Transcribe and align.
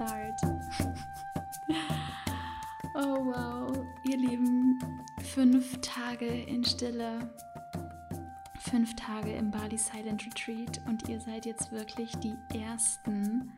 start. 0.00 0.40
oh 2.94 3.26
wow, 3.26 3.76
ihr 4.04 4.16
Lieben, 4.16 4.78
fünf 5.34 5.78
Tage 5.82 6.26
in 6.26 6.64
Stille, 6.64 7.30
fünf 8.60 8.96
Tage 8.96 9.32
im 9.32 9.50
Bali 9.50 9.76
Silent 9.76 10.24
Retreat 10.24 10.80
und 10.86 11.06
ihr 11.08 11.20
seid 11.20 11.44
jetzt 11.44 11.70
wirklich 11.70 12.12
die 12.16 12.34
Ersten, 12.54 13.52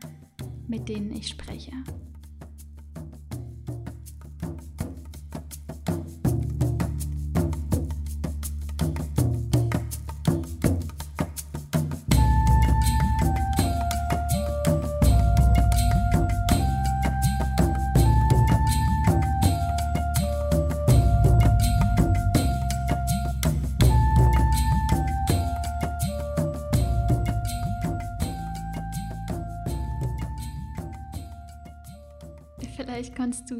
mit 0.67 0.89
denen 0.89 1.11
ich 1.13 1.29
spreche. 1.29 1.71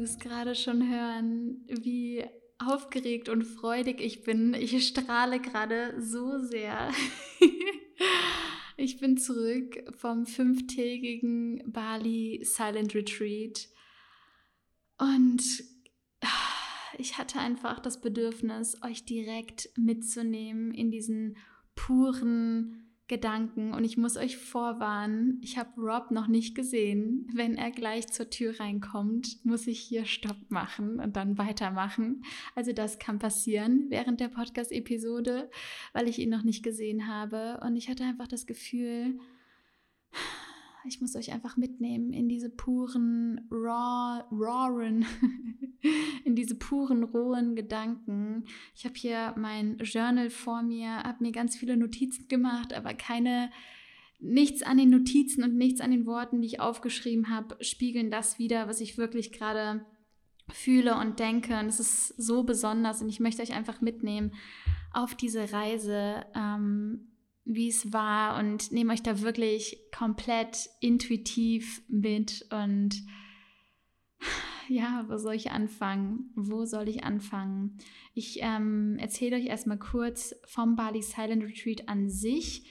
Es 0.04 0.18
gerade 0.18 0.54
schon 0.54 0.88
hören, 0.88 1.64
wie 1.68 2.24
aufgeregt 2.58 3.28
und 3.28 3.42
freudig 3.44 4.00
ich 4.00 4.22
bin. 4.22 4.54
Ich 4.54 4.86
strahle 4.86 5.40
gerade 5.40 6.00
so 6.00 6.38
sehr. 6.38 6.90
ich 8.76 8.98
bin 8.98 9.16
zurück 9.16 9.84
vom 9.96 10.26
fünftägigen 10.26 11.62
Bali 11.66 12.40
Silent 12.44 12.94
Retreat 12.94 13.68
und 14.98 15.42
ich 16.98 17.18
hatte 17.18 17.40
einfach 17.40 17.80
das 17.80 18.00
Bedürfnis, 18.00 18.80
euch 18.82 19.04
direkt 19.04 19.68
mitzunehmen 19.76 20.72
in 20.72 20.90
diesen 20.90 21.36
puren, 21.74 22.93
Gedanken 23.06 23.74
und 23.74 23.84
ich 23.84 23.98
muss 23.98 24.16
euch 24.16 24.38
vorwarnen, 24.38 25.38
ich 25.42 25.58
habe 25.58 25.78
Rob 25.78 26.10
noch 26.10 26.26
nicht 26.26 26.54
gesehen. 26.54 27.28
Wenn 27.34 27.54
er 27.54 27.70
gleich 27.70 28.06
zur 28.06 28.30
Tür 28.30 28.58
reinkommt, 28.58 29.44
muss 29.44 29.66
ich 29.66 29.80
hier 29.80 30.06
Stopp 30.06 30.38
machen 30.48 31.00
und 31.00 31.14
dann 31.14 31.36
weitermachen. 31.36 32.24
Also 32.54 32.72
das 32.72 32.98
kann 32.98 33.18
passieren 33.18 33.86
während 33.90 34.20
der 34.20 34.28
Podcast-Episode, 34.28 35.50
weil 35.92 36.08
ich 36.08 36.18
ihn 36.18 36.30
noch 36.30 36.44
nicht 36.44 36.62
gesehen 36.62 37.06
habe 37.06 37.60
und 37.62 37.76
ich 37.76 37.90
hatte 37.90 38.04
einfach 38.04 38.28
das 38.28 38.46
Gefühl, 38.46 39.18
ich 40.86 41.00
muss 41.00 41.16
euch 41.16 41.32
einfach 41.32 41.56
mitnehmen 41.56 42.12
in 42.12 42.28
diese 42.28 42.50
puren, 42.50 43.46
raw, 43.50 44.22
rawen, 44.30 45.06
in 46.24 46.36
diese 46.36 46.54
puren, 46.54 47.04
rohen 47.04 47.56
Gedanken. 47.56 48.44
Ich 48.74 48.84
habe 48.84 48.94
hier 48.96 49.34
mein 49.36 49.78
Journal 49.78 50.30
vor 50.30 50.62
mir, 50.62 51.02
habe 51.02 51.22
mir 51.22 51.32
ganz 51.32 51.56
viele 51.56 51.76
Notizen 51.76 52.28
gemacht, 52.28 52.72
aber 52.74 52.94
keine, 52.94 53.50
nichts 54.20 54.62
an 54.62 54.78
den 54.78 54.90
Notizen 54.90 55.42
und 55.42 55.56
nichts 55.56 55.80
an 55.80 55.90
den 55.90 56.06
Worten, 56.06 56.40
die 56.40 56.46
ich 56.48 56.60
aufgeschrieben 56.60 57.30
habe, 57.30 57.56
spiegeln 57.62 58.10
das 58.10 58.38
wieder, 58.38 58.68
was 58.68 58.80
ich 58.80 58.98
wirklich 58.98 59.32
gerade 59.32 59.84
fühle 60.50 60.96
und 60.96 61.18
denke. 61.18 61.58
Und 61.58 61.66
es 61.66 61.80
ist 61.80 62.08
so 62.08 62.44
besonders 62.44 63.00
und 63.00 63.08
ich 63.08 63.20
möchte 63.20 63.42
euch 63.42 63.54
einfach 63.54 63.80
mitnehmen 63.80 64.32
auf 64.92 65.14
diese 65.14 65.52
Reise. 65.52 66.24
Ähm, 66.34 67.13
wie 67.44 67.68
es 67.68 67.92
war 67.92 68.38
und 68.38 68.72
nehme 68.72 68.92
euch 68.92 69.02
da 69.02 69.20
wirklich 69.20 69.78
komplett 69.96 70.70
intuitiv 70.80 71.82
mit 71.88 72.46
und 72.50 73.02
ja, 74.68 75.04
wo 75.08 75.18
soll 75.18 75.34
ich 75.34 75.50
anfangen? 75.50 76.30
Wo 76.34 76.64
soll 76.64 76.88
ich 76.88 77.04
anfangen? 77.04 77.78
Ich 78.14 78.38
ähm, 78.40 78.96
erzähle 78.98 79.36
euch 79.36 79.46
erstmal 79.46 79.78
kurz 79.78 80.34
vom 80.46 80.76
Bali 80.76 81.02
Silent 81.02 81.44
Retreat 81.44 81.88
an 81.88 82.08
sich. 82.08 82.66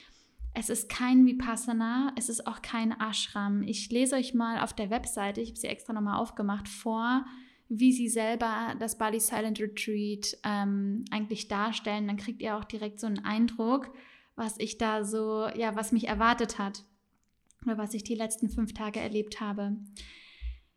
Es 0.55 0.69
ist 0.69 0.89
kein 0.89 1.25
Vipassana, 1.25 2.13
es 2.15 2.29
ist 2.29 2.45
auch 2.47 2.61
kein 2.61 2.91
Ashram. 2.99 3.63
Ich 3.63 3.89
lese 3.91 4.15
euch 4.15 4.33
mal 4.33 4.59
auf 4.59 4.73
der 4.73 4.89
Webseite, 4.89 5.41
ich 5.41 5.49
habe 5.49 5.59
sie 5.59 5.67
extra 5.67 5.93
nochmal 5.93 6.19
aufgemacht, 6.19 6.67
vor, 6.67 7.25
wie 7.69 7.91
sie 7.91 8.07
selber 8.07 8.75
das 8.79 8.97
Bali 8.97 9.19
Silent 9.19 9.59
Retreat 9.59 10.37
ähm, 10.43 11.05
eigentlich 11.09 11.47
darstellen. 11.47 12.07
Dann 12.07 12.17
kriegt 12.17 12.41
ihr 12.41 12.55
auch 12.55 12.65
direkt 12.65 12.99
so 12.99 13.07
einen 13.07 13.25
Eindruck 13.25 13.91
was 14.35 14.57
ich 14.57 14.77
da 14.77 15.03
so, 15.03 15.47
ja, 15.55 15.75
was 15.75 15.91
mich 15.91 16.07
erwartet 16.07 16.57
hat 16.57 16.83
oder 17.65 17.77
was 17.77 17.93
ich 17.93 18.03
die 18.03 18.15
letzten 18.15 18.49
fünf 18.49 18.73
Tage 18.73 18.99
erlebt 18.99 19.39
habe. 19.39 19.77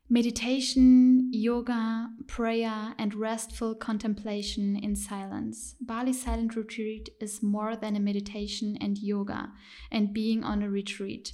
Meditation, 0.09 1.33
Yoga, 1.33 2.11
Prayer, 2.29 2.95
and 2.97 3.17
restful 3.17 3.75
contemplation 3.75 4.77
in 4.77 4.95
silence. 4.95 5.75
Bali 5.81 6.13
Silent 6.13 6.55
Retreat 6.55 7.11
is 7.21 7.43
more 7.43 7.75
than 7.75 7.97
a 7.97 8.01
meditation 8.01 8.77
and 8.81 8.99
yoga 8.99 9.53
and 9.91 10.15
being 10.15 10.45
on 10.45 10.63
a 10.63 10.71
retreat. 10.71 11.33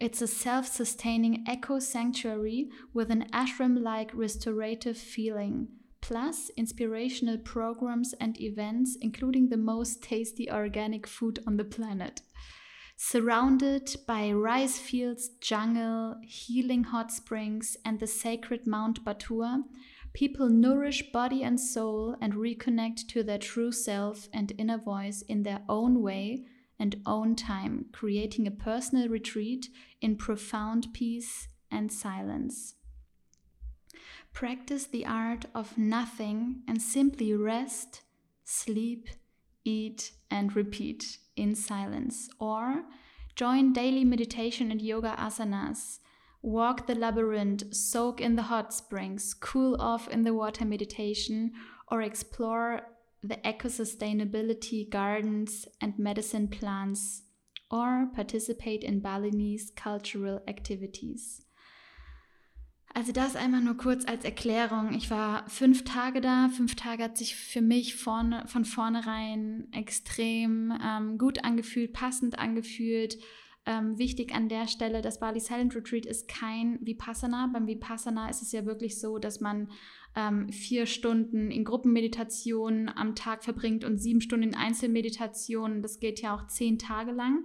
It's 0.00 0.22
a 0.22 0.26
self 0.26 0.66
sustaining 0.66 1.44
eco 1.46 1.80
sanctuary 1.80 2.70
with 2.94 3.10
an 3.10 3.26
ashram 3.30 3.82
like 3.82 4.10
restorative 4.14 4.96
feeling 4.96 5.68
plus 6.00 6.50
inspirational 6.56 7.38
programs 7.38 8.14
and 8.20 8.40
events, 8.40 8.96
including 9.00 9.48
the 9.48 9.56
most 9.56 10.02
tasty 10.02 10.50
organic 10.50 11.06
food 11.06 11.38
on 11.46 11.56
the 11.56 11.64
planet. 11.64 12.22
Surrounded 12.96 13.94
by 14.06 14.32
rice 14.32 14.78
fields, 14.78 15.30
jungle, 15.40 16.16
healing 16.22 16.82
hot 16.84 17.12
springs, 17.12 17.76
and 17.84 18.00
the 18.00 18.06
sacred 18.06 18.66
Mount 18.66 19.04
Batur, 19.04 19.62
people 20.12 20.48
nourish 20.48 21.12
body 21.12 21.44
and 21.44 21.60
soul 21.60 22.16
and 22.20 22.34
reconnect 22.34 23.06
to 23.08 23.22
their 23.22 23.38
true 23.38 23.70
self 23.70 24.28
and 24.32 24.52
inner 24.58 24.78
voice 24.78 25.22
in 25.22 25.44
their 25.44 25.60
own 25.68 26.02
way 26.02 26.44
and 26.78 26.96
own 27.06 27.36
time, 27.36 27.86
creating 27.92 28.46
a 28.46 28.50
personal 28.50 29.08
retreat 29.08 29.68
in 30.00 30.16
profound 30.16 30.88
peace 30.92 31.48
and 31.70 31.92
silence. 31.92 32.74
Practice 34.32 34.86
the 34.86 35.06
art 35.06 35.46
of 35.54 35.76
nothing 35.76 36.62
and 36.68 36.80
simply 36.80 37.34
rest, 37.34 38.02
sleep, 38.44 39.08
eat, 39.64 40.12
and 40.30 40.54
repeat 40.54 41.18
in 41.36 41.54
silence. 41.54 42.28
Or 42.38 42.84
join 43.34 43.72
daily 43.72 44.04
meditation 44.04 44.70
and 44.70 44.80
yoga 44.80 45.14
asanas. 45.18 45.98
Walk 46.42 46.86
the 46.86 46.94
labyrinth, 46.94 47.74
soak 47.74 48.20
in 48.20 48.36
the 48.36 48.42
hot 48.42 48.72
springs, 48.72 49.34
cool 49.34 49.76
off 49.80 50.08
in 50.08 50.22
the 50.22 50.34
water 50.34 50.64
meditation, 50.64 51.52
or 51.88 52.00
explore 52.02 52.82
the 53.22 53.46
eco 53.46 53.68
sustainability 53.68 54.88
gardens 54.88 55.66
and 55.80 55.98
medicine 55.98 56.46
plants, 56.46 57.22
or 57.70 58.08
participate 58.14 58.84
in 58.84 59.00
Balinese 59.00 59.72
cultural 59.74 60.40
activities. 60.46 61.42
Also 62.94 63.12
das 63.12 63.36
einmal 63.36 63.60
nur 63.60 63.76
kurz 63.76 64.06
als 64.06 64.24
Erklärung. 64.24 64.92
Ich 64.94 65.10
war 65.10 65.48
fünf 65.48 65.84
Tage 65.84 66.20
da. 66.20 66.48
Fünf 66.48 66.74
Tage 66.74 67.04
hat 67.04 67.18
sich 67.18 67.36
für 67.36 67.60
mich 67.60 67.94
vorne, 67.94 68.44
von 68.46 68.64
vornherein 68.64 69.68
extrem 69.72 70.76
ähm, 70.84 71.18
gut 71.18 71.44
angefühlt, 71.44 71.92
passend 71.92 72.38
angefühlt. 72.38 73.18
Ähm, 73.66 73.98
wichtig 73.98 74.34
an 74.34 74.48
der 74.48 74.66
Stelle, 74.66 75.02
das 75.02 75.20
Bali 75.20 75.40
Silent 75.40 75.76
Retreat 75.76 76.06
ist 76.06 76.26
kein 76.26 76.78
Vipassana. 76.80 77.50
Beim 77.52 77.66
Vipassana 77.66 78.30
ist 78.30 78.40
es 78.40 78.50
ja 78.50 78.64
wirklich 78.64 78.98
so, 78.98 79.18
dass 79.18 79.40
man 79.40 79.70
ähm, 80.16 80.50
vier 80.50 80.86
Stunden 80.86 81.50
in 81.50 81.64
Gruppenmeditation 81.64 82.88
am 82.88 83.14
Tag 83.14 83.44
verbringt 83.44 83.84
und 83.84 83.98
sieben 83.98 84.22
Stunden 84.22 84.48
in 84.48 84.54
Einzelmeditation. 84.54 85.82
Das 85.82 86.00
geht 86.00 86.22
ja 86.22 86.34
auch 86.34 86.46
zehn 86.46 86.78
Tage 86.78 87.12
lang. 87.12 87.44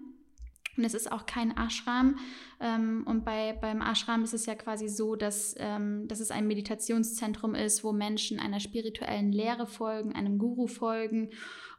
Und 0.76 0.84
es 0.84 0.94
ist 0.94 1.12
auch 1.12 1.26
kein 1.26 1.56
Ashram. 1.56 2.18
Ähm, 2.60 3.04
und 3.06 3.26
bei, 3.26 3.54
beim 3.54 3.82
Ashram 3.82 4.24
ist 4.24 4.34
es 4.34 4.46
ja 4.46 4.56
quasi 4.56 4.88
so, 4.88 5.16
dass, 5.16 5.56
ähm, 5.58 6.08
dass 6.08 6.20
es 6.20 6.32
ein 6.32 6.48
Meditationszentrum 6.48 7.56
ist, 7.56 7.84
wo 7.84 7.92
Menschen 7.92 8.40
einer 8.40 8.60
spirituellen 8.60 9.32
Lehre 9.32 9.68
folgen, 9.68 10.14
einem 10.14 10.38
Guru 10.40 10.68
folgen 10.68 11.30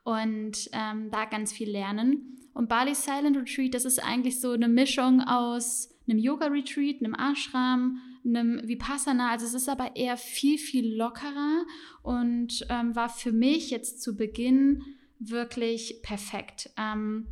und 0.05 0.69
ähm, 0.73 1.11
da 1.11 1.25
ganz 1.25 1.52
viel 1.52 1.70
lernen. 1.70 2.38
Und 2.52 2.69
Bali 2.69 2.94
Silent 2.94 3.37
Retreat, 3.37 3.75
das 3.75 3.85
ist 3.85 3.99
eigentlich 3.99 4.41
so 4.41 4.52
eine 4.52 4.69
Mischung 4.69 5.20
aus 5.23 5.90
einem 6.08 6.19
Yoga-Retreat, 6.19 7.02
einem 7.02 7.14
Ashram, 7.14 7.99
einem 8.25 8.61
Vipassana. 8.67 9.31
Also 9.31 9.47
es 9.47 9.55
ist 9.55 9.69
aber 9.69 9.97
eher 9.97 10.17
viel, 10.17 10.58
viel 10.58 10.94
lockerer 10.97 11.64
und 12.02 12.64
ähm, 12.70 12.94
war 12.94 13.08
für 13.08 13.32
mich 13.32 13.70
jetzt 13.70 14.02
zu 14.02 14.17
Beginn 14.17 14.82
wirklich 15.19 16.00
perfekt. 16.02 16.70
Ähm, 16.76 17.26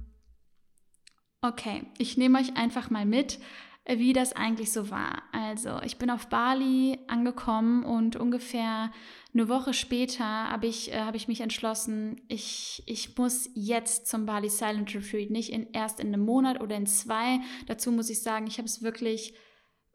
Okay, 1.44 1.86
ich 1.98 2.16
nehme 2.16 2.38
euch 2.38 2.56
einfach 2.56 2.88
mal 2.88 3.04
mit, 3.04 3.40
äh, 3.84 3.98
wie 3.98 4.12
das 4.12 4.32
eigentlich 4.32 4.70
so 4.70 4.90
war. 4.90 5.24
Also, 5.32 5.80
ich 5.82 5.98
bin 5.98 6.08
auf 6.08 6.28
Bali 6.28 7.00
angekommen 7.08 7.82
und 7.82 8.14
ungefähr 8.14 8.92
eine 9.34 9.48
Woche 9.48 9.74
später 9.74 10.24
habe 10.24 10.68
ich, 10.68 10.92
äh, 10.92 11.00
hab 11.00 11.16
ich 11.16 11.26
mich 11.26 11.40
entschlossen, 11.40 12.20
ich, 12.28 12.84
ich 12.86 13.18
muss 13.18 13.50
jetzt 13.54 14.06
zum 14.06 14.24
Bali 14.24 14.48
Silent 14.48 14.94
Retreat, 14.94 15.30
nicht 15.30 15.50
in, 15.50 15.66
erst 15.72 15.98
in 15.98 16.08
einem 16.08 16.24
Monat 16.24 16.60
oder 16.60 16.76
in 16.76 16.86
zwei. 16.86 17.40
Dazu 17.66 17.90
muss 17.90 18.08
ich 18.08 18.22
sagen, 18.22 18.46
ich 18.46 18.58
habe 18.58 18.66
es 18.66 18.82
wirklich 18.82 19.34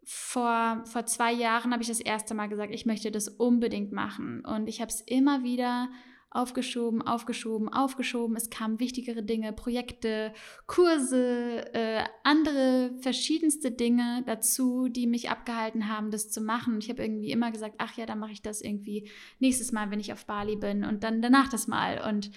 vor, 0.03 0.83
vor 0.85 1.05
zwei 1.05 1.31
Jahren 1.31 1.71
habe 1.71 1.81
ich 1.81 1.88
das 1.88 2.01
erste 2.01 2.33
Mal 2.33 2.47
gesagt, 2.47 2.73
ich 2.73 2.85
möchte 2.85 3.09
das 3.09 3.29
unbedingt 3.29 3.94
machen. 3.94 4.44
Und 4.44 4.67
ich 4.67 4.81
habe 4.81 4.89
es 4.89 4.99
immer 4.99 5.44
wieder 5.44 5.88
aufgeschoben, 6.29 7.01
aufgeschoben, 7.01 7.69
aufgeschoben. 7.69 8.35
Es 8.35 8.50
kamen 8.50 8.79
wichtigere 8.79 9.24
Dinge, 9.24 9.53
Projekte, 9.53 10.33
Kurse, 10.65 11.74
äh, 11.74 12.03
andere 12.24 12.91
verschiedenste 13.00 13.71
Dinge 13.71 14.24
dazu, 14.25 14.89
die 14.89 15.07
mich 15.07 15.29
abgehalten 15.29 15.88
haben, 15.88 16.12
das 16.12 16.29
zu 16.29 16.41
machen. 16.41 16.75
Und 16.75 16.83
ich 16.83 16.89
habe 16.89 17.01
irgendwie 17.01 17.31
immer 17.31 17.51
gesagt, 17.51 17.75
ach 17.77 17.97
ja, 17.97 18.06
dann 18.06 18.19
mache 18.19 18.33
ich 18.33 18.41
das 18.41 18.62
irgendwie 18.62 19.09
nächstes 19.39 19.71
Mal, 19.71 19.89
wenn 19.89 20.01
ich 20.01 20.12
auf 20.12 20.25
Bali 20.25 20.57
bin 20.57 20.83
und 20.83 21.03
dann 21.03 21.21
danach 21.21 21.47
das 21.47 21.68
Mal. 21.68 22.06
Und 22.07 22.30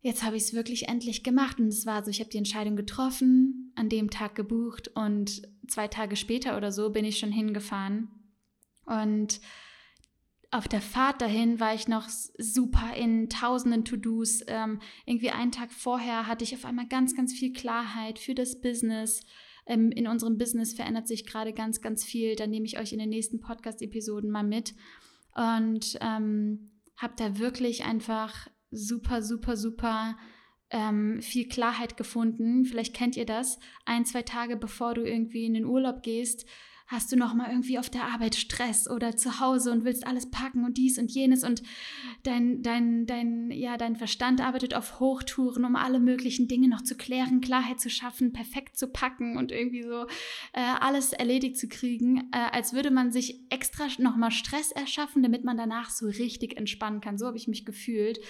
jetzt 0.00 0.22
habe 0.22 0.36
ich 0.36 0.44
es 0.44 0.54
wirklich 0.54 0.88
endlich 0.88 1.24
gemacht. 1.24 1.58
Und 1.58 1.68
es 1.68 1.86
war 1.86 2.04
so, 2.04 2.10
ich 2.10 2.20
habe 2.20 2.30
die 2.30 2.38
Entscheidung 2.38 2.76
getroffen, 2.76 3.72
an 3.74 3.88
dem 3.88 4.10
Tag 4.10 4.36
gebucht 4.36 4.88
und 4.94 5.42
zwei 5.66 5.88
Tage 5.88 6.14
später 6.14 6.56
oder 6.56 6.70
so 6.70 6.90
bin 6.90 7.04
ich 7.04 7.18
schon 7.18 7.32
hingefahren. 7.32 8.08
Und 8.86 9.40
auf 10.54 10.68
der 10.68 10.80
Fahrt 10.80 11.20
dahin 11.20 11.58
war 11.58 11.74
ich 11.74 11.88
noch 11.88 12.08
super 12.08 12.94
in 12.96 13.28
tausenden 13.28 13.84
To-Dos. 13.84 14.42
Ähm, 14.46 14.78
irgendwie 15.04 15.30
einen 15.30 15.50
Tag 15.50 15.72
vorher 15.72 16.28
hatte 16.28 16.44
ich 16.44 16.54
auf 16.54 16.64
einmal 16.64 16.86
ganz, 16.86 17.16
ganz 17.16 17.32
viel 17.32 17.52
Klarheit 17.52 18.20
für 18.20 18.36
das 18.36 18.60
Business. 18.60 19.24
Ähm, 19.66 19.90
in 19.90 20.06
unserem 20.06 20.38
Business 20.38 20.72
verändert 20.72 21.08
sich 21.08 21.26
gerade 21.26 21.52
ganz, 21.52 21.80
ganz 21.80 22.04
viel. 22.04 22.36
Da 22.36 22.46
nehme 22.46 22.66
ich 22.66 22.78
euch 22.78 22.92
in 22.92 23.00
den 23.00 23.08
nächsten 23.08 23.40
Podcast-Episoden 23.40 24.30
mal 24.30 24.44
mit. 24.44 24.76
Und 25.34 25.98
ähm, 26.00 26.70
habe 26.98 27.14
da 27.16 27.40
wirklich 27.40 27.84
einfach 27.84 28.48
super, 28.70 29.22
super, 29.22 29.56
super 29.56 30.16
ähm, 30.70 31.20
viel 31.20 31.48
Klarheit 31.48 31.96
gefunden. 31.96 32.64
Vielleicht 32.64 32.94
kennt 32.94 33.16
ihr 33.16 33.26
das. 33.26 33.58
Ein, 33.86 34.04
zwei 34.04 34.22
Tage 34.22 34.56
bevor 34.56 34.94
du 34.94 35.02
irgendwie 35.02 35.46
in 35.46 35.54
den 35.54 35.64
Urlaub 35.64 36.04
gehst, 36.04 36.46
hast 36.94 37.12
du 37.12 37.16
noch 37.16 37.34
mal 37.34 37.50
irgendwie 37.50 37.78
auf 37.78 37.90
der 37.90 38.04
Arbeit 38.04 38.36
Stress 38.36 38.88
oder 38.88 39.16
zu 39.16 39.40
Hause 39.40 39.72
und 39.72 39.84
willst 39.84 40.06
alles 40.06 40.30
packen 40.30 40.64
und 40.64 40.78
dies 40.78 40.98
und 40.98 41.10
jenes 41.10 41.44
und 41.44 41.62
dein, 42.22 42.62
dein, 42.62 43.06
dein, 43.06 43.50
ja, 43.50 43.76
dein 43.76 43.96
Verstand 43.96 44.40
arbeitet 44.40 44.74
auf 44.74 45.00
Hochtouren, 45.00 45.64
um 45.64 45.76
alle 45.76 46.00
möglichen 46.00 46.48
Dinge 46.48 46.68
noch 46.68 46.82
zu 46.82 46.96
klären, 46.96 47.40
Klarheit 47.40 47.80
zu 47.80 47.90
schaffen, 47.90 48.32
perfekt 48.32 48.78
zu 48.78 48.88
packen 48.88 49.36
und 49.36 49.52
irgendwie 49.52 49.82
so 49.82 50.06
äh, 50.52 50.60
alles 50.80 51.12
erledigt 51.12 51.58
zu 51.58 51.68
kriegen, 51.68 52.30
äh, 52.32 52.50
als 52.52 52.72
würde 52.72 52.90
man 52.90 53.10
sich 53.10 53.40
extra 53.50 53.88
noch 53.98 54.16
mal 54.16 54.30
Stress 54.30 54.70
erschaffen, 54.72 55.22
damit 55.22 55.44
man 55.44 55.56
danach 55.56 55.90
so 55.90 56.06
richtig 56.06 56.56
entspannen 56.56 57.00
kann. 57.00 57.18
So 57.18 57.26
habe 57.26 57.36
ich 57.36 57.48
mich 57.48 57.64
gefühlt. 57.64 58.20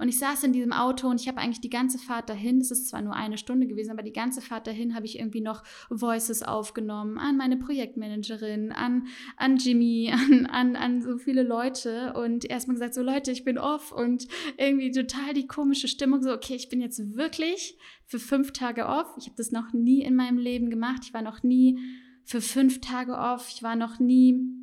Und 0.00 0.08
ich 0.08 0.18
saß 0.18 0.44
in 0.44 0.54
diesem 0.54 0.72
Auto 0.72 1.08
und 1.08 1.20
ich 1.20 1.28
habe 1.28 1.38
eigentlich 1.38 1.60
die 1.60 1.68
ganze 1.68 1.98
Fahrt 1.98 2.30
dahin, 2.30 2.58
es 2.58 2.70
ist 2.70 2.88
zwar 2.88 3.02
nur 3.02 3.14
eine 3.14 3.36
Stunde 3.36 3.66
gewesen, 3.66 3.90
aber 3.90 4.02
die 4.02 4.14
ganze 4.14 4.40
Fahrt 4.40 4.66
dahin 4.66 4.94
habe 4.94 5.04
ich 5.04 5.18
irgendwie 5.18 5.42
noch 5.42 5.62
Voices 5.90 6.42
aufgenommen 6.42 7.18
an 7.18 7.36
meine 7.36 7.58
Projektmanagerin, 7.58 8.72
an, 8.72 9.08
an 9.36 9.58
Jimmy, 9.58 10.10
an, 10.30 10.46
an, 10.46 10.76
an 10.76 11.02
so 11.02 11.18
viele 11.18 11.42
Leute 11.42 12.14
und 12.14 12.46
erstmal 12.46 12.76
gesagt, 12.76 12.94
so 12.94 13.02
Leute, 13.02 13.30
ich 13.30 13.44
bin 13.44 13.58
off 13.58 13.92
und 13.92 14.26
irgendwie 14.56 14.90
total 14.90 15.34
die 15.34 15.46
komische 15.46 15.86
Stimmung, 15.86 16.22
so 16.22 16.32
okay, 16.32 16.54
ich 16.54 16.70
bin 16.70 16.80
jetzt 16.80 17.14
wirklich 17.14 17.76
für 18.06 18.18
fünf 18.18 18.52
Tage 18.52 18.86
off. 18.86 19.14
Ich 19.18 19.26
habe 19.26 19.36
das 19.36 19.52
noch 19.52 19.74
nie 19.74 20.02
in 20.02 20.16
meinem 20.16 20.38
Leben 20.38 20.70
gemacht. 20.70 21.02
Ich 21.04 21.12
war 21.12 21.22
noch 21.22 21.42
nie 21.42 21.78
für 22.24 22.40
fünf 22.40 22.80
Tage 22.80 23.18
off. 23.18 23.50
Ich 23.54 23.62
war 23.62 23.76
noch 23.76 23.98
nie 23.98 24.59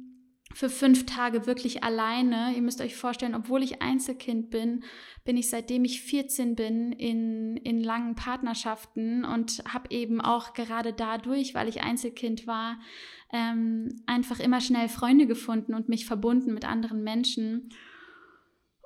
für 0.57 0.71
fünf 0.71 1.05
Tage 1.05 1.45
wirklich 1.45 1.83
alleine. 1.83 2.51
Ihr 2.55 2.63
müsst 2.63 2.81
euch 2.81 2.95
vorstellen, 2.95 3.35
obwohl 3.35 3.61
ich 3.61 3.83
Einzelkind 3.83 4.49
bin, 4.49 4.83
bin 5.23 5.37
ich 5.37 5.51
seitdem 5.51 5.85
ich 5.85 6.01
14 6.01 6.55
bin 6.55 6.91
in, 6.93 7.57
in 7.57 7.83
langen 7.83 8.15
Partnerschaften 8.15 9.23
und 9.23 9.61
habe 9.71 9.91
eben 9.91 10.19
auch 10.19 10.55
gerade 10.55 10.93
dadurch, 10.93 11.53
weil 11.53 11.67
ich 11.67 11.83
Einzelkind 11.83 12.47
war, 12.47 12.79
ähm, 13.31 14.01
einfach 14.07 14.39
immer 14.39 14.59
schnell 14.59 14.89
Freunde 14.89 15.27
gefunden 15.27 15.75
und 15.75 15.89
mich 15.89 16.07
verbunden 16.07 16.55
mit 16.55 16.65
anderen 16.65 17.03
Menschen. 17.03 17.69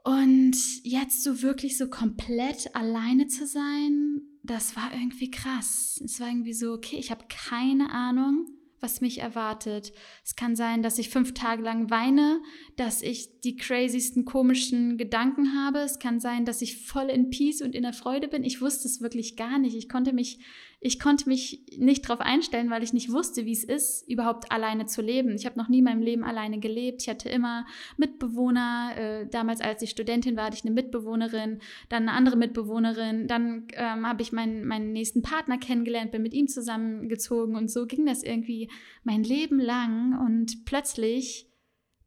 Und 0.03 0.57
jetzt 0.83 1.23
so 1.23 1.41
wirklich 1.41 1.77
so 1.77 1.89
komplett 1.89 2.75
alleine 2.75 3.27
zu 3.27 3.47
sein, 3.47 4.23
das 4.43 4.75
war 4.75 4.91
irgendwie 4.93 5.31
krass. 5.31 6.01
Es 6.03 6.19
war 6.19 6.27
irgendwie 6.27 6.53
so, 6.53 6.73
okay, 6.73 6.97
ich 6.97 7.11
habe 7.11 7.23
keine 7.29 7.91
Ahnung, 7.91 8.47
was 8.81 8.99
mich 8.99 9.19
erwartet. 9.19 9.93
Es 10.25 10.35
kann 10.35 10.55
sein, 10.55 10.83
dass 10.83 10.97
ich 10.97 11.09
fünf 11.09 11.33
Tage 11.33 11.61
lang 11.61 11.89
weine, 11.89 12.41
dass 12.75 13.01
ich 13.01 13.39
die 13.41 13.55
crazysten 13.55 14.25
komischen 14.25 14.97
Gedanken 14.97 15.55
habe. 15.55 15.79
Es 15.79 15.99
kann 15.99 16.19
sein, 16.19 16.45
dass 16.45 16.61
ich 16.61 16.85
voll 16.85 17.09
in 17.09 17.29
Peace 17.29 17.61
und 17.61 17.75
in 17.75 17.83
der 17.83 17.93
Freude 17.93 18.27
bin. 18.27 18.43
Ich 18.43 18.59
wusste 18.59 18.87
es 18.87 19.01
wirklich 19.01 19.37
gar 19.37 19.59
nicht. 19.59 19.75
Ich 19.75 19.87
konnte 19.87 20.13
mich 20.13 20.39
ich 20.83 20.99
konnte 20.99 21.29
mich 21.29 21.63
nicht 21.77 22.03
darauf 22.03 22.21
einstellen, 22.21 22.71
weil 22.71 22.81
ich 22.81 22.91
nicht 22.91 23.11
wusste, 23.11 23.45
wie 23.45 23.51
es 23.51 23.63
ist, 23.63 24.09
überhaupt 24.09 24.51
alleine 24.51 24.87
zu 24.87 25.03
leben. 25.03 25.35
Ich 25.35 25.45
habe 25.45 25.59
noch 25.59 25.69
nie 25.69 25.77
in 25.77 25.83
meinem 25.83 26.01
Leben 26.01 26.23
alleine 26.23 26.59
gelebt. 26.59 27.03
Ich 27.03 27.07
hatte 27.07 27.29
immer 27.29 27.67
Mitbewohner. 27.97 28.93
Äh, 28.97 29.27
damals, 29.29 29.61
als 29.61 29.83
ich 29.83 29.91
Studentin 29.91 30.35
war, 30.35 30.45
hatte 30.45 30.57
ich 30.57 30.65
eine 30.65 30.73
Mitbewohnerin, 30.73 31.59
dann 31.89 32.09
eine 32.09 32.13
andere 32.13 32.35
Mitbewohnerin. 32.35 33.27
Dann 33.27 33.67
ähm, 33.73 34.07
habe 34.07 34.23
ich 34.23 34.31
meinen, 34.31 34.65
meinen 34.65 34.91
nächsten 34.91 35.21
Partner 35.21 35.59
kennengelernt, 35.59 36.11
bin 36.11 36.23
mit 36.23 36.33
ihm 36.33 36.47
zusammengezogen 36.47 37.55
und 37.55 37.69
so 37.69 37.85
ging 37.85 38.07
das 38.07 38.23
irgendwie 38.23 38.67
mein 39.03 39.23
Leben 39.23 39.59
lang. 39.59 40.19
Und 40.25 40.65
plötzlich 40.65 41.47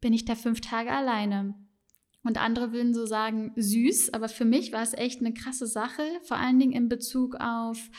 bin 0.01 0.11
ich 0.11 0.25
da 0.25 0.35
fünf 0.35 0.59
Tage 0.59 0.91
alleine. 0.91 1.55
Und 2.25 2.41
andere 2.41 2.73
würden 2.73 2.93
so 2.93 3.05
sagen, 3.05 3.53
süß, 3.55 4.13
aber 4.13 4.27
für 4.27 4.45
mich 4.45 4.73
war 4.73 4.81
es 4.81 4.93
echt 4.93 5.21
eine 5.21 5.33
krasse 5.33 5.67
Sache, 5.67 6.01
vor 6.23 6.37
allen 6.37 6.59
Dingen 6.59 6.71
in 6.71 6.89
Bezug 6.89 7.35
auf 7.35 7.89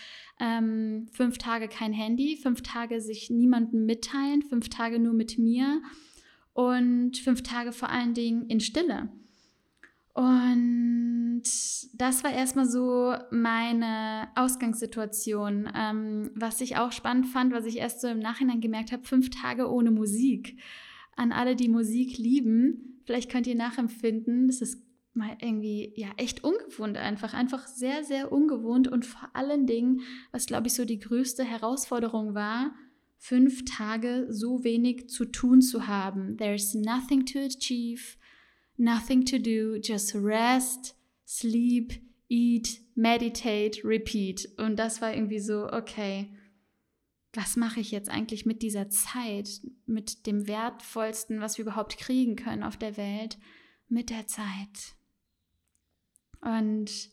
ähm, 0.40 1.08
fünf 1.12 1.38
Tage 1.38 1.68
kein 1.68 1.92
Handy, 1.92 2.36
fünf 2.36 2.62
Tage 2.62 3.00
sich 3.00 3.30
niemandem 3.30 3.86
mitteilen, 3.86 4.42
fünf 4.42 4.68
Tage 4.68 4.98
nur 4.98 5.14
mit 5.14 5.38
mir 5.38 5.82
und 6.52 7.16
fünf 7.18 7.42
Tage 7.42 7.72
vor 7.72 7.90
allen 7.90 8.14
Dingen 8.14 8.46
in 8.46 8.60
Stille. 8.60 9.08
Und 10.16 11.42
das 11.94 12.24
war 12.24 12.32
erstmal 12.32 12.66
so 12.66 13.14
meine 13.30 14.28
Ausgangssituation. 14.34 15.68
Ähm, 15.74 16.30
was 16.34 16.62
ich 16.62 16.78
auch 16.78 16.90
spannend 16.90 17.26
fand, 17.26 17.52
was 17.52 17.66
ich 17.66 17.76
erst 17.76 18.00
so 18.00 18.08
im 18.08 18.20
Nachhinein 18.20 18.62
gemerkt 18.62 18.92
habe, 18.92 19.04
fünf 19.04 19.28
Tage 19.28 19.70
ohne 19.70 19.90
Musik. 19.90 20.58
An 21.16 21.32
alle, 21.32 21.54
die 21.54 21.68
Musik 21.68 22.16
lieben, 22.16 23.02
vielleicht 23.04 23.30
könnt 23.30 23.46
ihr 23.46 23.56
nachempfinden, 23.56 24.46
das 24.46 24.62
ist 24.62 24.85
mal 25.16 25.36
irgendwie 25.40 25.92
ja 25.96 26.08
echt 26.16 26.44
ungewohnt 26.44 26.96
einfach, 26.96 27.34
einfach 27.34 27.66
sehr, 27.66 28.04
sehr 28.04 28.32
ungewohnt 28.32 28.88
und 28.88 29.04
vor 29.04 29.30
allen 29.34 29.66
Dingen, 29.66 30.02
was 30.32 30.46
glaube 30.46 30.68
ich 30.68 30.74
so 30.74 30.84
die 30.84 30.98
größte 30.98 31.44
Herausforderung 31.44 32.34
war, 32.34 32.74
fünf 33.18 33.64
Tage 33.64 34.26
so 34.30 34.62
wenig 34.62 35.08
zu 35.08 35.24
tun 35.24 35.62
zu 35.62 35.86
haben. 35.86 36.36
There's 36.36 36.74
nothing 36.74 37.24
to 37.26 37.40
achieve, 37.40 38.16
nothing 38.76 39.24
to 39.24 39.38
do, 39.38 39.76
just 39.82 40.14
rest, 40.14 40.94
sleep, 41.26 42.00
eat, 42.28 42.80
meditate, 42.94 43.82
repeat. 43.84 44.48
Und 44.58 44.76
das 44.76 45.00
war 45.00 45.14
irgendwie 45.14 45.40
so, 45.40 45.70
okay, 45.72 46.30
was 47.32 47.56
mache 47.56 47.80
ich 47.80 47.90
jetzt 47.90 48.08
eigentlich 48.08 48.46
mit 48.46 48.62
dieser 48.62 48.88
Zeit, 48.88 49.60
mit 49.86 50.26
dem 50.26 50.46
wertvollsten, 50.46 51.40
was 51.40 51.58
wir 51.58 51.64
überhaupt 51.64 51.98
kriegen 51.98 52.36
können 52.36 52.62
auf 52.62 52.76
der 52.76 52.96
Welt, 52.96 53.38
mit 53.88 54.10
der 54.10 54.26
Zeit? 54.26 54.95
Und 56.46 57.10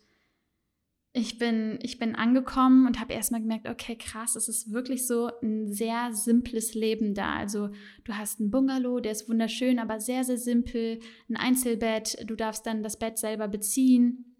ich 1.16 1.38
bin, 1.38 1.78
ich 1.84 2.00
bin 2.00 2.16
angekommen 2.16 2.88
und 2.88 3.00
habe 3.00 3.13
erstmal 3.13 3.42
gemerkt, 3.42 3.70
okay, 3.70 3.96
krass, 3.96 4.36
es 4.36 4.48
ist 4.48 4.72
wirklich 4.72 5.06
so 5.06 5.30
ein 5.44 5.72
sehr 5.72 6.12
simples 6.12 6.74
Leben 6.74 7.13
da. 7.13 7.36
Also 7.36 7.70
du 8.04 8.18
hast 8.18 8.40
einen 8.40 8.50
Bungalow, 8.50 9.00
der 9.00 9.12
ist 9.12 9.30
wunderschön, 9.30 9.78
aber 9.78 10.00
sehr, 10.00 10.24
sehr 10.24 10.40
simpel, 10.40 11.00
ein 11.30 11.36
Einzelbett, 11.36 12.18
du 12.28 12.36
darfst 12.36 12.66
dann 12.66 12.82
das 12.82 12.98
Bett 12.98 13.20
selber 13.20 13.48
beziehen. 13.48 14.36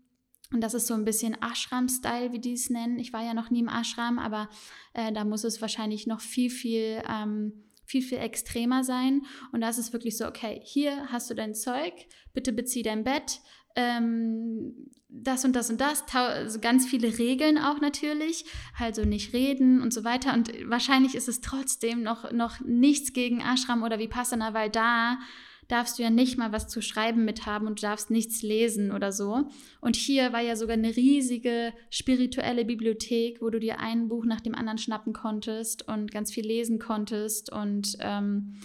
Und 0.52 0.62
das 0.62 0.74
ist 0.74 0.88
so 0.88 0.96
ein 0.96 1.06
bisschen 1.06 1.38
Ashram-Style, 1.42 2.32
wie 2.32 2.40
die 2.40 2.54
es 2.54 2.72
nennen. 2.72 2.98
Ich 2.98 3.14
war 3.14 3.24
ja 3.24 3.36
noch 3.36 3.52
nie 3.52 3.62
im 3.62 3.70
Ashram, 3.70 4.18
aber 4.18 4.50
äh, 4.94 5.12
da 5.12 5.26
muss 5.26 5.44
es 5.44 5.62
wahrscheinlich 5.62 6.08
noch 6.08 6.22
viel, 6.22 6.50
viel, 6.50 7.04
ähm, 7.10 7.54
viel, 7.86 8.02
viel 8.02 8.20
extremer 8.20 8.84
sein. 8.84 9.22
Und 9.52 9.62
da 9.62 9.70
ist 9.70 9.80
es 9.80 9.94
wirklich 9.94 10.18
so, 10.18 10.28
okay, 10.28 10.60
hier 10.64 11.12
hast 11.12 11.30
du 11.30 11.36
dein 11.36 11.54
Zeug, 11.54 11.94
bitte 12.34 12.54
bezieh 12.54 12.82
dein 12.82 13.04
Bett, 13.04 13.42
ähm, 13.75 14.74
das 15.10 15.46
und 15.46 15.56
das 15.56 15.70
und 15.70 15.80
das, 15.80 16.03
also 16.13 16.60
ganz 16.60 16.88
viele 16.88 17.18
Regeln 17.20 17.58
auch 17.58 17.80
natürlich, 17.80 18.46
also 18.80 19.06
nicht 19.06 19.34
reden 19.34 19.82
und 19.82 19.94
so 19.94 20.03
weiter. 20.03 20.34
Und 20.34 20.51
wahrscheinlich 20.70 21.15
ist 21.15 21.30
es 21.30 21.42
trotzdem 21.42 22.01
noch, 22.01 22.32
noch 22.32 22.60
nichts 22.62 23.13
gegen 23.13 23.39
Ashram 23.39 23.84
oder 23.84 24.00
Vipassana, 24.00 24.53
weil 24.53 24.70
da 24.70 25.20
darfst 25.68 25.98
du 25.98 26.03
ja 26.03 26.10
nicht 26.10 26.38
mal 26.38 26.51
was 26.51 26.68
zu 26.68 26.82
schreiben 26.82 27.25
mit 27.25 27.46
haben 27.46 27.68
und 27.68 27.82
darfst 27.84 28.12
nichts 28.12 28.42
lesen 28.42 28.92
oder 28.92 29.12
so. 29.12 29.50
Und 29.82 29.96
hier 29.96 30.34
war 30.34 30.42
ja 30.42 30.56
sogar 30.56 30.74
eine 30.74 30.96
riesige 30.96 31.74
spirituelle 31.89 32.65
Bibliothek, 32.65 33.42
wo 33.42 33.50
du 33.50 33.60
dir 33.60 33.80
ein 33.80 34.08
Buch 34.08 34.25
nach 34.25 34.42
dem 34.42 34.56
anderen 34.56 34.77
schnappen 34.77 35.13
konntest 35.13 35.88
und 35.88 36.12
ganz 36.12 36.32
viel 36.32 36.46
lesen 36.46 36.80
konntest 36.80 37.51
und 37.51 37.98
ähm, 38.00 38.56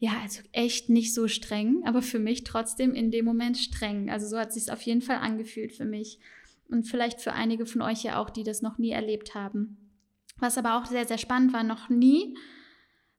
ja, 0.00 0.12
also 0.22 0.40
echt 0.52 0.88
nicht 0.88 1.12
so 1.12 1.28
streng, 1.28 1.82
aber 1.84 2.00
für 2.00 2.18
mich 2.18 2.42
trotzdem 2.42 2.94
in 2.94 3.10
dem 3.10 3.26
Moment 3.26 3.58
streng. 3.58 4.10
Also 4.10 4.26
so 4.26 4.38
hat 4.38 4.48
es 4.48 4.54
sich 4.54 4.72
auf 4.72 4.80
jeden 4.80 5.02
Fall 5.02 5.16
angefühlt 5.16 5.72
für 5.72 5.84
mich. 5.84 6.18
Und 6.70 6.84
vielleicht 6.84 7.20
für 7.20 7.34
einige 7.34 7.66
von 7.66 7.82
euch 7.82 8.02
ja 8.02 8.18
auch, 8.18 8.30
die 8.30 8.42
das 8.42 8.62
noch 8.62 8.78
nie 8.78 8.92
erlebt 8.92 9.34
haben. 9.34 9.76
Was 10.38 10.56
aber 10.56 10.78
auch 10.78 10.86
sehr, 10.86 11.06
sehr 11.06 11.18
spannend 11.18 11.52
war, 11.52 11.64
noch 11.64 11.90
nie 11.90 12.34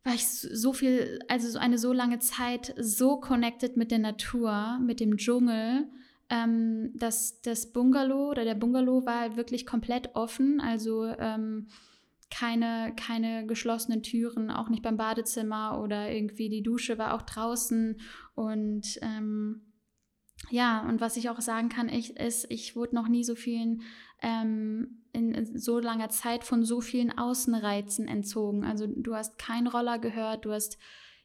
war 0.04 0.16
ich 0.16 0.28
so 0.28 0.74
viel, 0.74 1.20
also 1.28 1.48
so 1.50 1.60
eine 1.60 1.78
so 1.78 1.94
lange 1.94 2.18
Zeit 2.18 2.74
so 2.80 3.18
connected 3.18 3.78
mit 3.78 3.92
der 3.92 4.00
Natur, 4.00 4.80
mit 4.82 5.00
dem 5.00 5.18
Dschungel, 5.18 5.88
ähm, 6.32 6.94
dass 6.96 7.42
das 7.42 7.72
Bungalow 7.72 8.32
oder 8.32 8.44
der 8.44 8.56
Bungalow 8.56 9.06
war 9.06 9.20
halt 9.20 9.36
wirklich 9.36 9.68
komplett 9.68 10.16
offen, 10.16 10.60
also 10.60 11.06
ähm, 11.06 11.68
keine, 12.32 12.94
keine 12.96 13.46
geschlossenen 13.46 14.02
Türen, 14.02 14.50
auch 14.50 14.70
nicht 14.70 14.82
beim 14.82 14.98
Badezimmer 14.98 15.80
oder 15.82 16.12
irgendwie 16.12 16.50
die 16.50 16.64
Dusche 16.64 16.98
war 16.98 17.14
auch 17.14 17.22
draußen 17.22 18.00
und 18.34 19.00
ähm, 19.02 19.72
ja, 20.50 20.82
und 20.88 21.02
was 21.02 21.18
ich 21.18 21.30
auch 21.30 21.40
sagen 21.40 21.70
kann, 21.70 21.88
ich, 21.88 22.18
ist, 22.18 22.48
ich 22.50 22.76
wurde 22.76 22.96
noch 22.96 23.08
nie 23.08 23.24
so 23.24 23.36
vielen 23.36 23.84
ähm, 24.22 25.04
in 25.14 25.58
so 25.58 25.80
langer 25.80 26.10
Zeit 26.10 26.44
von 26.44 26.64
so 26.64 26.82
vielen 26.82 27.16
Außenreizen 27.18 28.08
entzogen. 28.08 28.64
Also 28.64 28.88
du 28.88 29.14
hast 29.14 29.38
keinen 29.38 29.68
Roller 29.68 30.00
gehört, 30.00 30.46
du 30.46 30.52
hast, 30.52 30.78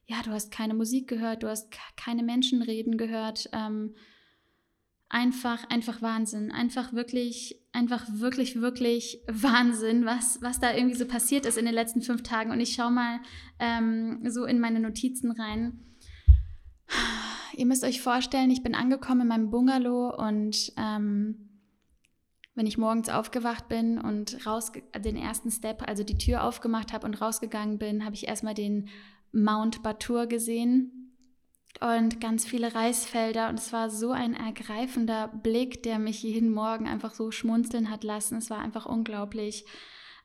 ja, 0.06 0.22
du 0.22 0.30
hast 0.30 0.50
keine 0.52 0.75
Musik 0.75 1.08
gehört, 1.08 1.42
du 1.42 1.48
hast 1.48 1.75
keine 1.96 2.22
Menschenreden 2.22 2.98
gehört. 2.98 3.48
Ähm, 3.52 3.94
einfach, 5.08 5.68
einfach 5.70 6.02
Wahnsinn. 6.02 6.50
Einfach 6.50 6.92
wirklich, 6.92 7.60
einfach 7.72 8.04
wirklich, 8.08 8.60
wirklich 8.60 9.20
Wahnsinn, 9.28 10.04
was, 10.04 10.40
was 10.42 10.60
da 10.60 10.75
irgendwie 10.75 10.96
so 10.96 11.06
passiert 11.06 11.46
ist 11.46 11.58
in 11.58 11.64
den 11.64 11.75
letzten 11.75 12.02
fünf 12.02 12.22
Tagen. 12.22 12.50
Und 12.50 12.60
ich 12.60 12.75
schaue 12.75 12.90
mal 12.90 13.20
ähm, 13.58 14.20
so 14.26 14.44
in 14.44 14.60
meine 14.60 14.80
Notizen 14.80 15.30
rein. 15.32 15.80
Ihr 17.56 17.66
müsst 17.66 17.84
euch 17.84 18.02
vorstellen, 18.02 18.50
ich 18.50 18.62
bin 18.62 18.75
angekommen 18.75 19.22
in 19.22 19.28
meinem 19.28 19.50
Bungalow 19.50 20.14
und 20.14 20.72
ähm, 20.76 21.46
wenn 22.54 22.66
ich 22.66 22.76
morgens 22.76 23.08
aufgewacht 23.08 23.68
bin 23.68 23.98
und 23.98 24.46
raus 24.46 24.72
den 24.72 25.16
ersten 25.16 25.50
Step, 25.50 25.86
also 25.88 26.04
die 26.04 26.18
Tür 26.18 26.44
aufgemacht 26.44 26.92
habe 26.92 27.06
und 27.06 27.20
rausgegangen 27.20 27.78
bin, 27.78 28.04
habe 28.04 28.14
ich 28.14 28.28
erstmal 28.28 28.54
den 28.54 28.88
Mount 29.32 29.82
Batur 29.82 30.26
gesehen 30.26 31.05
und 31.80 32.21
ganz 32.21 32.47
viele 32.47 32.75
Reisfelder 32.75 33.49
und 33.49 33.59
es 33.59 33.73
war 33.73 33.90
so 33.90 34.11
ein 34.12 34.35
ergreifender 34.35 35.28
Blick, 35.28 35.83
der 35.83 35.99
mich 35.99 36.23
jeden 36.23 36.52
Morgen 36.52 36.87
einfach 36.87 37.14
so 37.14 37.30
schmunzeln 37.30 37.90
hat 37.90 38.04
lassen. 38.04 38.38
Es 38.38 38.50
war 38.50 38.59
einfach 38.59 38.87
unglaublich. 38.87 39.64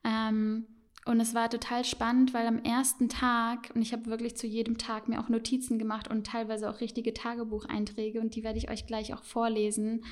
Ähm, 0.04 0.68
und 1.06 1.20
es 1.20 1.34
war 1.34 1.50
total 1.50 1.84
spannend, 1.84 2.34
weil 2.34 2.46
am 2.46 2.60
ersten 2.64 3.10
Tag, 3.10 3.72
und 3.74 3.82
ich 3.82 3.92
habe 3.92 4.06
wirklich 4.06 4.38
zu 4.38 4.46
jedem 4.46 4.78
Tag 4.78 5.08
mir 5.08 5.20
auch 5.20 5.30
Notizen 5.30 5.80
gemacht 5.80 6.08
und 6.08 6.28
teilweise 6.28 6.70
auch 6.70 6.80
richtige 6.80 7.14
Tagebucheinträge, 7.14 8.22
und 8.22 8.36
die 8.36 8.44
werde 8.44 8.60
ich 8.60 8.70
euch 8.70 8.86
gleich 8.86 9.14
auch 9.14 9.24
vorlesen. 9.24 10.04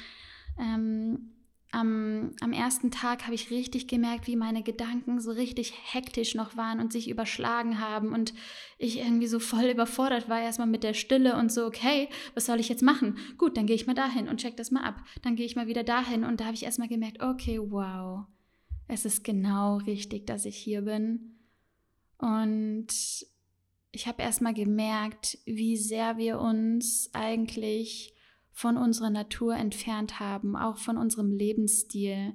Ähm, 0.57 1.35
am, 1.71 2.31
am 2.41 2.51
ersten 2.51 2.89
Tag 2.89 3.23
habe 3.23 3.35
ich 3.35 3.51
richtig 3.51 3.87
gemerkt, 3.87 4.25
wie 4.27 4.35
meine 4.35 4.63
Gedanken 4.63 5.19
so 5.19 5.31
richtig 5.31 5.73
hektisch 5.93 6.33
noch 6.33 6.57
waren 6.57 6.79
und 6.79 6.91
sich 6.91 7.09
überschlagen 7.09 7.79
haben 7.79 8.13
und 8.13 8.33
ich 8.77 8.99
irgendwie 8.99 9.27
so 9.27 9.39
voll 9.39 9.65
überfordert 9.65 10.29
war 10.29 10.41
erstmal 10.41 10.67
mit 10.67 10.83
der 10.83 10.95
Stille 10.95 11.37
und 11.37 11.51
so, 11.51 11.65
okay, 11.65 12.09
was 12.33 12.47
soll 12.47 12.59
ich 12.59 12.69
jetzt 12.69 12.81
machen? 12.81 13.17
Gut, 13.37 13.55
dann 13.55 13.67
gehe 13.67 13.75
ich 13.75 13.85
mal 13.85 13.93
dahin 13.93 14.27
und 14.27 14.37
check 14.37 14.57
das 14.57 14.71
mal 14.71 14.83
ab. 14.83 15.03
Dann 15.21 15.35
gehe 15.35 15.45
ich 15.45 15.55
mal 15.55 15.67
wieder 15.67 15.83
dahin 15.83 16.23
und 16.23 16.39
da 16.39 16.45
habe 16.45 16.55
ich 16.55 16.63
erstmal 16.63 16.87
gemerkt, 16.87 17.21
okay, 17.21 17.59
wow, 17.61 18.25
es 18.87 19.05
ist 19.05 19.23
genau 19.23 19.77
richtig, 19.77 20.25
dass 20.25 20.45
ich 20.45 20.57
hier 20.57 20.81
bin. 20.81 21.35
Und 22.17 22.87
ich 23.91 24.07
habe 24.07 24.21
erstmal 24.23 24.53
gemerkt, 24.53 25.37
wie 25.45 25.77
sehr 25.77 26.17
wir 26.17 26.39
uns 26.39 27.09
eigentlich 27.13 28.13
von 28.59 28.75
unserer 28.75 29.09
Natur 29.09 29.55
entfernt 29.55 30.19
haben, 30.19 30.57
auch 30.57 30.79
von 30.79 30.97
unserem 30.97 31.31
Lebensstil 31.31 32.33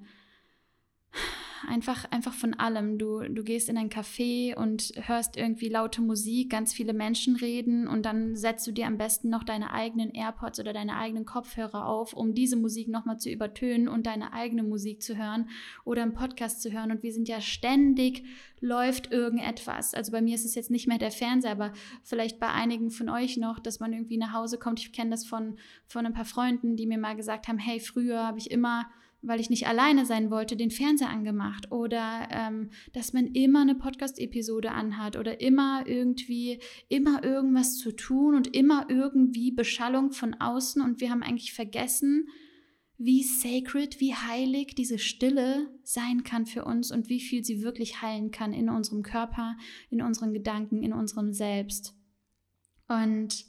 einfach, 1.68 2.04
einfach 2.10 2.32
von 2.32 2.54
allem. 2.54 2.98
Du, 2.98 3.20
du 3.20 3.42
gehst 3.42 3.68
in 3.68 3.76
ein 3.76 3.90
Café 3.90 4.56
und 4.56 4.92
hörst 4.96 5.36
irgendwie 5.36 5.68
laute 5.68 6.02
Musik, 6.02 6.50
ganz 6.50 6.72
viele 6.72 6.92
Menschen 6.92 7.36
reden 7.36 7.88
und 7.88 8.04
dann 8.04 8.36
setzt 8.36 8.66
du 8.66 8.72
dir 8.72 8.86
am 8.86 8.98
besten 8.98 9.28
noch 9.30 9.44
deine 9.44 9.72
eigenen 9.72 10.10
AirPods 10.14 10.60
oder 10.60 10.72
deine 10.72 10.96
eigenen 10.96 11.24
Kopfhörer 11.24 11.86
auf, 11.86 12.12
um 12.12 12.34
diese 12.34 12.56
Musik 12.56 12.88
nochmal 12.88 13.18
zu 13.18 13.30
übertönen 13.30 13.88
und 13.88 14.06
deine 14.06 14.32
eigene 14.32 14.62
Musik 14.62 15.02
zu 15.02 15.16
hören 15.16 15.48
oder 15.84 16.02
einen 16.02 16.14
Podcast 16.14 16.62
zu 16.62 16.72
hören. 16.72 16.90
Und 16.90 17.02
wir 17.02 17.12
sind 17.12 17.28
ja 17.28 17.40
ständig, 17.40 18.24
läuft 18.60 19.12
irgendetwas. 19.12 19.94
Also 19.94 20.12
bei 20.12 20.22
mir 20.22 20.34
ist 20.34 20.44
es 20.44 20.54
jetzt 20.54 20.70
nicht 20.70 20.88
mehr 20.88 20.98
der 20.98 21.10
Fernseher, 21.10 21.52
aber 21.52 21.72
vielleicht 22.02 22.40
bei 22.40 22.48
einigen 22.48 22.90
von 22.90 23.08
euch 23.08 23.36
noch, 23.36 23.58
dass 23.58 23.80
man 23.80 23.92
irgendwie 23.92 24.16
nach 24.16 24.32
Hause 24.32 24.58
kommt. 24.58 24.80
Ich 24.80 24.92
kenne 24.92 25.10
das 25.10 25.26
von, 25.26 25.56
von 25.86 26.06
ein 26.06 26.14
paar 26.14 26.24
Freunden, 26.24 26.76
die 26.76 26.86
mir 26.86 26.98
mal 26.98 27.16
gesagt 27.16 27.48
haben, 27.48 27.58
hey, 27.58 27.80
früher 27.80 28.26
habe 28.26 28.38
ich 28.38 28.50
immer 28.50 28.86
weil 29.26 29.40
ich 29.40 29.50
nicht 29.50 29.66
alleine 29.66 30.06
sein 30.06 30.30
wollte, 30.30 30.56
den 30.56 30.70
Fernseher 30.70 31.10
angemacht 31.10 31.72
oder 31.72 32.28
ähm, 32.30 32.70
dass 32.92 33.12
man 33.12 33.26
immer 33.28 33.62
eine 33.62 33.74
Podcast-Episode 33.74 34.72
anhat 34.72 35.16
oder 35.16 35.40
immer 35.40 35.84
irgendwie, 35.86 36.60
immer 36.88 37.24
irgendwas 37.24 37.78
zu 37.78 37.92
tun 37.92 38.34
und 38.34 38.54
immer 38.54 38.86
irgendwie 38.88 39.50
Beschallung 39.50 40.12
von 40.12 40.34
außen 40.34 40.82
und 40.82 41.00
wir 41.00 41.10
haben 41.10 41.22
eigentlich 41.22 41.52
vergessen, 41.52 42.28
wie 42.96 43.22
sacred, 43.22 44.00
wie 44.00 44.14
heilig 44.14 44.74
diese 44.76 44.98
Stille 44.98 45.68
sein 45.82 46.22
kann 46.22 46.46
für 46.46 46.64
uns 46.64 46.92
und 46.92 47.08
wie 47.08 47.20
viel 47.20 47.44
sie 47.44 47.62
wirklich 47.62 48.02
heilen 48.02 48.30
kann 48.30 48.52
in 48.52 48.68
unserem 48.68 49.02
Körper, 49.02 49.56
in 49.90 50.00
unseren 50.00 50.32
Gedanken, 50.32 50.82
in 50.82 50.92
unserem 50.92 51.32
Selbst. 51.32 51.94
Und 52.88 53.46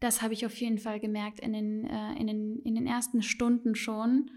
das 0.00 0.20
habe 0.20 0.34
ich 0.34 0.44
auf 0.44 0.54
jeden 0.60 0.78
Fall 0.78 1.00
gemerkt 1.00 1.40
in 1.40 1.52
den, 1.52 1.84
äh, 1.84 2.14
in 2.20 2.26
den, 2.26 2.58
in 2.64 2.74
den 2.74 2.86
ersten 2.86 3.22
Stunden 3.22 3.74
schon 3.74 4.30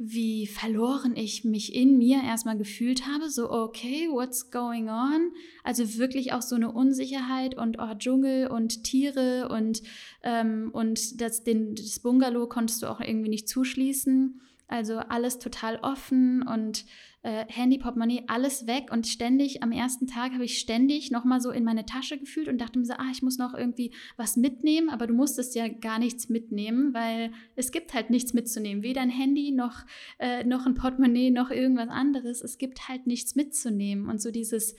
wie 0.00 0.46
verloren 0.46 1.16
ich 1.16 1.42
mich 1.42 1.74
in 1.74 1.98
mir 1.98 2.22
erstmal 2.22 2.56
gefühlt 2.56 3.08
habe. 3.08 3.28
So, 3.30 3.50
okay, 3.50 4.08
what's 4.08 4.52
going 4.52 4.88
on? 4.88 5.32
Also 5.64 5.98
wirklich 5.98 6.32
auch 6.32 6.42
so 6.42 6.54
eine 6.54 6.70
Unsicherheit 6.70 7.56
und 7.56 7.78
oh, 7.80 7.94
Dschungel 7.98 8.46
und 8.46 8.84
Tiere 8.84 9.48
und, 9.48 9.82
ähm, 10.22 10.70
und 10.72 11.20
das, 11.20 11.42
den, 11.42 11.74
das 11.74 11.98
Bungalow 11.98 12.46
konntest 12.46 12.82
du 12.82 12.86
auch 12.86 13.00
irgendwie 13.00 13.28
nicht 13.28 13.48
zuschließen. 13.48 14.40
Also 14.68 14.98
alles 14.98 15.40
total 15.40 15.80
offen 15.82 16.46
und 16.46 16.84
äh, 17.28 17.44
Handy, 17.48 17.76
Portemonnaie, 17.76 18.24
alles 18.26 18.66
weg. 18.66 18.90
Und 18.90 19.06
ständig, 19.06 19.62
am 19.62 19.70
ersten 19.70 20.06
Tag 20.06 20.32
habe 20.32 20.46
ich 20.46 20.58
ständig 20.58 21.10
nochmal 21.10 21.42
so 21.42 21.50
in 21.50 21.62
meine 21.62 21.84
Tasche 21.84 22.16
gefühlt 22.16 22.48
und 22.48 22.58
dachte 22.58 22.78
mir 22.78 22.86
so, 22.86 22.94
ah, 22.94 23.10
ich 23.12 23.22
muss 23.22 23.36
noch 23.36 23.52
irgendwie 23.52 23.92
was 24.16 24.38
mitnehmen. 24.38 24.88
Aber 24.88 25.06
du 25.06 25.12
musstest 25.12 25.54
ja 25.54 25.68
gar 25.68 25.98
nichts 25.98 26.30
mitnehmen, 26.30 26.94
weil 26.94 27.32
es 27.54 27.70
gibt 27.70 27.92
halt 27.92 28.08
nichts 28.08 28.32
mitzunehmen. 28.32 28.82
Weder 28.82 29.02
ein 29.02 29.10
Handy 29.10 29.50
noch, 29.50 29.84
äh, 30.18 30.42
noch 30.44 30.64
ein 30.64 30.74
Portemonnaie 30.74 31.30
noch 31.30 31.50
irgendwas 31.50 31.90
anderes. 31.90 32.42
Es 32.42 32.56
gibt 32.56 32.88
halt 32.88 33.06
nichts 33.06 33.34
mitzunehmen. 33.34 34.08
Und 34.08 34.22
so 34.22 34.30
dieses 34.30 34.74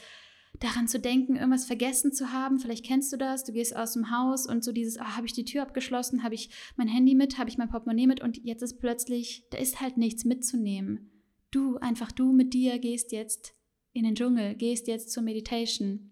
daran 0.60 0.88
zu 0.88 1.00
denken, 1.00 1.36
irgendwas 1.36 1.66
vergessen 1.66 2.12
zu 2.12 2.34
haben. 2.34 2.58
Vielleicht 2.58 2.84
kennst 2.84 3.14
du 3.14 3.18
das, 3.18 3.44
du 3.44 3.54
gehst 3.54 3.76
aus 3.76 3.94
dem 3.94 4.10
Haus 4.10 4.48
und 4.48 4.64
so 4.64 4.72
dieses, 4.72 4.98
oh, 5.00 5.04
habe 5.04 5.28
ich 5.28 5.34
die 5.34 5.46
Tür 5.46 5.62
abgeschlossen, 5.62 6.24
habe 6.24 6.34
ich 6.34 6.50
mein 6.76 6.88
Handy 6.88 7.14
mit, 7.14 7.38
habe 7.38 7.50
ich 7.52 7.60
mein 7.60 7.70
Portemonnaie 7.70 8.08
mit 8.08 8.22
und 8.22 8.44
jetzt 8.44 8.64
ist 8.64 8.80
plötzlich, 8.80 9.46
da 9.52 9.60
ist 9.60 9.80
halt 9.80 9.98
nichts 9.98 10.26
mitzunehmen. 10.26 11.19
Du, 11.52 11.78
einfach 11.78 12.12
du 12.12 12.32
mit 12.32 12.54
dir 12.54 12.80
gehst 12.80 13.12
jetzt 13.12 13.56
in 13.94 14.04
den 14.04 14.16
Dschungel, 14.16 14.56
gehst 14.56 14.88
jetzt 14.88 15.12
zur 15.12 15.24
Meditation. 15.24 16.12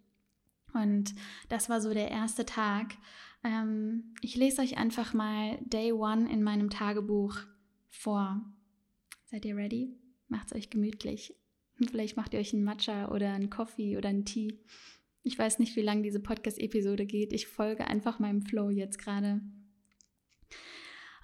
Und 0.74 1.14
das 1.50 1.70
war 1.70 1.82
so 1.82 1.94
der 1.94 2.10
erste 2.10 2.46
Tag. 2.46 2.96
Ähm, 3.44 4.16
ich 4.22 4.36
lese 4.36 4.62
euch 4.62 4.78
einfach 4.78 5.14
mal 5.14 5.60
Day 5.66 5.92
One 5.92 6.32
in 6.32 6.44
meinem 6.44 6.70
Tagebuch 6.70 7.38
vor. 7.90 8.42
Seid 9.26 9.46
ihr 9.46 9.56
ready? 9.56 9.96
Macht's 10.28 10.54
euch 10.54 10.70
gemütlich. 10.70 11.36
Vielleicht 11.76 12.18
macht 12.18 12.34
ihr 12.34 12.40
euch 12.40 12.54
einen 12.54 12.64
Matcha 12.64 13.10
oder 13.10 13.32
einen 13.34 13.50
Coffee 13.50 13.98
oder 13.98 14.10
einen 14.10 14.26
Tee. 14.26 14.60
Ich 15.24 15.38
weiß 15.38 15.60
nicht, 15.60 15.76
wie 15.76 15.82
lange 15.82 16.02
diese 16.02 16.20
Podcast-Episode 16.20 17.06
geht. 17.06 17.34
Ich 17.34 17.48
folge 17.48 17.86
einfach 17.86 18.20
meinem 18.20 18.42
Flow 18.42 18.70
jetzt 18.70 18.98
gerade. 18.98 19.42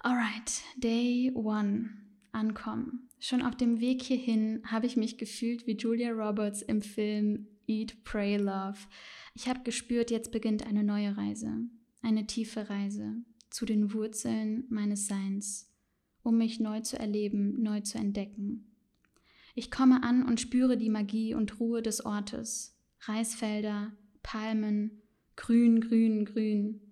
Alright, 0.00 0.62
Day 0.76 1.32
One. 1.34 1.90
Ankommen. 2.32 3.08
Schon 3.26 3.40
auf 3.40 3.56
dem 3.56 3.80
Weg 3.80 4.02
hierhin 4.02 4.60
habe 4.66 4.84
ich 4.84 4.98
mich 4.98 5.16
gefühlt 5.16 5.66
wie 5.66 5.78
Julia 5.78 6.10
Roberts 6.10 6.60
im 6.60 6.82
Film 6.82 7.46
Eat, 7.66 8.04
Pray, 8.04 8.36
Love. 8.36 8.76
Ich 9.32 9.48
habe 9.48 9.62
gespürt, 9.62 10.10
jetzt 10.10 10.30
beginnt 10.30 10.66
eine 10.66 10.84
neue 10.84 11.16
Reise. 11.16 11.56
Eine 12.02 12.26
tiefe 12.26 12.68
Reise 12.68 13.14
zu 13.48 13.64
den 13.64 13.94
Wurzeln 13.94 14.66
meines 14.68 15.06
Seins, 15.06 15.72
um 16.22 16.36
mich 16.36 16.60
neu 16.60 16.80
zu 16.80 16.98
erleben, 16.98 17.62
neu 17.62 17.80
zu 17.80 17.96
entdecken. 17.96 18.76
Ich 19.54 19.70
komme 19.70 20.02
an 20.02 20.26
und 20.26 20.38
spüre 20.38 20.76
die 20.76 20.90
Magie 20.90 21.32
und 21.32 21.58
Ruhe 21.58 21.80
des 21.80 22.04
Ortes. 22.04 22.78
Reisfelder, 23.06 23.96
Palmen, 24.22 25.00
grün, 25.34 25.80
grün, 25.80 26.26
grün. 26.26 26.82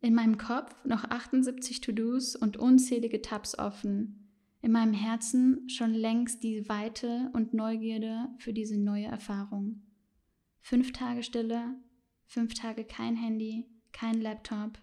In 0.00 0.14
meinem 0.14 0.38
Kopf 0.38 0.74
noch 0.86 1.04
78 1.04 1.82
To-Dos 1.82 2.36
und 2.36 2.56
unzählige 2.56 3.20
Tabs 3.20 3.58
offen. 3.58 4.23
In 4.64 4.72
meinem 4.72 4.94
Herzen 4.94 5.68
schon 5.68 5.92
längst 5.92 6.42
die 6.42 6.66
Weite 6.70 7.30
und 7.34 7.52
Neugierde 7.52 8.30
für 8.38 8.54
diese 8.54 8.80
neue 8.80 9.04
Erfahrung. 9.04 9.82
Fünf 10.58 10.90
Tage 10.92 11.22
Stille, 11.22 11.74
fünf 12.24 12.54
Tage 12.54 12.84
kein 12.84 13.14
Handy, 13.14 13.66
kein 13.92 14.22
Laptop, 14.22 14.78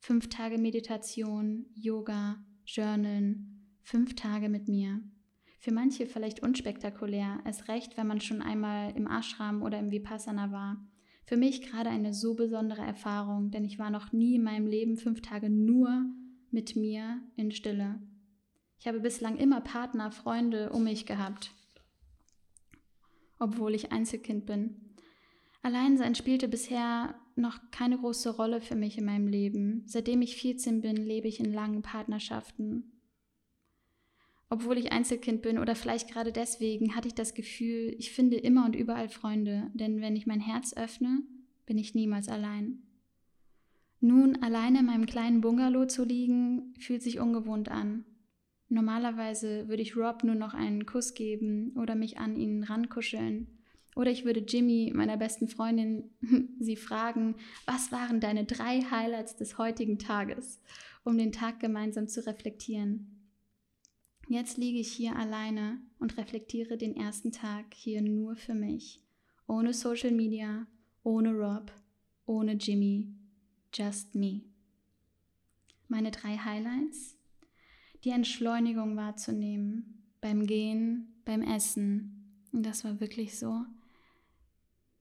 fünf 0.00 0.30
Tage 0.30 0.58
Meditation, 0.58 1.66
Yoga, 1.76 2.44
Journalen, 2.66 3.68
fünf 3.84 4.16
Tage 4.16 4.48
mit 4.48 4.66
mir. 4.66 5.00
Für 5.60 5.72
manche 5.72 6.06
vielleicht 6.06 6.42
unspektakulär, 6.42 7.38
es 7.44 7.68
recht, 7.68 7.96
wenn 7.96 8.08
man 8.08 8.20
schon 8.20 8.42
einmal 8.42 8.96
im 8.96 9.06
Ashram 9.06 9.62
oder 9.62 9.78
im 9.78 9.92
Vipassana 9.92 10.50
war. 10.50 10.84
Für 11.24 11.36
mich 11.36 11.62
gerade 11.62 11.88
eine 11.88 12.12
so 12.14 12.34
besondere 12.34 12.82
Erfahrung, 12.82 13.52
denn 13.52 13.64
ich 13.64 13.78
war 13.78 13.90
noch 13.90 14.12
nie 14.12 14.34
in 14.34 14.42
meinem 14.42 14.66
Leben 14.66 14.96
fünf 14.96 15.22
Tage 15.22 15.50
nur 15.50 16.04
mit 16.50 16.74
mir 16.74 17.22
in 17.36 17.52
Stille. 17.52 18.00
Ich 18.84 18.88
habe 18.88 19.00
bislang 19.00 19.38
immer 19.38 19.62
Partner, 19.62 20.10
Freunde 20.10 20.68
um 20.68 20.84
mich 20.84 21.06
gehabt, 21.06 21.52
obwohl 23.38 23.74
ich 23.74 23.92
Einzelkind 23.92 24.44
bin. 24.44 24.76
Alleinsein 25.62 26.14
spielte 26.14 26.48
bisher 26.48 27.14
noch 27.34 27.58
keine 27.70 27.96
große 27.96 28.36
Rolle 28.36 28.60
für 28.60 28.74
mich 28.74 28.98
in 28.98 29.06
meinem 29.06 29.26
Leben. 29.26 29.84
Seitdem 29.86 30.20
ich 30.20 30.36
14 30.36 30.82
bin, 30.82 30.96
lebe 30.96 31.28
ich 31.28 31.40
in 31.40 31.50
langen 31.50 31.80
Partnerschaften. 31.80 32.92
Obwohl 34.50 34.76
ich 34.76 34.92
Einzelkind 34.92 35.40
bin 35.40 35.58
oder 35.58 35.76
vielleicht 35.76 36.10
gerade 36.10 36.30
deswegen, 36.30 36.94
hatte 36.94 37.08
ich 37.08 37.14
das 37.14 37.32
Gefühl, 37.32 37.96
ich 37.98 38.12
finde 38.12 38.36
immer 38.36 38.66
und 38.66 38.76
überall 38.76 39.08
Freunde, 39.08 39.70
denn 39.72 40.02
wenn 40.02 40.14
ich 40.14 40.26
mein 40.26 40.40
Herz 40.40 40.76
öffne, 40.76 41.22
bin 41.64 41.78
ich 41.78 41.94
niemals 41.94 42.28
allein. 42.28 42.82
Nun, 44.00 44.42
alleine 44.42 44.80
in 44.80 44.84
meinem 44.84 45.06
kleinen 45.06 45.40
Bungalow 45.40 45.86
zu 45.86 46.04
liegen, 46.04 46.74
fühlt 46.78 47.02
sich 47.02 47.18
ungewohnt 47.18 47.70
an. 47.70 48.04
Normalerweise 48.74 49.68
würde 49.68 49.82
ich 49.82 49.96
Rob 49.96 50.24
nur 50.24 50.34
noch 50.34 50.52
einen 50.52 50.84
Kuss 50.84 51.14
geben 51.14 51.70
oder 51.76 51.94
mich 51.94 52.18
an 52.18 52.34
ihn 52.34 52.64
rankuscheln. 52.64 53.46
Oder 53.94 54.10
ich 54.10 54.24
würde 54.24 54.40
Jimmy, 54.40 54.90
meiner 54.92 55.16
besten 55.16 55.46
Freundin, 55.46 56.10
sie 56.58 56.74
fragen, 56.74 57.36
was 57.66 57.92
waren 57.92 58.18
deine 58.18 58.46
drei 58.46 58.80
Highlights 58.80 59.36
des 59.36 59.58
heutigen 59.58 60.00
Tages, 60.00 60.60
um 61.04 61.16
den 61.16 61.30
Tag 61.30 61.60
gemeinsam 61.60 62.08
zu 62.08 62.26
reflektieren. 62.26 63.30
Jetzt 64.26 64.58
liege 64.58 64.80
ich 64.80 64.90
hier 64.90 65.14
alleine 65.14 65.78
und 66.00 66.16
reflektiere 66.18 66.76
den 66.76 66.96
ersten 66.96 67.30
Tag 67.30 67.66
hier 67.74 68.02
nur 68.02 68.34
für 68.34 68.54
mich, 68.54 69.04
ohne 69.46 69.72
Social 69.72 70.10
Media, 70.10 70.66
ohne 71.04 71.32
Rob, 71.32 71.70
ohne 72.26 72.54
Jimmy, 72.54 73.14
just 73.72 74.16
me. 74.16 74.40
Meine 75.86 76.10
drei 76.10 76.38
Highlights? 76.38 77.16
Die 78.04 78.10
Entschleunigung 78.10 78.96
wahrzunehmen, 78.96 80.04
beim 80.20 80.46
Gehen, 80.46 81.22
beim 81.24 81.42
Essen. 81.42 82.46
Und 82.52 82.64
das 82.64 82.84
war 82.84 83.00
wirklich 83.00 83.38
so. 83.38 83.64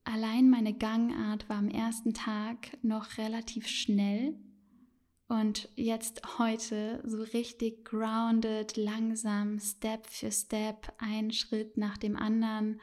Allein 0.06 0.50
meine 0.50 0.74
Gangart 0.74 1.50
war 1.50 1.58
am 1.58 1.70
ersten 1.70 2.14
Tag 2.14 2.78
noch 2.82 3.18
relativ 3.18 3.68
schnell 3.68 4.36
und 5.28 5.70
jetzt 5.76 6.38
heute 6.38 7.02
so 7.06 7.22
richtig 7.22 7.86
grounded, 7.86 8.78
langsam, 8.78 9.60
Step 9.60 10.08
für 10.08 10.32
Step, 10.32 10.94
ein 10.98 11.32
Schritt 11.32 11.78
nach 11.78 11.98
dem 11.98 12.16
anderen. 12.16 12.80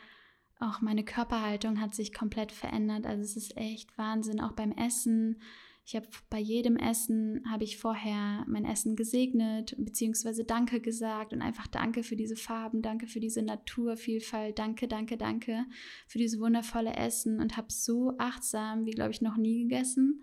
Auch 0.59 0.81
meine 0.81 1.05
Körperhaltung 1.05 1.81
hat 1.81 1.95
sich 1.95 2.13
komplett 2.13 2.53
verändert. 2.53 3.07
Also 3.07 3.23
es 3.23 3.37
ist 3.37 3.57
echt 3.57 3.97
Wahnsinn, 3.97 4.41
auch 4.41 4.53
beim 4.53 4.73
Essen. 4.73 5.41
Ich 5.91 5.97
habe 5.97 6.07
bei 6.29 6.39
jedem 6.39 6.77
Essen 6.77 7.43
habe 7.51 7.65
ich 7.65 7.77
vorher 7.77 8.45
mein 8.47 8.65
Essen 8.65 8.95
gesegnet 8.95 9.75
beziehungsweise 9.77 10.45
Danke 10.45 10.81
gesagt 10.81 11.33
und 11.33 11.43
einfach 11.43 11.67
Danke 11.67 12.05
für 12.05 12.15
diese 12.15 12.37
Farben, 12.37 12.81
Danke 12.81 13.09
für 13.09 13.19
diese 13.19 13.43
Naturvielfalt, 13.43 14.57
Danke, 14.57 14.87
Danke, 14.87 15.17
Danke 15.17 15.67
für 16.07 16.19
dieses 16.19 16.39
wundervolle 16.39 16.95
Essen 16.95 17.41
und 17.41 17.57
habe 17.57 17.73
so 17.73 18.15
achtsam 18.19 18.87
wie 18.87 18.93
glaube 18.93 19.11
ich 19.11 19.21
noch 19.21 19.37
nie 19.37 19.63
gegessen 19.63 20.23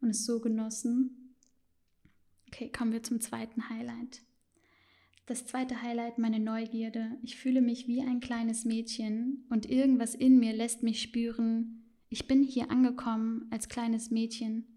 und 0.00 0.08
es 0.08 0.26
so 0.26 0.40
genossen. 0.40 1.36
Okay, 2.48 2.72
kommen 2.76 2.90
wir 2.90 3.04
zum 3.04 3.20
zweiten 3.20 3.70
Highlight. 3.70 4.22
Das 5.26 5.46
zweite 5.46 5.82
Highlight, 5.82 6.18
meine 6.18 6.40
Neugierde. 6.40 7.16
Ich 7.22 7.36
fühle 7.36 7.60
mich 7.60 7.86
wie 7.86 8.02
ein 8.02 8.18
kleines 8.18 8.64
Mädchen 8.64 9.44
und 9.50 9.70
irgendwas 9.70 10.16
in 10.16 10.40
mir 10.40 10.52
lässt 10.52 10.82
mich 10.82 11.00
spüren, 11.00 11.84
ich 12.08 12.26
bin 12.26 12.42
hier 12.42 12.72
angekommen 12.72 13.46
als 13.50 13.68
kleines 13.68 14.10
Mädchen 14.10 14.75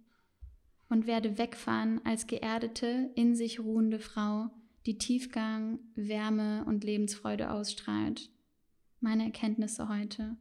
und 0.89 1.07
werde 1.07 1.37
wegfahren 1.37 2.03
als 2.05 2.27
geerdete, 2.27 3.11
in 3.15 3.35
sich 3.35 3.59
ruhende 3.59 3.99
Frau, 3.99 4.49
die 4.85 4.97
Tiefgang, 4.97 5.79
Wärme 5.95 6.65
und 6.65 6.83
Lebensfreude 6.83 7.51
ausstrahlt. 7.51 8.29
Meine 8.99 9.25
Erkenntnisse 9.25 9.87
heute. 9.87 10.35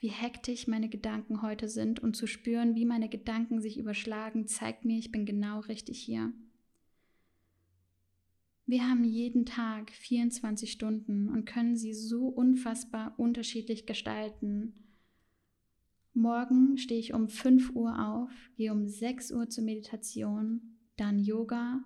Wie 0.00 0.08
hektisch 0.08 0.66
meine 0.66 0.88
Gedanken 0.88 1.42
heute 1.42 1.68
sind 1.68 2.00
und 2.00 2.16
zu 2.16 2.26
spüren, 2.26 2.74
wie 2.74 2.84
meine 2.84 3.08
Gedanken 3.08 3.60
sich 3.60 3.78
überschlagen, 3.78 4.46
zeigt 4.46 4.84
mir, 4.84 4.98
ich 4.98 5.12
bin 5.12 5.26
genau 5.26 5.60
richtig 5.60 6.00
hier. 6.00 6.32
Wir 8.66 8.88
haben 8.88 9.04
jeden 9.04 9.46
Tag 9.46 9.90
24 9.90 10.70
Stunden 10.70 11.28
und 11.28 11.44
können 11.44 11.76
sie 11.76 11.92
so 11.92 12.26
unfassbar 12.26 13.14
unterschiedlich 13.18 13.84
gestalten 13.84 14.89
Morgen 16.12 16.76
stehe 16.76 16.98
ich 16.98 17.14
um 17.14 17.28
5 17.28 17.70
Uhr 17.74 18.08
auf, 18.08 18.30
gehe 18.56 18.72
um 18.72 18.86
6 18.86 19.30
Uhr 19.32 19.48
zur 19.48 19.64
Meditation, 19.64 20.76
dann 20.96 21.20
Yoga 21.20 21.84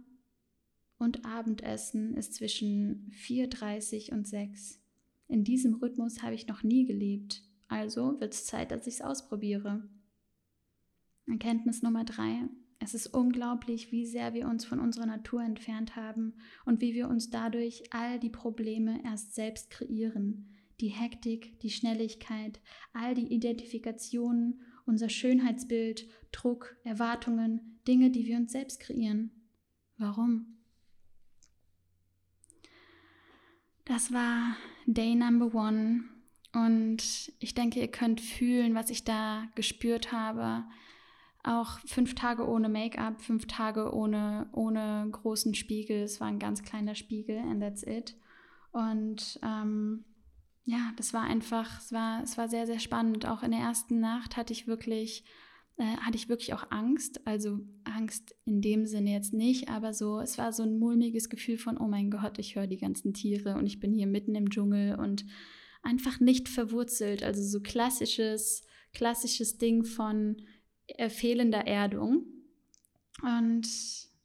und 0.97 1.27
Abendessen 1.27 2.15
ist 2.15 2.35
zwischen 2.35 3.11
4.30 3.13 4.13
und 4.13 4.27
6. 4.27 4.81
In 5.29 5.45
diesem 5.45 5.75
Rhythmus 5.75 6.23
habe 6.23 6.35
ich 6.35 6.47
noch 6.47 6.63
nie 6.63 6.87
gelebt, 6.87 7.43
also 7.69 8.19
wird 8.21 8.33
es 8.33 8.47
Zeit, 8.47 8.71
dass 8.71 8.87
ich 8.87 8.95
es 8.95 9.01
ausprobiere. 9.03 9.89
Erkenntnis 11.27 11.83
Nummer 11.83 12.05
3. 12.05 12.49
Es 12.79 12.95
ist 12.95 13.09
unglaublich, 13.09 13.93
wie 13.93 14.07
sehr 14.07 14.35
wir 14.35 14.49
uns 14.49 14.65
von 14.65 14.81
unserer 14.81 15.07
Natur 15.07 15.43
entfernt 15.43 15.97
haben 15.97 16.35
und 16.65 16.81
wie 16.81 16.95
wir 16.95 17.09
uns 17.09 17.31
dadurch 17.31 17.85
all 17.93 18.19
die 18.19 18.31
Probleme 18.31 19.03
erst 19.05 19.35
selbst 19.35 19.71
kreieren 19.71 20.54
die 20.81 20.89
Hektik, 20.89 21.59
die 21.61 21.71
Schnelligkeit, 21.71 22.61
all 22.93 23.15
die 23.15 23.33
Identifikationen, 23.33 24.63
unser 24.87 25.09
Schönheitsbild, 25.09 26.09
Druck, 26.33 26.77
Erwartungen, 26.85 27.81
Dinge, 27.87 28.11
die 28.11 28.27
wir 28.27 28.37
uns 28.37 28.53
selbst 28.53 28.81
kreieren. 28.81 29.31
Warum? 29.97 30.59
Das 33.85 34.13
war 34.13 34.57
Day 34.87 35.15
Number 35.15 35.55
One 35.55 36.05
und 36.55 37.33
ich 37.39 37.55
denke, 37.55 37.81
ihr 37.81 37.91
könnt 37.91 38.21
fühlen, 38.21 38.75
was 38.75 38.91
ich 38.91 39.05
da 39.05 39.47
gespürt 39.55 40.13
habe. 40.13 40.65
Auch 41.43 41.79
fünf 41.81 42.15
Tage 42.15 42.49
ohne 42.49 42.71
Make-up, 42.71 43.21
fünf 43.21 43.47
Tage 43.47 43.93
ohne, 43.93 44.49
ohne 44.53 45.07
großen 45.13 45.55
Spiegel. 45.55 46.05
Es 46.05 46.21
war 46.21 46.29
ein 46.29 46.39
ganz 46.39 46.63
kleiner 46.63 46.95
Spiegel 46.95 47.39
and 47.39 47.61
that's 47.61 47.83
it. 47.83 48.17
Und 48.73 49.39
ähm, 49.43 50.05
ja, 50.65 50.93
das 50.97 51.13
war 51.13 51.23
einfach, 51.23 51.79
es 51.79 51.93
war, 51.93 52.23
es 52.23 52.39
war 52.39 52.49
sehr, 52.49 52.67
sehr 52.67 52.79
spannend. 52.79 53.27
Auch 53.27 53.43
in 53.43 53.51
der 53.51 53.61
ersten 53.61 54.01
Nacht 54.01 54.37
hatte 54.37 54.55
ich 54.55 54.67
wirklich, 54.67 55.25
äh, 55.77 55.97
hatte 55.99 56.17
ich 56.17 56.31
wirklich 56.31 56.55
auch 56.55 56.71
Angst. 56.71 57.27
Also 57.27 57.61
Angst 57.85 58.35
in 58.47 58.63
dem 58.63 58.87
Sinne 58.87 59.13
jetzt 59.13 59.35
nicht, 59.35 59.69
aber 59.69 59.93
so, 59.93 60.21
es 60.21 60.39
war 60.39 60.53
so 60.53 60.63
ein 60.63 60.79
mulmiges 60.79 61.29
Gefühl 61.29 61.59
von, 61.59 61.77
oh 61.77 61.87
mein 61.87 62.11
Gott, 62.11 62.39
ich 62.39 62.57
höre 62.57 62.67
die 62.67 62.79
ganzen 62.79 63.13
Tiere 63.13 63.57
und 63.57 63.67
ich 63.67 63.79
bin 63.79 63.93
hier 63.93 64.07
mitten 64.07 64.35
im 64.35 64.49
Dschungel 64.49 64.99
und 64.99 65.27
einfach 65.83 66.19
nicht 66.19 66.49
verwurzelt. 66.49 67.23
Also 67.23 67.43
so 67.43 67.61
klassisches, 67.61 68.63
klassisches 68.95 69.59
Ding 69.59 69.85
von 69.85 70.37
äh, 70.87 71.11
fehlender 71.11 71.67
Erdung. 71.67 72.25
Und 73.21 73.69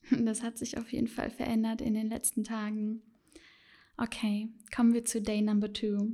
das 0.26 0.42
hat 0.42 0.58
sich 0.58 0.78
auf 0.78 0.94
jeden 0.94 1.08
Fall 1.08 1.32
verändert 1.32 1.82
in 1.82 1.96
den 1.96 2.08
letzten 2.08 2.46
Tagen. 2.46 3.02
Okay, 3.98 4.48
kommen 4.74 4.94
wir 4.94 5.04
zu 5.04 5.22
Day 5.22 5.42
Number 5.42 5.74
Two. 5.74 6.14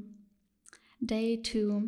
Day 0.99 1.41
2. 1.41 1.83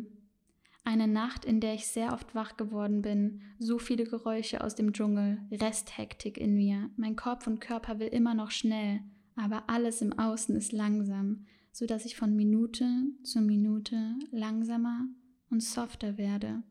Eine 0.84 1.08
Nacht, 1.08 1.44
in 1.44 1.60
der 1.60 1.74
ich 1.74 1.86
sehr 1.86 2.12
oft 2.12 2.34
wach 2.34 2.56
geworden 2.56 3.02
bin, 3.02 3.42
so 3.58 3.78
viele 3.78 4.04
Geräusche 4.04 4.62
aus 4.62 4.74
dem 4.74 4.92
Dschungel, 4.92 5.38
Resthektik 5.50 6.38
in 6.38 6.54
mir. 6.54 6.90
Mein 6.96 7.16
Kopf 7.16 7.46
und 7.46 7.60
Körper 7.60 7.98
will 7.98 8.08
immer 8.08 8.34
noch 8.34 8.50
schnell, 8.50 9.00
aber 9.36 9.64
alles 9.68 10.00
im 10.00 10.18
Außen 10.18 10.56
ist 10.56 10.72
langsam, 10.72 11.46
so 11.72 11.86
dass 11.86 12.04
ich 12.04 12.16
von 12.16 12.36
Minute 12.36 12.86
zu 13.22 13.40
Minute 13.40 14.14
langsamer 14.30 15.06
und 15.50 15.62
softer 15.62 16.16
werde. 16.16 16.62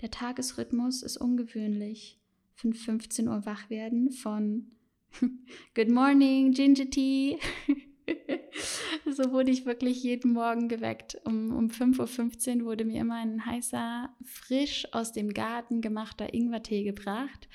Der 0.00 0.10
Tagesrhythmus 0.10 1.02
ist 1.02 1.16
ungewöhnlich. 1.16 2.20
5.15 2.60 3.26
Uhr 3.26 3.46
wach 3.46 3.70
werden 3.70 4.10
von 4.10 4.70
Good 5.74 5.90
morning, 5.90 6.52
Ginger 6.52 6.90
Tea. 6.90 7.38
so 9.06 9.32
wurde 9.32 9.50
ich 9.50 9.66
wirklich 9.66 10.02
jeden 10.02 10.32
Morgen 10.32 10.68
geweckt. 10.68 11.18
Um, 11.24 11.54
um 11.56 11.68
5.15 11.68 12.60
Uhr 12.60 12.66
wurde 12.66 12.84
mir 12.84 13.00
immer 13.00 13.16
ein 13.16 13.44
heißer, 13.44 14.10
frisch 14.24 14.86
aus 14.92 15.12
dem 15.12 15.32
Garten 15.32 15.80
gemachter 15.80 16.32
Ingwertee 16.32 16.84
gebracht. 16.84 17.48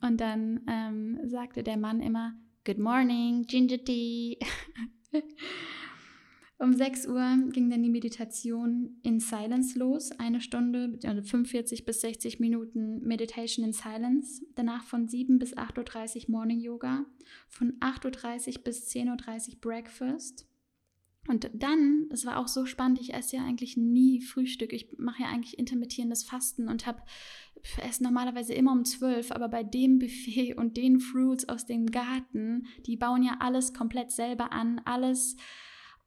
Und 0.00 0.20
dann 0.20 0.62
ähm, 0.68 1.20
sagte 1.24 1.62
der 1.62 1.76
Mann 1.76 2.00
immer, 2.00 2.34
Good 2.64 2.78
morning, 2.78 3.44
Ginger 3.46 3.82
Tea. 3.82 4.38
um 6.58 6.72
6 6.72 7.08
Uhr 7.08 7.38
ging 7.50 7.70
dann 7.70 7.82
die 7.82 7.90
Meditation 7.90 8.96
in 9.02 9.18
Silence 9.18 9.76
los. 9.78 10.12
Eine 10.12 10.40
Stunde, 10.40 10.98
also 11.04 11.22
45 11.22 11.84
bis 11.84 12.00
60 12.02 12.38
Minuten 12.38 13.00
Meditation 13.02 13.64
in 13.66 13.72
Silence. 13.72 14.44
Danach 14.54 14.84
von 14.84 15.08
7 15.08 15.38
bis 15.38 15.56
8.30 15.56 16.28
Uhr 16.28 16.30
Morning 16.30 16.60
Yoga. 16.60 17.04
Von 17.48 17.72
8.30 17.80 18.58
Uhr 18.58 18.64
bis 18.64 18.88
10.30 18.88 19.54
Uhr 19.54 19.60
Breakfast 19.60 20.46
Und 21.28 21.50
dann, 21.54 22.08
es 22.10 22.26
war 22.26 22.38
auch 22.38 22.48
so 22.48 22.66
spannend, 22.66 23.00
ich 23.00 23.14
esse 23.14 23.36
ja 23.36 23.44
eigentlich 23.44 23.76
nie 23.76 24.20
Frühstück. 24.20 24.72
Ich 24.72 24.98
mache 24.98 25.22
ja 25.22 25.28
eigentlich 25.28 25.58
intermittierendes 25.58 26.24
Fasten 26.24 26.68
und 26.68 26.86
habe 26.86 27.02
esse 27.80 28.02
normalerweise 28.02 28.54
immer 28.54 28.72
um 28.72 28.84
zwölf, 28.84 29.30
aber 29.30 29.48
bei 29.48 29.62
dem 29.62 29.98
Buffet 29.98 30.54
und 30.54 30.76
den 30.76 30.98
Fruits 30.98 31.48
aus 31.48 31.64
dem 31.64 31.86
Garten, 31.86 32.66
die 32.86 32.96
bauen 32.96 33.22
ja 33.22 33.36
alles 33.40 33.72
komplett 33.72 34.10
selber 34.10 34.52
an, 34.52 34.80
alles, 34.84 35.36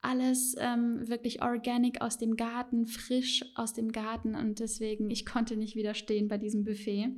alles 0.06 0.56
ähm, 0.60 1.08
wirklich 1.08 1.42
organic 1.42 2.02
aus 2.02 2.18
dem 2.18 2.36
Garten, 2.36 2.86
frisch 2.86 3.44
aus 3.56 3.74
dem 3.74 3.92
Garten 3.92 4.36
und 4.36 4.60
deswegen, 4.60 5.10
ich 5.10 5.26
konnte 5.26 5.58
nicht 5.58 5.76
widerstehen 5.76 6.28
bei 6.28 6.38
diesem 6.38 6.64
Buffet. 6.64 7.10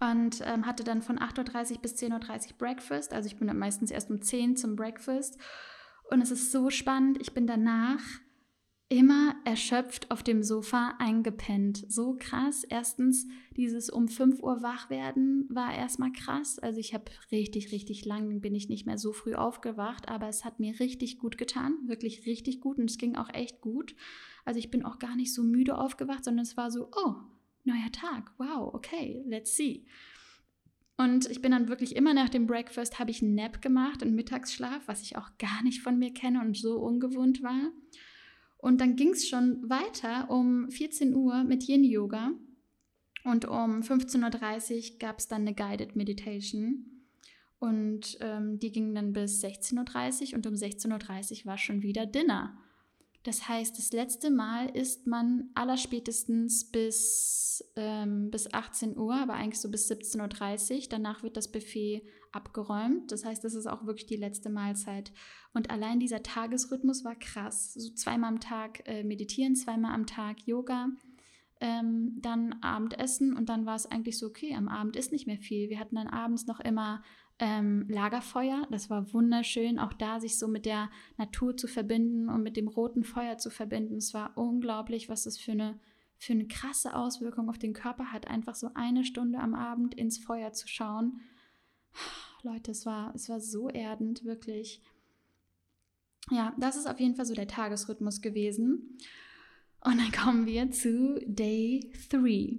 Und 0.00 0.42
ähm, 0.44 0.66
hatte 0.66 0.84
dann 0.84 1.02
von 1.02 1.18
8.30 1.18 1.72
Uhr 1.76 1.82
bis 1.82 1.94
10.30 1.94 2.50
Uhr 2.50 2.58
Breakfast, 2.58 3.14
also 3.14 3.26
ich 3.26 3.36
bin 3.36 3.46
dann 3.48 3.58
meistens 3.58 3.90
erst 3.90 4.10
um 4.10 4.20
10 4.20 4.56
zum 4.56 4.76
Breakfast. 4.76 5.38
Und 6.10 6.20
es 6.20 6.30
ist 6.30 6.52
so 6.52 6.68
spannend. 6.68 7.18
Ich 7.20 7.32
bin 7.32 7.46
danach 7.46 8.02
immer 8.94 9.34
erschöpft 9.44 10.12
auf 10.12 10.22
dem 10.22 10.44
Sofa 10.44 10.94
eingepennt. 11.00 11.84
So 11.88 12.16
krass. 12.16 12.62
Erstens, 12.62 13.26
dieses 13.56 13.90
um 13.90 14.06
5 14.06 14.40
Uhr 14.40 14.62
wach 14.62 14.88
werden 14.88 15.48
war 15.50 15.74
erstmal 15.74 16.12
krass. 16.12 16.60
Also 16.60 16.78
ich 16.78 16.94
habe 16.94 17.06
richtig, 17.32 17.72
richtig 17.72 18.04
lang, 18.04 18.40
bin 18.40 18.54
ich 18.54 18.68
nicht 18.68 18.86
mehr 18.86 18.96
so 18.96 19.12
früh 19.12 19.34
aufgewacht, 19.34 20.08
aber 20.08 20.28
es 20.28 20.44
hat 20.44 20.60
mir 20.60 20.78
richtig 20.78 21.18
gut 21.18 21.38
getan. 21.38 21.76
Wirklich 21.86 22.24
richtig 22.26 22.60
gut 22.60 22.78
und 22.78 22.88
es 22.88 22.96
ging 22.96 23.16
auch 23.16 23.34
echt 23.34 23.60
gut. 23.60 23.96
Also 24.44 24.60
ich 24.60 24.70
bin 24.70 24.84
auch 24.84 25.00
gar 25.00 25.16
nicht 25.16 25.34
so 25.34 25.42
müde 25.42 25.76
aufgewacht, 25.76 26.24
sondern 26.24 26.44
es 26.44 26.56
war 26.56 26.70
so, 26.70 26.88
oh, 26.94 27.14
neuer 27.64 27.90
Tag. 27.90 28.32
Wow, 28.38 28.74
okay, 28.74 29.24
let's 29.26 29.56
see. 29.56 29.86
Und 30.96 31.28
ich 31.28 31.42
bin 31.42 31.50
dann 31.50 31.68
wirklich 31.68 31.96
immer 31.96 32.14
nach 32.14 32.28
dem 32.28 32.46
Breakfast, 32.46 33.00
habe 33.00 33.10
ich 33.10 33.22
einen 33.22 33.34
Nap 33.34 33.60
gemacht, 33.60 34.04
einen 34.04 34.14
Mittagsschlaf, 34.14 34.86
was 34.86 35.02
ich 35.02 35.16
auch 35.16 35.36
gar 35.38 35.64
nicht 35.64 35.82
von 35.82 35.98
mir 35.98 36.12
kenne 36.12 36.40
und 36.40 36.56
so 36.56 36.76
ungewohnt 36.78 37.42
war. 37.42 37.72
Und 38.64 38.80
dann 38.80 38.96
ging 38.96 39.10
es 39.10 39.28
schon 39.28 39.68
weiter 39.68 40.30
um 40.30 40.70
14 40.70 41.14
Uhr 41.14 41.44
mit 41.44 41.68
Yin 41.68 41.84
Yoga. 41.84 42.32
Und 43.22 43.44
um 43.44 43.82
15.30 43.82 44.92
Uhr 44.92 44.98
gab 44.98 45.18
es 45.18 45.28
dann 45.28 45.42
eine 45.42 45.52
Guided 45.52 45.96
Meditation. 45.96 46.86
Und 47.58 48.16
ähm, 48.22 48.58
die 48.58 48.72
ging 48.72 48.94
dann 48.94 49.12
bis 49.12 49.44
16.30 49.44 50.30
Uhr 50.30 50.36
und 50.36 50.46
um 50.46 50.54
16.30 50.54 51.40
Uhr 51.40 51.44
war 51.44 51.58
schon 51.58 51.82
wieder 51.82 52.06
Dinner. 52.06 52.56
Das 53.24 53.46
heißt, 53.50 53.76
das 53.76 53.92
letzte 53.92 54.30
Mal 54.30 54.70
isst 54.70 55.06
man 55.06 55.50
allerspätestens 55.54 56.64
bis, 56.70 57.62
ähm, 57.76 58.30
bis 58.30 58.50
18 58.50 58.96
Uhr, 58.96 59.14
aber 59.14 59.34
eigentlich 59.34 59.60
so 59.60 59.70
bis 59.70 59.90
17.30 59.90 60.74
Uhr. 60.74 60.82
Danach 60.88 61.22
wird 61.22 61.36
das 61.36 61.52
Buffet 61.52 62.00
abgeräumt. 62.34 63.10
Das 63.12 63.24
heißt, 63.24 63.44
das 63.44 63.54
ist 63.54 63.66
auch 63.66 63.86
wirklich 63.86 64.06
die 64.06 64.16
letzte 64.16 64.50
Mahlzeit. 64.50 65.12
Und 65.52 65.70
allein 65.70 66.00
dieser 66.00 66.22
Tagesrhythmus 66.22 67.04
war 67.04 67.14
krass. 67.14 67.74
So 67.74 67.92
zweimal 67.94 68.30
am 68.30 68.40
Tag 68.40 68.82
äh, 68.86 69.04
meditieren, 69.04 69.56
zweimal 69.56 69.94
am 69.94 70.06
Tag 70.06 70.46
Yoga. 70.46 70.88
Ähm, 71.60 72.18
dann 72.20 72.54
Abendessen 72.62 73.34
und 73.34 73.48
dann 73.48 73.64
war 73.64 73.76
es 73.76 73.86
eigentlich 73.86 74.18
so, 74.18 74.26
okay, 74.26 74.54
am 74.54 74.68
Abend 74.68 74.96
ist 74.96 75.12
nicht 75.12 75.26
mehr 75.26 75.38
viel. 75.38 75.70
Wir 75.70 75.78
hatten 75.78 75.94
dann 75.96 76.08
abends 76.08 76.46
noch 76.46 76.60
immer 76.60 77.02
ähm, 77.38 77.86
Lagerfeuer. 77.88 78.66
Das 78.70 78.90
war 78.90 79.12
wunderschön, 79.12 79.78
auch 79.78 79.92
da 79.92 80.20
sich 80.20 80.38
so 80.38 80.48
mit 80.48 80.66
der 80.66 80.90
Natur 81.16 81.56
zu 81.56 81.66
verbinden 81.66 82.28
und 82.28 82.42
mit 82.42 82.56
dem 82.56 82.68
roten 82.68 83.04
Feuer 83.04 83.38
zu 83.38 83.50
verbinden. 83.50 83.96
Es 83.96 84.14
war 84.14 84.36
unglaublich, 84.36 85.08
was 85.08 85.24
das 85.24 85.38
für 85.38 85.52
eine, 85.52 85.78
für 86.18 86.32
eine 86.32 86.46
krasse 86.46 86.94
Auswirkung 86.94 87.48
auf 87.48 87.58
den 87.58 87.72
Körper 87.72 88.12
hat, 88.12 88.28
einfach 88.28 88.54
so 88.54 88.70
eine 88.74 89.04
Stunde 89.04 89.38
am 89.38 89.54
Abend 89.54 89.94
ins 89.94 90.18
Feuer 90.18 90.52
zu 90.52 90.68
schauen. 90.68 91.20
Leute, 92.42 92.72
es 92.72 92.84
war, 92.84 93.14
es 93.14 93.28
war 93.28 93.40
so 93.40 93.68
erdend, 93.68 94.24
wirklich. 94.24 94.82
Ja, 96.30 96.54
das 96.58 96.76
ist 96.76 96.86
auf 96.86 97.00
jeden 97.00 97.14
Fall 97.14 97.26
so 97.26 97.34
der 97.34 97.48
Tagesrhythmus 97.48 98.20
gewesen. 98.20 98.98
Und 99.80 99.98
dann 99.98 100.12
kommen 100.12 100.46
wir 100.46 100.70
zu 100.70 101.20
Day 101.26 101.92
3. 102.10 102.58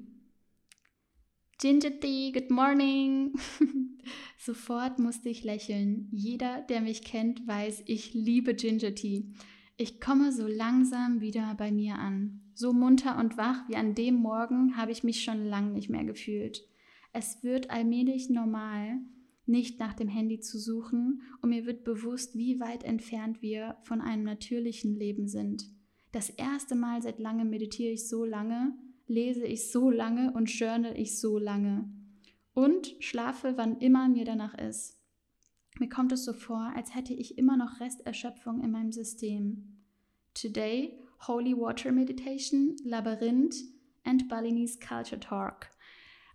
Ginger 1.59 1.99
Tea, 1.99 2.31
good 2.31 2.51
morning. 2.51 3.33
Sofort 4.37 4.99
musste 4.99 5.29
ich 5.29 5.43
lächeln. 5.43 6.09
Jeder, 6.11 6.61
der 6.63 6.81
mich 6.81 7.03
kennt, 7.03 7.47
weiß, 7.47 7.83
ich 7.87 8.13
liebe 8.13 8.53
Ginger 8.53 8.93
Tea. 8.93 9.31
Ich 9.77 9.99
komme 9.99 10.31
so 10.31 10.47
langsam 10.47 11.21
wieder 11.21 11.55
bei 11.55 11.71
mir 11.71 11.95
an. 11.95 12.41
So 12.53 12.73
munter 12.73 13.17
und 13.17 13.37
wach 13.37 13.67
wie 13.67 13.75
an 13.75 13.95
dem 13.95 14.15
Morgen 14.15 14.77
habe 14.77 14.91
ich 14.91 15.03
mich 15.03 15.23
schon 15.23 15.45
lang 15.45 15.73
nicht 15.73 15.89
mehr 15.89 16.03
gefühlt. 16.03 16.63
Es 17.13 17.43
wird 17.43 17.69
allmählich 17.69 18.29
normal, 18.29 18.99
nicht 19.45 19.79
nach 19.79 19.93
dem 19.93 20.07
Handy 20.07 20.39
zu 20.39 20.57
suchen, 20.57 21.21
und 21.41 21.49
mir 21.49 21.65
wird 21.65 21.83
bewusst, 21.83 22.35
wie 22.35 22.59
weit 22.59 22.83
entfernt 22.83 23.41
wir 23.41 23.77
von 23.83 24.01
einem 24.01 24.23
natürlichen 24.23 24.95
Leben 24.95 25.27
sind. 25.27 25.65
Das 26.11 26.29
erste 26.29 26.75
Mal 26.75 27.01
seit 27.01 27.19
langem 27.19 27.49
meditiere 27.49 27.91
ich 27.91 28.07
so 28.07 28.25
lange, 28.25 28.73
lese 29.07 29.45
ich 29.45 29.71
so 29.71 29.89
lange 29.89 30.31
und 30.33 30.49
journal 30.49 30.97
ich 30.97 31.19
so 31.19 31.37
lange 31.37 31.89
und 32.53 32.95
schlafe, 32.99 33.53
wann 33.57 33.77
immer 33.79 34.07
mir 34.07 34.25
danach 34.25 34.57
ist. 34.57 34.99
Mir 35.77 35.89
kommt 35.89 36.13
es 36.13 36.23
so 36.23 36.33
vor, 36.33 36.71
als 36.73 36.95
hätte 36.95 37.13
ich 37.13 37.37
immer 37.37 37.57
noch 37.57 37.81
Resterschöpfung 37.81 38.63
in 38.63 38.71
meinem 38.71 38.93
System. 38.93 39.83
Today, 40.33 40.97
Holy 41.27 41.55
Water 41.55 41.91
Meditation, 41.91 42.77
Labyrinth 42.83 43.55
and 44.05 44.29
Balinese 44.29 44.79
Culture 44.79 45.19
Talk. 45.19 45.67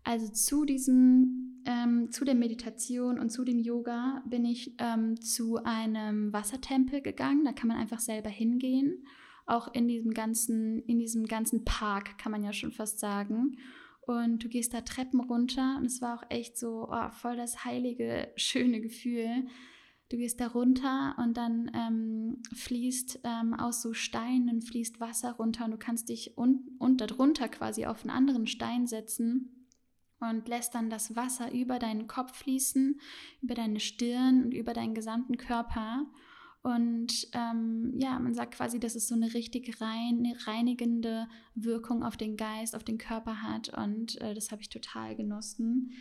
Also 0.04 0.30
zu 0.30 0.64
diesem, 0.64 1.49
ähm, 1.66 2.10
zu 2.10 2.24
der 2.24 2.34
Meditation 2.34 3.18
und 3.18 3.30
zu 3.30 3.44
dem 3.44 3.58
Yoga 3.58 4.22
bin 4.26 4.44
ich 4.44 4.74
ähm, 4.78 5.20
zu 5.20 5.62
einem 5.64 6.32
Wassertempel 6.32 7.00
gegangen. 7.02 7.44
Da 7.44 7.52
kann 7.52 7.68
man 7.68 7.76
einfach 7.76 8.00
selber 8.00 8.30
hingehen. 8.30 9.04
Auch 9.46 9.72
in 9.74 9.88
diesem 9.88 10.14
ganzen, 10.14 10.80
in 10.80 10.98
diesem 10.98 11.26
ganzen 11.26 11.64
Park 11.64 12.18
kann 12.18 12.32
man 12.32 12.42
ja 12.42 12.52
schon 12.52 12.72
fast 12.72 13.00
sagen 13.00 13.56
und 14.02 14.42
du 14.42 14.48
gehst 14.48 14.74
da 14.74 14.80
Treppen 14.80 15.20
runter 15.20 15.76
und 15.78 15.86
es 15.86 16.00
war 16.02 16.18
auch 16.18 16.24
echt 16.30 16.58
so 16.58 16.88
oh, 16.90 17.10
voll 17.10 17.36
das 17.36 17.64
heilige, 17.64 18.32
schöne 18.36 18.80
Gefühl. 18.80 19.46
Du 20.08 20.16
gehst 20.16 20.40
da 20.40 20.48
runter 20.48 21.14
und 21.18 21.36
dann 21.36 21.70
ähm, 21.72 22.42
fließt 22.52 23.20
ähm, 23.22 23.54
aus 23.54 23.80
so 23.80 23.92
Steinen 23.92 24.60
fließt 24.60 24.98
Wasser 24.98 25.32
runter 25.32 25.66
und 25.66 25.70
du 25.70 25.78
kannst 25.78 26.08
dich 26.08 26.36
un 26.36 26.76
und 26.80 27.00
darunter 27.00 27.48
quasi 27.48 27.86
auf 27.86 28.02
einen 28.02 28.10
anderen 28.10 28.48
Stein 28.48 28.88
setzen 28.88 29.59
und 30.20 30.48
lässt 30.48 30.74
dann 30.74 30.90
das 30.90 31.16
Wasser 31.16 31.52
über 31.52 31.78
deinen 31.78 32.06
Kopf 32.06 32.36
fließen, 32.36 33.00
über 33.42 33.54
deine 33.54 33.80
Stirn 33.80 34.44
und 34.44 34.54
über 34.54 34.74
deinen 34.74 34.94
gesamten 34.94 35.36
Körper. 35.36 36.06
Und 36.62 37.28
ähm, 37.32 37.94
ja, 37.96 38.18
man 38.18 38.34
sagt 38.34 38.54
quasi, 38.54 38.78
dass 38.78 38.94
es 38.94 39.08
so 39.08 39.14
eine 39.14 39.32
richtig 39.32 39.80
rein, 39.80 40.36
reinigende 40.44 41.26
Wirkung 41.54 42.02
auf 42.02 42.18
den 42.18 42.36
Geist, 42.36 42.76
auf 42.76 42.84
den 42.84 42.98
Körper 42.98 43.42
hat. 43.42 43.70
Und 43.70 44.20
äh, 44.20 44.34
das 44.34 44.50
habe 44.50 44.60
ich 44.60 44.68
total 44.68 45.16
genossen. 45.16 45.92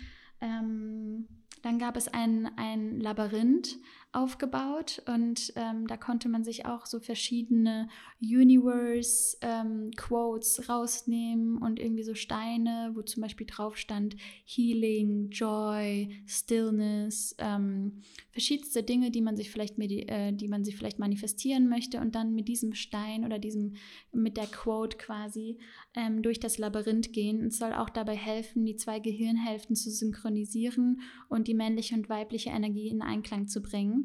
Ähm, 0.42 1.28
dann 1.62 1.80
gab 1.80 1.96
es 1.96 2.08
ein, 2.10 2.50
ein 2.58 3.00
Labyrinth 3.00 3.78
aufgebaut 4.12 5.04
und 5.06 5.54
ähm, 5.56 5.86
da 5.86 5.96
konnte 5.96 6.30
man 6.30 6.44
sich 6.44 6.66
auch 6.66 6.88
so 6.88 7.00
verschiedene 7.00 7.88
Universe-Quotes 8.22 10.58
ähm, 10.58 10.66
rausnehmen 10.68 11.60
und 11.60 11.80
irgendwie 11.80 12.02
so 12.02 12.16
Steine, 12.16 12.94
wo 12.96 13.04
zum 13.04 13.22
Beispiel 13.22 13.46
drauf 13.46 13.78
stand 13.78 14.16
Healing, 14.46 15.30
Joy, 15.30 16.10
Stillness, 16.26 17.36
ähm, 17.38 18.02
verschiedenste 18.32 18.82
Dinge, 18.82 19.12
die 19.12 19.22
man 19.22 19.38
sich 19.38 19.52
vielleicht 19.52 19.78
äh, 19.78 20.32
die 20.32 20.48
man 20.48 20.64
sich 20.64 20.76
vielleicht 20.76 20.98
manifestieren 20.98 21.70
möchte 21.70 22.00
und 22.00 22.16
dann 22.16 22.34
mit 22.34 22.48
diesem 22.48 22.74
Stein 22.74 23.26
oder 23.26 23.38
diesem 23.38 23.76
mit 24.12 24.38
der 24.38 24.48
Quote 24.48 24.98
quasi 24.98 25.60
ähm, 25.94 26.24
durch 26.24 26.40
das 26.40 26.58
Labyrinth 26.58 27.14
gehen. 27.14 27.46
Es 27.46 27.60
soll 27.60 27.74
auch 27.74 27.90
dabei 27.90 28.16
helfen, 28.16 28.66
die 28.66 28.76
zwei 28.76 29.00
Gehirnhälften 29.00 29.76
zu 29.76 29.92
synchronisieren 29.92 31.02
und 31.28 31.48
die 31.48 31.54
männliche 31.54 31.94
und 31.94 32.10
weibliche 32.10 32.50
Energie 32.50 32.88
in 32.88 33.04
Einklang 33.04 33.48
zu 33.48 33.62
bringen. 33.62 33.99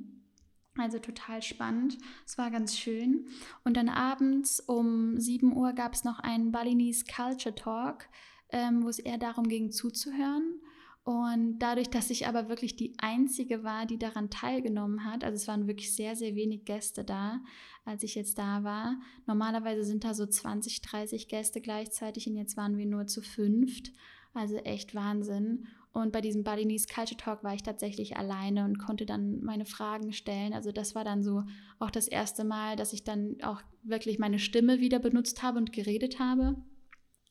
Also 0.77 0.99
total 0.99 1.41
spannend. 1.41 1.99
Es 2.27 2.37
war 2.37 2.51
ganz 2.51 2.77
schön. 2.77 3.27
Und 3.63 3.77
dann 3.77 3.89
abends 3.89 4.61
um 4.61 5.19
7 5.21 5.57
Uhr 5.57 5.73
gab 5.73 5.95
es 5.95 6.05
noch 6.05 6.19
einen 6.19 6.51
Balinese 6.51 7.05
Culture 7.05 7.55
Talk, 7.55 8.09
ähm, 8.51 8.83
wo 8.83 8.89
es 8.89 8.99
eher 8.99 9.19
darum 9.19 9.47
ging, 9.47 9.71
zuzuhören. 9.71 10.61
Und 11.05 11.59
dadurch, 11.59 11.91
dass 11.91 12.09
ich 12.09 12.27
aber 12.27 12.49
wirklich 12.49 12.77
die 12.77 12.95
Einzige 12.99 13.63
war, 13.63 13.85
die 13.85 13.99
daran 13.99 14.31
teilgenommen 14.31 15.05
hat, 15.05 15.23
also 15.23 15.37
es 15.37 15.47
waren 15.47 15.67
wirklich 15.67 15.95
sehr, 15.95 16.17
sehr 16.17 16.35
wenig 16.35 16.65
Gäste 16.65 17.05
da, 17.05 17.43
als 17.85 18.03
ich 18.03 18.15
jetzt 18.15 18.39
da 18.39 18.65
war. 18.65 18.99
Normalerweise 19.27 19.85
sind 19.85 20.03
da 20.03 20.15
so 20.15 20.27
20, 20.27 20.81
30 20.81 21.29
Gäste 21.29 21.61
gleichzeitig 21.61 22.27
und 22.27 22.37
jetzt 22.37 22.57
waren 22.57 22.79
wir 22.79 22.87
nur 22.87 23.07
zu 23.07 23.21
fünft. 23.21 23.93
Also 24.33 24.57
echt 24.57 24.95
Wahnsinn. 24.95 25.69
Und 25.95 26.11
bei 26.13 26.21
diesem 26.21 26.43
Balinese 26.43 26.89
Culture 26.93 27.17
Talk 27.17 27.45
war 27.45 27.55
ich 27.55 27.63
tatsächlich 27.63 28.17
alleine 28.17 28.65
und 28.65 28.81
konnte 28.81 29.07
dann 29.07 29.41
meine 29.45 29.65
Fragen 29.65 30.13
stellen. 30.13 30.53
Also 30.53 30.73
das 30.73 30.97
war 30.97 31.05
dann 31.05 31.23
so 31.23 31.45
auch 31.79 31.91
das 31.91 32.09
erste 32.09 32.43
Mal, 32.43 32.75
dass 32.75 32.93
ich 32.93 33.05
dann 33.05 33.37
auch 33.45 33.63
wirklich 33.85 34.19
meine 34.19 34.41
Stimme 34.41 34.81
wieder 34.81 34.99
benutzt 34.99 35.45
habe 35.45 35.59
und 35.59 35.73
geredet 35.73 36.19
habe. 36.19 36.57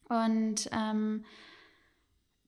Und 0.08 0.69
ähm, 0.71 1.26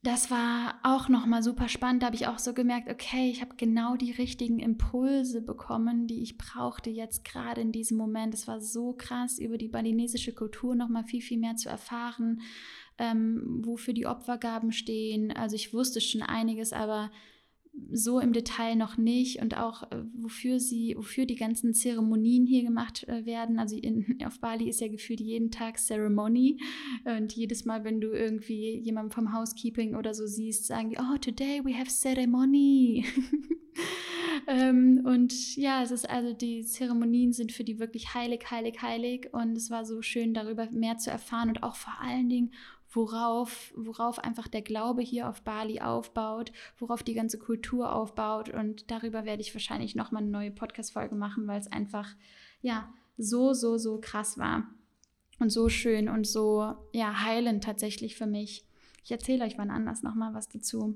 das 0.04 0.30
war 0.30 0.76
auch 0.84 1.10
nochmal 1.10 1.42
super 1.42 1.68
spannend. 1.68 2.04
Da 2.04 2.06
habe 2.08 2.16
ich 2.16 2.28
auch 2.28 2.38
so 2.38 2.54
gemerkt, 2.54 2.90
okay, 2.90 3.30
ich 3.30 3.42
habe 3.42 3.56
genau 3.58 3.98
die 3.98 4.12
richtigen 4.12 4.60
Impulse 4.60 5.42
bekommen, 5.42 6.06
die 6.06 6.22
ich 6.22 6.38
brauchte 6.38 6.92
jetzt 6.92 7.26
gerade 7.26 7.60
in 7.60 7.72
diesem 7.72 7.98
Moment. 7.98 8.36
Es 8.36 8.48
war 8.48 8.62
so 8.62 8.94
krass, 8.94 9.40
über 9.40 9.58
die 9.58 9.68
balinesische 9.68 10.32
Kultur 10.34 10.76
nochmal 10.76 11.06
viel, 11.06 11.22
viel 11.22 11.40
mehr 11.40 11.56
zu 11.56 11.70
erfahren, 11.70 12.42
ähm, 12.98 13.62
wofür 13.64 13.94
die 13.94 14.08
Opfergaben 14.08 14.72
stehen. 14.72 15.32
Also 15.32 15.56
ich 15.56 15.74
wusste 15.74 16.02
schon 16.02 16.22
einiges, 16.22 16.74
aber 16.74 17.12
so 17.92 18.20
im 18.20 18.34
Detail 18.34 18.76
noch 18.76 18.98
nicht 18.98 19.42
und 19.42 19.58
auch 19.58 19.84
äh, 19.92 20.04
wofür 20.14 20.60
sie, 20.60 20.96
wofür 20.98 21.26
die 21.26 21.36
ganzen 21.36 21.74
Zeremonien 21.74 22.46
hier 22.46 22.64
gemacht 22.64 23.08
äh, 23.08 23.26
werden. 23.26 23.60
Also 23.60 23.78
in, 23.78 24.18
auf 24.26 24.40
Bali 24.40 24.70
ist 24.70 24.82
ja 24.82 24.88
gefühlt 24.88 25.20
jeden 25.20 25.52
Tag 25.52 25.78
Ceremony 25.78 26.60
und 27.04 27.34
jedes 27.34 27.66
Mal, 27.66 27.84
wenn 27.84 28.02
du 28.02 28.12
irgendwie 28.12 28.80
jemanden 28.80 29.12
vom 29.12 29.34
Housekeeping 29.34 29.96
oder 29.96 30.14
so 30.14 30.26
siehst, 30.26 30.66
sagen 30.66 30.90
die, 30.90 30.98
oh, 30.98 31.18
today 31.18 31.64
we 31.64 31.78
have 31.78 31.90
Ceremony. 31.90 33.06
ähm, 34.48 35.02
und 35.06 35.56
ja, 35.56 35.84
es 35.84 35.92
ist 35.92 36.10
also, 36.10 36.34
die 36.34 36.66
Zeremonien 36.66 37.34
sind 37.34 37.52
für 37.52 37.64
die 37.64 37.80
wirklich 37.80 38.14
heilig, 38.14 38.50
heilig, 38.50 38.82
heilig 38.82 39.34
und 39.34 39.58
es 39.58 39.70
war 39.70 39.86
so 39.86 40.02
schön, 40.02 40.34
darüber 40.34 40.70
mehr 40.72 40.98
zu 40.98 41.12
erfahren 41.12 41.50
und 41.50 41.64
auch 41.64 41.76
vor 41.76 41.94
allen 42.02 42.30
Dingen, 42.30 42.52
worauf, 42.96 43.74
worauf 43.76 44.20
einfach 44.20 44.48
der 44.48 44.62
Glaube 44.62 45.02
hier 45.02 45.30
auf 45.30 45.42
Bali 45.42 45.82
aufbaut, 45.82 46.52
worauf 46.78 47.04
die 47.04 47.14
ganze 47.14 47.38
Kultur 47.38 47.94
aufbaut. 47.94 48.50
Und 48.50 48.90
darüber 48.90 49.26
werde 49.26 49.42
ich 49.42 49.54
wahrscheinlich 49.54 49.96
nochmal 49.96 50.24
eine 50.24 50.32
neue 50.32 50.52
Podcast-Folge 50.52 51.16
machen, 51.16 51.48
weil 51.48 51.60
es 51.60 51.72
einfach, 51.72 52.16
ja, 52.62 52.94
so, 53.18 53.54
so, 53.54 53.78
so 53.78 54.00
krass 54.00 54.38
war. 54.38 54.68
Und 55.40 55.50
so 55.50 55.68
schön 55.68 56.08
und 56.08 56.26
so, 56.26 56.74
ja, 56.94 57.22
heilend 57.24 57.64
tatsächlich 57.64 58.16
für 58.16 58.26
mich. 58.26 58.66
Ich 59.04 59.12
erzähle 59.12 59.46
euch 59.46 59.58
wann 59.58 59.70
anders 59.70 60.02
nochmal 60.02 60.34
was 60.34 60.48
dazu. 60.48 60.96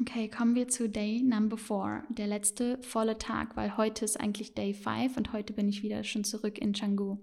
Okay, 0.00 0.28
kommen 0.28 0.54
wir 0.54 0.68
zu 0.68 0.88
Day 0.88 1.20
Number 1.22 1.56
4, 1.56 2.04
der 2.10 2.28
letzte 2.28 2.80
volle 2.82 3.18
Tag, 3.18 3.56
weil 3.56 3.76
heute 3.76 4.04
ist 4.04 4.20
eigentlich 4.20 4.54
Day 4.54 4.72
5 4.72 5.16
und 5.16 5.32
heute 5.32 5.52
bin 5.52 5.68
ich 5.68 5.82
wieder 5.82 6.04
schon 6.04 6.22
zurück 6.22 6.58
in 6.58 6.72
Canggu. 6.72 7.18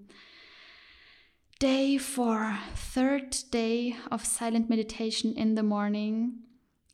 Day 1.60 1.98
four, 1.98 2.56
third 2.94 3.36
day 3.50 3.96
of 4.12 4.24
silent 4.24 4.70
meditation 4.70 5.34
in 5.34 5.56
the 5.56 5.64
morning, 5.64 6.44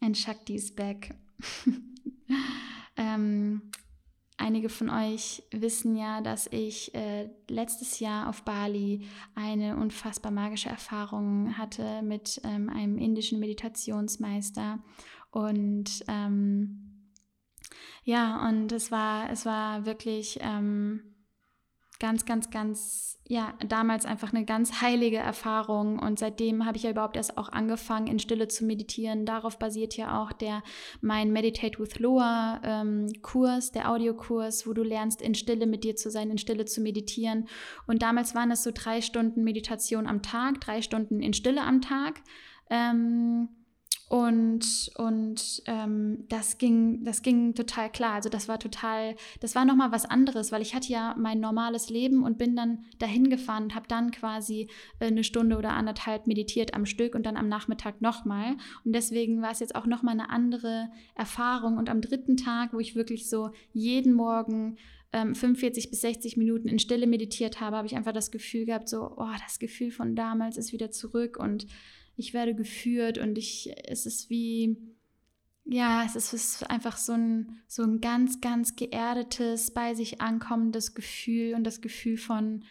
and 0.01 0.15
Shakti 0.15 0.55
is 0.55 0.71
back. 0.71 1.13
ähm, 2.95 3.61
einige 4.37 4.69
von 4.69 4.89
euch 4.89 5.43
wissen 5.51 5.97
ja, 5.97 6.21
dass 6.21 6.47
ich 6.47 6.95
äh, 6.95 7.29
letztes 7.49 7.99
Jahr 7.99 8.29
auf 8.29 8.43
Bali 8.43 9.05
eine 9.35 9.75
unfassbar 9.75 10.31
magische 10.31 10.69
Erfahrung 10.69 11.57
hatte 11.57 12.01
mit 12.01 12.39
ähm, 12.45 12.69
einem 12.69 12.97
indischen 12.97 13.41
Meditationsmeister. 13.41 14.79
Und 15.29 16.05
ähm, 16.07 17.09
ja, 18.05 18.47
und 18.47 18.71
es 18.71 18.91
war, 18.91 19.29
es 19.29 19.45
war 19.45 19.85
wirklich 19.85 20.39
ähm, 20.39 21.12
ganz, 21.99 22.25
ganz, 22.25 22.49
ganz, 22.49 23.19
ja, 23.27 23.53
damals 23.67 24.05
einfach 24.05 24.33
eine 24.33 24.45
ganz 24.45 24.81
heilige 24.81 25.17
Erfahrung. 25.17 25.99
Und 25.99 26.19
seitdem 26.19 26.65
habe 26.65 26.77
ich 26.77 26.83
ja 26.83 26.91
überhaupt 26.91 27.15
erst 27.15 27.37
auch 27.37 27.49
angefangen, 27.49 28.07
in 28.07 28.19
Stille 28.19 28.47
zu 28.47 28.65
meditieren. 28.65 29.25
Darauf 29.25 29.57
basiert 29.59 29.95
ja 29.95 30.21
auch 30.21 30.31
der 30.31 30.63
mein 31.01 31.31
Meditate 31.31 31.79
with 31.79 31.99
Loa 31.99 32.59
ähm, 32.63 33.07
Kurs, 33.21 33.71
der 33.71 33.89
Audiokurs, 33.89 34.67
wo 34.67 34.73
du 34.73 34.83
lernst, 34.83 35.21
in 35.21 35.35
Stille 35.35 35.65
mit 35.65 35.83
dir 35.83 35.95
zu 35.95 36.11
sein, 36.11 36.29
in 36.29 36.37
Stille 36.37 36.65
zu 36.65 36.81
meditieren. 36.81 37.47
Und 37.87 38.01
damals 38.01 38.35
waren 38.35 38.51
es 38.51 38.63
so 38.63 38.71
drei 38.73 39.01
Stunden 39.01 39.43
Meditation 39.43 40.07
am 40.07 40.21
Tag, 40.21 40.59
drei 40.61 40.81
Stunden 40.81 41.21
in 41.21 41.33
Stille 41.33 41.61
am 41.61 41.81
Tag. 41.81 42.21
Ähm, 42.69 43.49
und, 44.09 44.91
und 44.97 45.63
ähm, 45.65 46.25
das, 46.29 46.57
ging, 46.57 47.03
das 47.03 47.21
ging 47.21 47.55
total 47.55 47.91
klar. 47.91 48.13
Also 48.13 48.29
das 48.29 48.47
war 48.47 48.59
total, 48.59 49.15
das 49.39 49.55
war 49.55 49.65
nochmal 49.65 49.91
was 49.91 50.05
anderes, 50.05 50.51
weil 50.51 50.61
ich 50.61 50.75
hatte 50.75 50.91
ja 50.91 51.15
mein 51.17 51.39
normales 51.39 51.89
Leben 51.89 52.23
und 52.23 52.37
bin 52.37 52.55
dann 52.55 52.85
dahin 52.99 53.29
gefahren 53.29 53.63
und 53.63 53.75
habe 53.75 53.87
dann 53.87 54.11
quasi 54.11 54.69
äh, 54.99 55.07
eine 55.07 55.23
Stunde 55.23 55.57
oder 55.57 55.71
anderthalb 55.71 56.27
meditiert 56.27 56.73
am 56.73 56.85
Stück 56.85 57.15
und 57.15 57.25
dann 57.25 57.37
am 57.37 57.47
Nachmittag 57.47 58.01
nochmal. 58.01 58.57
Und 58.85 58.93
deswegen 58.93 59.41
war 59.41 59.51
es 59.51 59.59
jetzt 59.59 59.75
auch 59.75 59.87
nochmal 59.87 60.13
eine 60.13 60.29
andere 60.29 60.89
Erfahrung. 61.15 61.77
Und 61.77 61.89
am 61.89 62.01
dritten 62.01 62.37
Tag, 62.37 62.73
wo 62.73 62.79
ich 62.79 62.95
wirklich 62.95 63.29
so 63.29 63.51
jeden 63.71 64.13
Morgen 64.13 64.77
45 65.11 65.85
ähm, 65.85 65.89
bis 65.91 66.01
60 66.01 66.37
Minuten 66.37 66.67
in 66.67 66.79
Stille 66.79 67.07
meditiert 67.07 67.61
habe, 67.61 67.77
habe 67.77 67.87
ich 67.87 67.95
einfach 67.95 68.13
das 68.13 68.31
Gefühl 68.31 68.65
gehabt, 68.65 68.89
so, 68.89 69.13
oh, 69.15 69.33
das 69.43 69.59
Gefühl 69.59 69.91
von 69.91 70.15
damals 70.15 70.57
ist 70.57 70.73
wieder 70.73 70.91
zurück 70.91 71.37
und 71.37 71.67
ich 72.15 72.33
werde 72.33 72.55
geführt 72.55 73.17
und 73.17 73.37
ich, 73.37 73.73
es 73.85 74.05
ist 74.05 74.29
wie, 74.29 74.77
ja, 75.65 76.03
es 76.05 76.33
ist 76.33 76.69
einfach 76.69 76.97
so 76.97 77.13
ein, 77.13 77.61
so 77.67 77.83
ein 77.83 78.01
ganz, 78.01 78.41
ganz 78.41 78.75
geerdetes, 78.75 79.71
bei 79.71 79.93
sich 79.93 80.21
ankommendes 80.21 80.93
Gefühl 80.93 81.55
und 81.55 81.63
das 81.63 81.81
Gefühl 81.81 82.17
von 82.17 82.63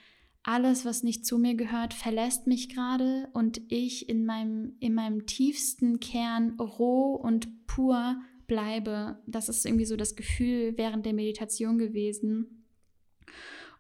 alles, 0.44 0.84
was 0.84 1.02
nicht 1.02 1.24
zu 1.24 1.38
mir 1.38 1.54
gehört, 1.54 1.94
verlässt 1.94 2.46
mich 2.46 2.68
gerade 2.68 3.28
und 3.32 3.60
ich 3.68 4.08
in 4.08 4.26
meinem, 4.26 4.74
in 4.80 4.94
meinem 4.94 5.26
tiefsten 5.26 6.00
Kern 6.00 6.58
roh 6.58 7.14
und 7.14 7.66
pur 7.66 8.20
bleibe. 8.46 9.20
Das 9.26 9.48
ist 9.48 9.64
irgendwie 9.64 9.84
so 9.84 9.96
das 9.96 10.16
Gefühl 10.16 10.74
während 10.76 11.06
der 11.06 11.12
Meditation 11.12 11.78
gewesen. 11.78 12.64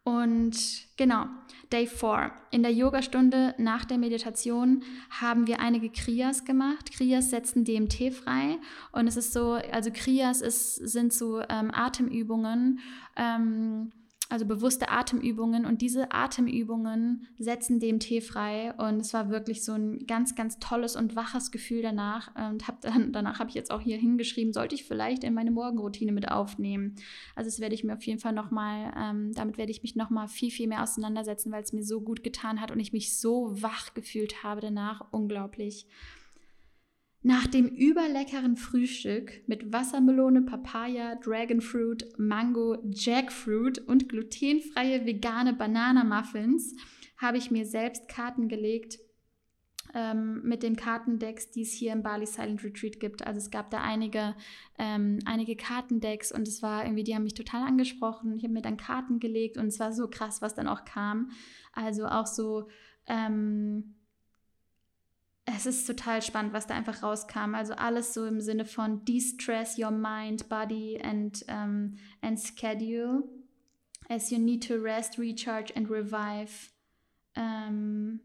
Und 0.04 0.88
genau, 0.96 1.26
Day 1.72 1.86
4. 1.86 2.32
In 2.50 2.62
der 2.62 2.72
Yogastunde 2.72 3.54
nach 3.58 3.84
der 3.84 3.98
Meditation 3.98 4.82
haben 5.10 5.46
wir 5.46 5.60
einige 5.60 5.90
Kriyas 5.90 6.44
gemacht. 6.44 6.92
Kriyas 6.92 7.30
setzen 7.30 7.64
DMT 7.64 8.12
frei. 8.12 8.58
Und 8.90 9.06
es 9.06 9.16
ist 9.16 9.32
so, 9.32 9.52
also 9.70 9.90
Kriyas 9.92 10.40
ist, 10.40 10.74
sind 10.74 11.12
so 11.12 11.40
ähm, 11.48 11.70
Atemübungen. 11.72 12.80
Ähm, 13.16 13.92
also 14.32 14.46
bewusste 14.46 14.88
Atemübungen 14.88 15.66
und 15.66 15.82
diese 15.82 16.10
Atemübungen 16.10 17.28
setzen 17.36 17.80
DMT 17.80 18.22
frei 18.22 18.72
und 18.78 19.00
es 19.00 19.12
war 19.12 19.28
wirklich 19.28 19.62
so 19.62 19.72
ein 19.72 20.06
ganz, 20.06 20.34
ganz 20.34 20.58
tolles 20.58 20.96
und 20.96 21.14
waches 21.14 21.50
Gefühl 21.50 21.82
danach 21.82 22.34
und 22.34 22.66
hab 22.66 22.80
dann, 22.80 23.12
danach 23.12 23.40
habe 23.40 23.50
ich 23.50 23.54
jetzt 23.54 23.70
auch 23.70 23.82
hier 23.82 23.98
hingeschrieben, 23.98 24.54
sollte 24.54 24.74
ich 24.74 24.84
vielleicht 24.84 25.22
in 25.22 25.34
meine 25.34 25.50
Morgenroutine 25.50 26.12
mit 26.12 26.30
aufnehmen. 26.30 26.94
Also 27.36 27.50
das 27.50 27.60
werde 27.60 27.74
ich 27.74 27.84
mir 27.84 27.92
auf 27.92 28.02
jeden 28.04 28.20
Fall 28.20 28.32
nochmal, 28.32 28.94
ähm, 28.96 29.34
damit 29.34 29.58
werde 29.58 29.70
ich 29.70 29.82
mich 29.82 29.96
nochmal 29.96 30.28
viel, 30.28 30.50
viel 30.50 30.66
mehr 30.66 30.82
auseinandersetzen, 30.82 31.52
weil 31.52 31.62
es 31.62 31.74
mir 31.74 31.84
so 31.84 32.00
gut 32.00 32.24
getan 32.24 32.58
hat 32.58 32.70
und 32.70 32.80
ich 32.80 32.94
mich 32.94 33.18
so 33.18 33.50
wach 33.60 33.92
gefühlt 33.92 34.42
habe 34.42 34.62
danach, 34.62 35.04
unglaublich. 35.10 35.86
Nach 37.24 37.46
dem 37.46 37.68
überleckeren 37.68 38.56
Frühstück 38.56 39.46
mit 39.46 39.72
Wassermelone, 39.72 40.42
Papaya, 40.42 41.14
Dragonfruit, 41.14 42.18
Mango, 42.18 42.78
Jackfruit 42.90 43.78
und 43.78 44.08
glutenfreie 44.08 45.06
vegane 45.06 45.52
Bananamuffins 45.52 46.74
habe 47.16 47.38
ich 47.38 47.52
mir 47.52 47.64
selbst 47.64 48.08
Karten 48.08 48.48
gelegt 48.48 48.98
ähm, 49.94 50.42
mit 50.42 50.64
den 50.64 50.74
Kartendecks, 50.74 51.52
die 51.52 51.62
es 51.62 51.72
hier 51.72 51.92
im 51.92 52.02
Bali 52.02 52.26
Silent 52.26 52.64
Retreat 52.64 52.98
gibt. 52.98 53.24
Also 53.24 53.38
es 53.38 53.52
gab 53.52 53.70
da 53.70 53.82
einige, 53.82 54.34
ähm, 54.78 55.20
einige 55.24 55.54
Kartendecks 55.54 56.32
und 56.32 56.48
es 56.48 56.60
war 56.60 56.84
irgendwie, 56.84 57.04
die 57.04 57.14
haben 57.14 57.22
mich 57.22 57.34
total 57.34 57.62
angesprochen. 57.62 58.36
Ich 58.36 58.42
habe 58.42 58.52
mir 58.52 58.62
dann 58.62 58.76
Karten 58.76 59.20
gelegt 59.20 59.58
und 59.58 59.66
es 59.66 59.78
war 59.78 59.92
so 59.92 60.08
krass, 60.08 60.42
was 60.42 60.56
dann 60.56 60.66
auch 60.66 60.84
kam. 60.84 61.30
Also 61.72 62.06
auch 62.06 62.26
so 62.26 62.68
ähm, 63.06 63.94
es 65.44 65.66
ist 65.66 65.86
total 65.86 66.22
spannend, 66.22 66.52
was 66.52 66.66
da 66.66 66.74
einfach 66.74 67.02
rauskam. 67.02 67.54
Also 67.54 67.74
alles 67.74 68.14
so 68.14 68.26
im 68.26 68.40
Sinne 68.40 68.64
von 68.64 69.04
de-stress 69.04 69.78
your 69.78 69.90
mind, 69.90 70.48
body 70.48 70.98
and, 71.02 71.44
um, 71.48 71.96
and 72.20 72.38
schedule 72.38 73.24
as 74.08 74.30
you 74.30 74.38
need 74.38 74.62
to 74.62 74.76
rest, 74.76 75.18
recharge 75.18 75.72
and 75.74 75.90
revive. 75.90 76.70
Um, 77.34 78.20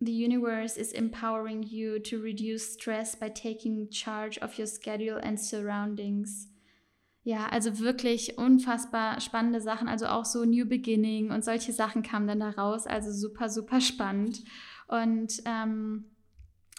the 0.00 0.12
universe 0.12 0.76
is 0.76 0.92
empowering 0.92 1.62
you 1.62 1.98
to 2.00 2.20
reduce 2.20 2.74
stress 2.74 3.14
by 3.14 3.30
taking 3.30 3.88
charge 3.90 4.36
of 4.38 4.58
your 4.58 4.66
schedule 4.66 5.18
and 5.18 5.40
surroundings. 5.40 6.48
Ja, 7.26 7.46
also 7.46 7.78
wirklich 7.78 8.36
unfassbar 8.36 9.18
spannende 9.20 9.62
Sachen, 9.62 9.88
also 9.88 10.06
auch 10.06 10.26
so 10.26 10.44
New 10.44 10.66
Beginning 10.66 11.30
und 11.30 11.42
solche 11.42 11.72
Sachen 11.72 12.02
kamen 12.02 12.28
dann 12.28 12.40
da 12.40 12.50
raus, 12.50 12.86
also 12.86 13.10
super, 13.12 13.48
super 13.48 13.80
spannend. 13.80 14.42
Und 14.88 15.42
ähm, 15.46 16.04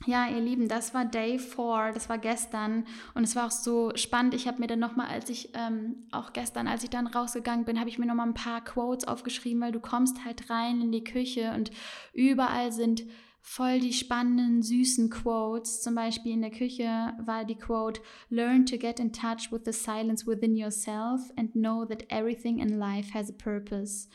ja, 0.05 0.27
ihr 0.27 0.41
Lieben, 0.41 0.67
das 0.67 0.93
war 0.93 1.03
Day 1.03 1.39
4, 1.39 1.93
das 1.93 2.09
war 2.09 2.19
gestern 2.19 2.85
und 3.15 3.23
es 3.23 3.35
war 3.35 3.47
auch 3.47 3.51
so 3.51 3.91
spannend. 3.95 4.35
Ich 4.35 4.47
habe 4.47 4.59
mir 4.59 4.67
dann 4.67 4.77
nochmal, 4.79 5.07
als 5.07 5.31
ich 5.31 5.49
ähm, 5.55 6.07
auch 6.11 6.31
gestern, 6.31 6.67
als 6.67 6.83
ich 6.83 6.91
dann 6.91 7.07
rausgegangen 7.07 7.65
bin, 7.65 7.79
habe 7.79 7.89
ich 7.89 7.97
mir 7.97 8.05
nochmal 8.05 8.27
ein 8.27 8.35
paar 8.35 8.63
Quotes 8.63 9.07
aufgeschrieben, 9.07 9.61
weil 9.61 9.71
du 9.71 9.79
kommst 9.79 10.25
halt 10.25 10.51
rein 10.51 10.79
in 10.79 10.91
die 10.91 11.03
Küche 11.03 11.53
und 11.55 11.71
überall 12.13 12.71
sind 12.71 13.03
voll 13.47 13.79
die 13.79 13.93
spannenden, 13.93 14.63
süßen 14.63 15.11
Quotes. 15.11 15.81
Zum 15.81 15.93
Beispiel 15.93 16.33
in 16.33 16.41
der 16.41 16.49
Küche 16.49 17.13
war 17.23 17.45
die 17.45 17.55
Quote, 17.55 18.01
Learn 18.29 18.65
to 18.65 18.75
get 18.75 18.99
in 18.99 19.13
touch 19.13 19.51
with 19.51 19.61
the 19.65 19.71
silence 19.71 20.25
within 20.25 20.57
yourself 20.57 21.21
and 21.37 21.53
know 21.53 21.85
that 21.85 22.03
everything 22.09 22.57
in 22.59 22.79
life 22.79 23.13
has 23.13 23.29
a 23.29 23.33
purpose. 23.33 24.09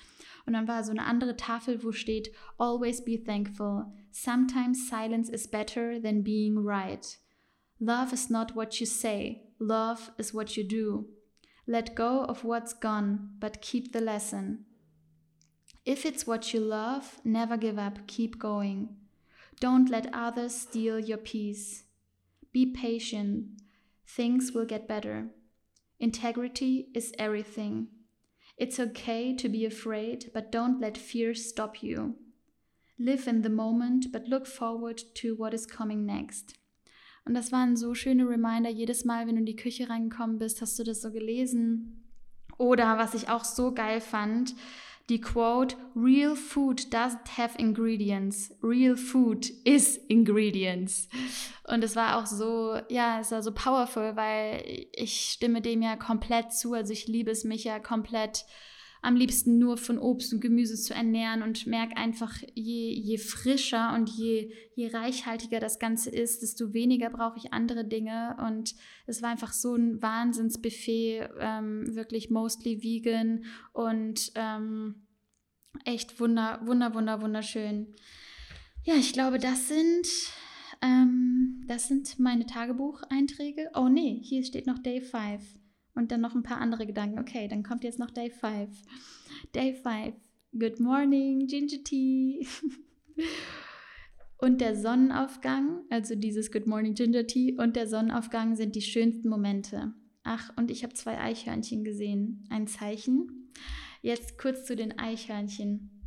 Und 0.46 0.54
dann 0.54 0.66
war 0.66 0.82
so 0.82 0.90
eine 0.90 1.04
andere 1.04 1.36
Tafel, 1.36 1.82
wo 1.84 1.92
steht, 1.92 2.32
Always 2.58 3.04
be 3.04 3.22
thankful. 3.22 3.86
Sometimes 4.10 4.88
silence 4.88 5.30
is 5.30 5.48
better 5.48 6.02
than 6.02 6.24
being 6.24 6.58
right. 6.58 7.06
Love 7.78 8.12
is 8.12 8.30
not 8.30 8.56
what 8.56 8.80
you 8.80 8.86
say, 8.86 9.42
love 9.60 10.10
is 10.18 10.34
what 10.34 10.56
you 10.56 10.66
do. 10.66 11.08
Let 11.66 11.94
go 11.94 12.24
of 12.24 12.42
what's 12.42 12.74
gone, 12.74 13.36
but 13.38 13.62
keep 13.62 13.92
the 13.92 14.00
lesson. 14.00 14.66
If 15.86 16.04
it's 16.04 16.26
what 16.26 16.52
you 16.52 16.58
love, 16.58 17.20
never 17.24 17.56
give 17.56 17.78
up, 17.78 18.08
keep 18.08 18.40
going. 18.40 18.96
Don't 19.60 19.90
let 19.90 20.08
others 20.12 20.54
steal 20.54 20.98
your 20.98 21.18
peace. 21.18 21.84
Be 22.52 22.66
patient, 22.66 23.60
things 24.06 24.52
will 24.52 24.64
get 24.64 24.88
better. 24.88 25.28
Integrity 25.98 26.88
is 26.94 27.12
everything. 27.18 27.88
It's 28.56 28.80
okay 28.80 29.36
to 29.36 29.48
be 29.48 29.66
afraid, 29.66 30.30
but 30.32 30.50
don't 30.50 30.80
let 30.80 30.96
fear 30.96 31.34
stop 31.34 31.82
you. 31.82 32.16
Live 32.98 33.28
in 33.28 33.42
the 33.42 33.50
moment, 33.50 34.06
but 34.12 34.28
look 34.28 34.46
forward 34.46 35.00
to 35.16 35.34
what 35.36 35.54
is 35.54 35.66
coming 35.66 36.06
next. 36.06 36.54
Und 37.26 37.34
das 37.34 37.52
waren 37.52 37.76
so 37.76 37.94
schöne 37.94 38.26
Reminder. 38.26 38.70
Jedes 38.70 39.04
Mal, 39.04 39.26
wenn 39.26 39.34
du 39.34 39.40
in 39.40 39.46
die 39.46 39.56
Küche 39.56 39.88
reingekommen 39.88 40.38
bist, 40.38 40.62
hast 40.62 40.78
du 40.78 40.84
das 40.84 41.02
so 41.02 41.12
gelesen. 41.12 42.02
Oder 42.58 42.98
was 42.98 43.14
ich 43.14 43.28
auch 43.28 43.44
so 43.44 43.72
geil 43.72 44.00
fand, 44.00 44.54
die 45.10 45.20
Quote, 45.20 45.76
Real 45.94 46.36
food 46.36 46.92
doesn't 46.92 47.36
have 47.36 47.58
ingredients. 47.58 48.52
Real 48.62 48.96
food 48.96 49.50
is 49.64 49.96
ingredients. 50.08 51.08
Und 51.64 51.84
es 51.84 51.96
war 51.96 52.16
auch 52.16 52.26
so, 52.26 52.80
ja, 52.88 53.20
es 53.20 53.32
war 53.32 53.42
so 53.42 53.52
powerful, 53.52 54.16
weil 54.16 54.86
ich 54.92 55.30
stimme 55.32 55.60
dem 55.60 55.82
ja 55.82 55.96
komplett 55.96 56.52
zu. 56.52 56.74
Also 56.74 56.92
ich 56.92 57.08
liebe 57.08 57.30
es 57.30 57.44
mich 57.44 57.64
ja 57.64 57.78
komplett 57.80 58.46
am 59.02 59.16
liebsten 59.16 59.58
nur 59.58 59.78
von 59.78 59.98
Obst 59.98 60.32
und 60.32 60.40
Gemüse 60.40 60.76
zu 60.76 60.92
ernähren 60.94 61.42
und 61.42 61.66
merke 61.66 61.96
einfach, 61.96 62.38
je, 62.54 62.92
je 62.92 63.16
frischer 63.16 63.94
und 63.94 64.10
je, 64.10 64.52
je 64.74 64.88
reichhaltiger 64.88 65.58
das 65.58 65.78
Ganze 65.78 66.10
ist, 66.10 66.42
desto 66.42 66.74
weniger 66.74 67.08
brauche 67.08 67.38
ich 67.38 67.52
andere 67.52 67.86
Dinge. 67.86 68.36
Und 68.46 68.74
es 69.06 69.22
war 69.22 69.30
einfach 69.30 69.52
so 69.52 69.74
ein 69.74 70.02
Wahnsinnsbuffet, 70.02 71.28
ähm, 71.38 71.94
wirklich 71.94 72.30
mostly 72.30 72.82
vegan 72.82 73.44
und 73.72 74.32
ähm, 74.34 75.06
echt 75.84 76.20
wunder, 76.20 76.60
wunder, 76.64 76.94
wunder, 76.94 77.22
wunderschön. 77.22 77.94
Ja, 78.84 78.94
ich 78.94 79.14
glaube, 79.14 79.38
das 79.38 79.68
sind, 79.68 80.06
ähm, 80.82 81.64
das 81.66 81.88
sind 81.88 82.18
meine 82.18 82.44
Tagebucheinträge. 82.44 83.70
Oh 83.74 83.88
nee, 83.88 84.20
hier 84.22 84.44
steht 84.44 84.66
noch 84.66 84.78
Day 84.78 85.00
5 85.00 85.59
und 85.94 86.12
dann 86.12 86.20
noch 86.20 86.34
ein 86.34 86.42
paar 86.42 86.58
andere 86.58 86.86
Gedanken. 86.86 87.18
Okay, 87.18 87.48
dann 87.48 87.62
kommt 87.62 87.84
jetzt 87.84 87.98
noch 87.98 88.10
Day 88.10 88.30
5. 88.30 88.70
Day 89.54 89.74
5. 89.74 90.14
Good 90.58 90.80
morning, 90.80 91.46
Ginger 91.46 91.82
Tea. 91.84 92.46
und 94.38 94.60
der 94.60 94.76
Sonnenaufgang, 94.76 95.82
also 95.90 96.14
dieses 96.14 96.50
Good 96.50 96.66
morning, 96.66 96.94
Ginger 96.94 97.26
Tea 97.26 97.56
und 97.58 97.76
der 97.76 97.86
Sonnenaufgang 97.86 98.56
sind 98.56 98.74
die 98.74 98.82
schönsten 98.82 99.28
Momente. 99.28 99.94
Ach, 100.22 100.52
und 100.56 100.70
ich 100.70 100.82
habe 100.82 100.94
zwei 100.94 101.18
Eichhörnchen 101.18 101.84
gesehen. 101.84 102.44
Ein 102.50 102.66
Zeichen. 102.66 103.50
Jetzt 104.02 104.38
kurz 104.38 104.64
zu 104.64 104.76
den 104.76 104.98
Eichhörnchen 104.98 105.99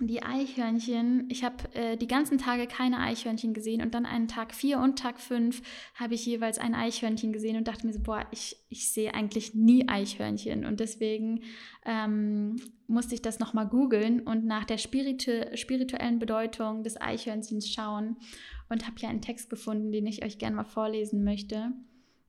die 0.00 0.22
Eichhörnchen, 0.22 1.28
ich 1.30 1.44
habe 1.44 1.72
äh, 1.74 1.96
die 1.96 2.08
ganzen 2.08 2.38
Tage 2.38 2.66
keine 2.66 2.98
Eichhörnchen 2.98 3.54
gesehen 3.54 3.80
und 3.80 3.94
dann 3.94 4.06
einen 4.06 4.26
Tag 4.26 4.52
4 4.52 4.80
und 4.80 4.98
Tag 4.98 5.20
5 5.20 5.62
habe 5.94 6.14
ich 6.14 6.26
jeweils 6.26 6.58
ein 6.58 6.74
Eichhörnchen 6.74 7.32
gesehen 7.32 7.56
und 7.56 7.68
dachte 7.68 7.86
mir 7.86 7.92
so, 7.92 8.00
boah, 8.00 8.26
ich, 8.32 8.56
ich 8.68 8.90
sehe 8.90 9.14
eigentlich 9.14 9.54
nie 9.54 9.88
Eichhörnchen 9.88 10.64
und 10.64 10.80
deswegen 10.80 11.42
ähm, 11.84 12.56
musste 12.88 13.14
ich 13.14 13.22
das 13.22 13.38
nochmal 13.38 13.68
googeln 13.68 14.20
und 14.20 14.44
nach 14.44 14.64
der 14.64 14.78
spiritu 14.78 15.30
spirituellen 15.54 16.18
Bedeutung 16.18 16.82
des 16.82 17.00
Eichhörnchens 17.00 17.70
schauen 17.70 18.16
und 18.68 18.86
habe 18.86 18.96
hier 18.98 19.08
einen 19.08 19.22
Text 19.22 19.48
gefunden, 19.48 19.92
den 19.92 20.06
ich 20.06 20.24
euch 20.24 20.38
gerne 20.38 20.56
mal 20.56 20.64
vorlesen 20.64 21.22
möchte. 21.22 21.72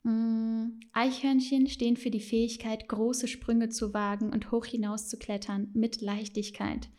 Mm, 0.06 0.82
Eichhörnchen 0.94 1.66
stehen 1.66 1.98
für 1.98 2.12
die 2.12 2.20
Fähigkeit, 2.20 2.88
große 2.88 3.28
Sprünge 3.28 3.70
zu 3.70 3.92
wagen 3.96 4.32
und 4.32 4.52
hoch 4.52 4.66
hinaus 4.66 5.10
zu 5.10 5.18
klettern 5.18 5.72
mit 5.74 6.00
Leichtigkeit. 6.00 6.90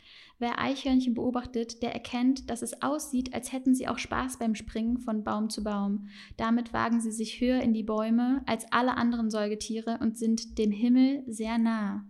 Wer 0.41 0.61
Eichhörnchen 0.61 1.15
beobachtet, 1.15 1.85
der 1.85 1.95
erkennt, 1.95 2.51
dass 2.51 2.63
es 2.63 2.83
aussieht, 2.83 3.33
als 3.33 3.53
hätten 3.53 3.77
sie 3.77 3.87
auch 3.87 3.99
Spaß 3.99 4.41
beim 4.41 4.57
Springen 4.57 4.99
von 4.99 5.23
Baum 5.23 5.51
zu 5.51 5.63
Baum. 5.63 6.09
Damit 6.37 6.73
wagen 6.73 7.01
sie 7.01 7.13
sich 7.13 7.41
höher 7.41 7.63
in 7.63 7.73
die 7.73 7.85
Bäume 7.85 8.43
als 8.45 8.67
alle 8.73 8.97
anderen 8.97 9.31
Säugetiere 9.31 9.99
und 10.03 10.19
sind 10.19 10.59
dem 10.59 10.73
Himmel 10.73 11.23
sehr 11.29 11.59
nah. 11.59 12.05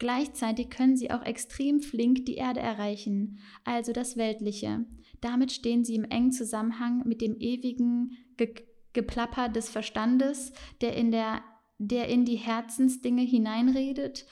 Gleichzeitig 0.00 0.70
können 0.70 0.96
sie 0.96 1.12
auch 1.12 1.24
extrem 1.24 1.78
flink 1.78 2.26
die 2.26 2.34
Erde 2.34 2.58
erreichen, 2.58 3.38
also 3.62 3.92
das 3.92 4.16
Weltliche. 4.16 4.86
Damit 5.20 5.52
stehen 5.52 5.84
sie 5.84 5.94
im 5.94 6.04
engen 6.04 6.32
Zusammenhang 6.32 7.06
mit 7.06 7.20
dem 7.20 7.36
ewigen 7.38 8.16
Ge 8.36 8.54
Geplapper 8.92 9.48
des 9.48 9.68
Verstandes, 9.68 10.52
der 10.80 10.96
in, 10.96 11.10
der, 11.10 11.42
der 11.78 12.08
in 12.08 12.24
die 12.24 12.36
Herzensdinge 12.36 13.22
hineinredet 13.22 14.26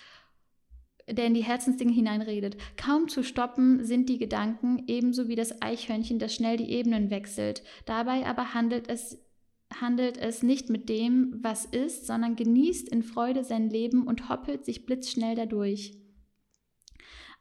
der 1.08 1.26
in 1.26 1.34
die 1.34 1.44
Herzensdinge 1.44 1.92
hineinredet. 1.92 2.56
Kaum 2.76 3.08
zu 3.08 3.22
stoppen 3.22 3.84
sind 3.84 4.08
die 4.08 4.18
Gedanken, 4.18 4.84
ebenso 4.86 5.28
wie 5.28 5.36
das 5.36 5.60
Eichhörnchen, 5.62 6.18
das 6.18 6.34
schnell 6.34 6.56
die 6.56 6.70
Ebenen 6.70 7.10
wechselt. 7.10 7.62
Dabei 7.86 8.26
aber 8.26 8.54
handelt 8.54 8.88
es, 8.88 9.18
handelt 9.80 10.16
es 10.18 10.42
nicht 10.42 10.70
mit 10.70 10.88
dem, 10.88 11.38
was 11.42 11.64
ist, 11.64 12.06
sondern 12.06 12.36
genießt 12.36 12.88
in 12.88 13.02
Freude 13.02 13.44
sein 13.44 13.70
Leben 13.70 14.06
und 14.06 14.28
hoppelt 14.28 14.64
sich 14.64 14.86
blitzschnell 14.86 15.34
dadurch. 15.34 15.99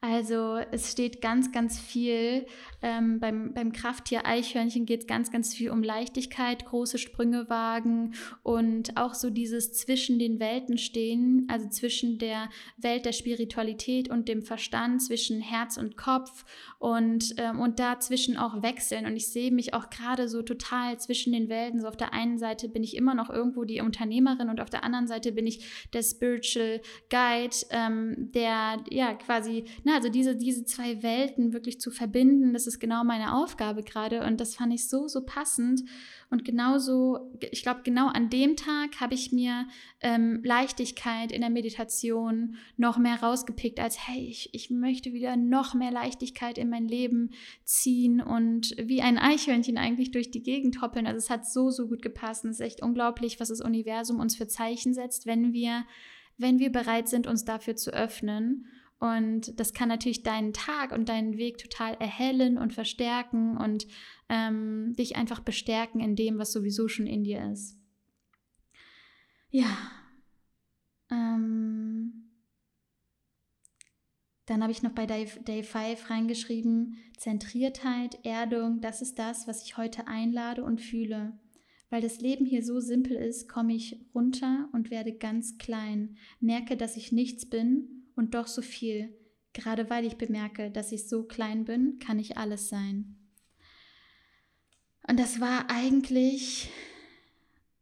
Also 0.01 0.57
es 0.71 0.91
steht 0.91 1.21
ganz, 1.21 1.51
ganz 1.51 1.77
viel. 1.77 2.45
Ähm, 2.81 3.19
beim, 3.19 3.53
beim 3.53 3.73
Krafttier 3.73 4.25
Eichhörnchen 4.25 4.85
geht 4.85 5.01
es 5.01 5.07
ganz, 5.07 5.29
ganz 5.29 5.53
viel 5.53 5.71
um 5.71 5.83
Leichtigkeit, 5.83 6.65
große 6.65 6.97
Sprünge 6.97 7.49
wagen 7.49 8.13
und 8.41 8.95
auch 8.95 9.13
so 9.13 9.29
dieses 9.29 9.73
zwischen 9.73 10.17
den 10.17 10.39
Welten 10.39 10.77
stehen, 10.77 11.45
also 11.49 11.67
zwischen 11.67 12.17
der 12.17 12.49
Welt 12.77 13.03
der 13.03 13.11
Spiritualität 13.11 14.09
und 14.09 14.29
dem 14.29 14.41
Verstand, 14.41 15.01
zwischen 15.01 15.41
Herz 15.41 15.75
und 15.75 15.97
Kopf 15.97 16.45
und, 16.77 17.33
ähm, 17.35 17.59
und 17.59 17.79
dazwischen 17.79 18.37
auch 18.37 18.63
wechseln. 18.63 19.05
Und 19.05 19.17
ich 19.17 19.27
sehe 19.27 19.51
mich 19.51 19.73
auch 19.73 19.89
gerade 19.89 20.29
so 20.29 20.41
total 20.41 20.97
zwischen 20.97 21.33
den 21.33 21.49
Welten. 21.49 21.81
So 21.81 21.87
auf 21.89 21.97
der 21.97 22.13
einen 22.13 22.37
Seite 22.37 22.69
bin 22.69 22.83
ich 22.83 22.95
immer 22.95 23.15
noch 23.15 23.29
irgendwo 23.29 23.65
die 23.65 23.81
Unternehmerin 23.81 24.49
und 24.49 24.61
auf 24.61 24.69
der 24.69 24.85
anderen 24.85 25.07
Seite 25.07 25.33
bin 25.33 25.45
ich 25.45 25.89
der 25.91 26.03
Spiritual 26.03 26.79
Guide, 27.09 27.55
ähm, 27.71 28.31
der 28.31 28.77
ja 28.89 29.13
quasi 29.15 29.65
na, 29.89 29.95
also 29.95 30.09
diese, 30.09 30.35
diese 30.35 30.65
zwei 30.65 31.01
Welten 31.01 31.51
wirklich 31.51 31.81
zu 31.81 31.89
verbinden, 31.89 32.53
das 32.53 32.67
ist 32.67 32.79
genau 32.79 33.03
meine 33.03 33.35
Aufgabe 33.35 33.81
gerade 33.81 34.23
und 34.23 34.39
das 34.39 34.55
fand 34.55 34.71
ich 34.71 34.87
so, 34.87 35.07
so 35.07 35.25
passend. 35.25 35.81
Und 36.29 36.45
genauso, 36.45 37.31
ich 37.39 37.63
glaube, 37.63 37.81
genau 37.83 38.07
an 38.07 38.29
dem 38.29 38.55
Tag 38.55 38.99
habe 38.99 39.15
ich 39.15 39.31
mir 39.31 39.67
ähm, 40.01 40.41
Leichtigkeit 40.43 41.31
in 41.31 41.41
der 41.41 41.49
Meditation 41.49 42.55
noch 42.77 42.99
mehr 42.99 43.19
rausgepickt, 43.19 43.79
als 43.79 44.07
hey, 44.07 44.27
ich, 44.27 44.53
ich 44.53 44.69
möchte 44.69 45.11
wieder 45.11 45.35
noch 45.37 45.73
mehr 45.73 45.91
Leichtigkeit 45.91 46.59
in 46.59 46.69
mein 46.69 46.87
Leben 46.87 47.31
ziehen 47.63 48.21
und 48.21 48.75
wie 48.77 49.01
ein 49.01 49.17
Eichhörnchen 49.17 49.79
eigentlich 49.79 50.11
durch 50.11 50.29
die 50.29 50.43
Gegend 50.43 50.83
hoppeln. 50.83 51.07
Also 51.07 51.17
es 51.17 51.31
hat 51.31 51.47
so, 51.47 51.71
so 51.71 51.87
gut 51.87 52.03
gepasst. 52.03 52.43
Und 52.43 52.51
es 52.51 52.59
ist 52.59 52.65
echt 52.65 52.83
unglaublich, 52.83 53.39
was 53.39 53.47
das 53.47 53.61
Universum 53.61 54.19
uns 54.19 54.35
für 54.35 54.47
Zeichen 54.47 54.93
setzt, 54.93 55.25
wenn 55.25 55.51
wir, 55.51 55.83
wenn 56.37 56.59
wir 56.59 56.71
bereit 56.71 57.09
sind, 57.09 57.25
uns 57.25 57.43
dafür 57.43 57.75
zu 57.75 57.91
öffnen. 57.91 58.67
Und 58.99 59.57
das 59.57 59.73
kann 59.73 59.87
natürlich 59.87 60.23
deinen 60.23 60.51
Tag 60.51 60.91
und 60.91 61.07
deinen 61.07 61.37
Weg 61.37 61.57
total 61.57 61.93
erhellen 61.95 62.57
und 62.57 62.73
verstärken 62.73 63.55
und 63.55 63.87
ähm, 64.27 64.93
dich 64.97 65.15
einfach 65.15 65.39
bestärken 65.39 66.01
in 66.01 66.17
dem, 66.17 66.37
was 66.37 66.51
sowieso 66.51 66.89
schon 66.89 67.07
in 67.07 67.23
dir 67.23 67.49
ist. 67.49 67.77
Ja. 69.51 69.77
Ähm, 71.09 72.29
dann 74.45 74.61
habe 74.61 74.73
ich 74.73 74.83
noch 74.83 74.91
bei 74.91 75.05
Day, 75.05 75.27
Day 75.47 75.63
5 75.63 76.09
reingeschrieben, 76.09 76.97
Zentriertheit, 77.17 78.19
Erdung, 78.25 78.81
das 78.81 79.01
ist 79.01 79.17
das, 79.17 79.47
was 79.47 79.63
ich 79.63 79.77
heute 79.77 80.07
einlade 80.07 80.63
und 80.63 80.81
fühle. 80.81 81.39
Weil 81.89 82.01
das 82.01 82.19
Leben 82.19 82.45
hier 82.45 82.63
so 82.63 82.81
simpel 82.81 83.15
ist, 83.15 83.47
komme 83.47 83.73
ich 83.73 84.05
runter 84.13 84.67
und 84.73 84.91
werde 84.91 85.13
ganz 85.13 85.57
klein, 85.57 86.17
merke, 86.39 86.75
dass 86.75 86.97
ich 86.97 87.11
nichts 87.11 87.49
bin 87.49 87.98
und 88.19 88.35
doch 88.35 88.47
so 88.47 88.61
viel. 88.61 89.15
Gerade 89.53 89.89
weil 89.89 90.05
ich 90.05 90.17
bemerke, 90.17 90.69
dass 90.69 90.91
ich 90.91 91.07
so 91.07 91.23
klein 91.23 91.63
bin, 91.65 91.97
kann 91.99 92.19
ich 92.19 92.37
alles 92.37 92.67
sein. 92.67 93.15
Und 95.07 95.17
das 95.17 95.39
war 95.39 95.71
eigentlich 95.71 96.69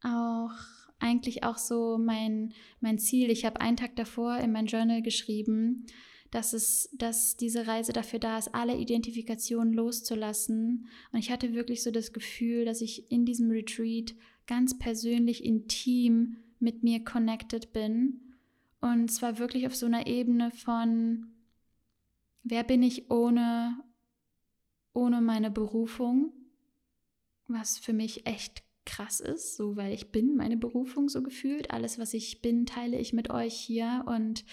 auch 0.03 0.51
eigentlich 0.99 1.43
auch 1.43 1.57
so 1.57 1.97
mein, 1.97 2.53
mein 2.79 2.97
Ziel. 2.97 3.29
Ich 3.29 3.45
habe 3.45 3.61
einen 3.61 3.77
Tag 3.77 3.95
davor 3.95 4.37
in 4.37 4.51
mein 4.51 4.67
Journal 4.67 5.01
geschrieben, 5.01 5.85
dass 6.31 6.53
es, 6.53 6.89
dass 6.97 7.35
diese 7.37 7.67
Reise 7.67 7.93
dafür 7.93 8.19
da 8.19 8.37
ist, 8.37 8.53
alle 8.53 8.77
Identifikationen 8.77 9.73
loszulassen. 9.73 10.87
Und 11.11 11.19
ich 11.19 11.31
hatte 11.31 11.53
wirklich 11.53 11.83
so 11.83 11.91
das 11.91 12.13
Gefühl, 12.13 12.65
dass 12.65 12.81
ich 12.81 13.11
in 13.11 13.25
diesem 13.25 13.51
Retreat 13.51 14.15
ganz 14.47 14.77
persönlich 14.77 15.43
intim 15.43 16.37
mit 16.59 16.83
mir 16.83 17.03
connected 17.03 17.73
bin 17.73 18.26
und 18.81 19.09
zwar 19.09 19.39
wirklich 19.39 19.67
auf 19.67 19.75
so 19.75 19.85
einer 19.85 20.07
Ebene 20.07 20.51
von, 20.51 21.33
wer 22.43 22.63
bin 22.63 22.83
ich 22.83 23.09
ohne, 23.09 23.83
ohne 24.93 25.21
meine 25.21 25.51
Berufung, 25.51 26.33
was 27.47 27.79
für 27.79 27.93
mich 27.93 28.25
echt 28.25 28.63
krass 28.85 29.19
ist, 29.19 29.55
so 29.57 29.75
weil 29.75 29.93
ich 29.93 30.11
bin 30.11 30.35
meine 30.35 30.57
Berufung 30.57 31.09
so 31.09 31.21
gefühlt. 31.21 31.71
Alles, 31.71 31.99
was 31.99 32.13
ich 32.13 32.41
bin, 32.41 32.65
teile 32.65 32.97
ich 32.97 33.13
mit 33.13 33.29
euch 33.29 33.53
hier 33.53 34.05
und, 34.07 34.45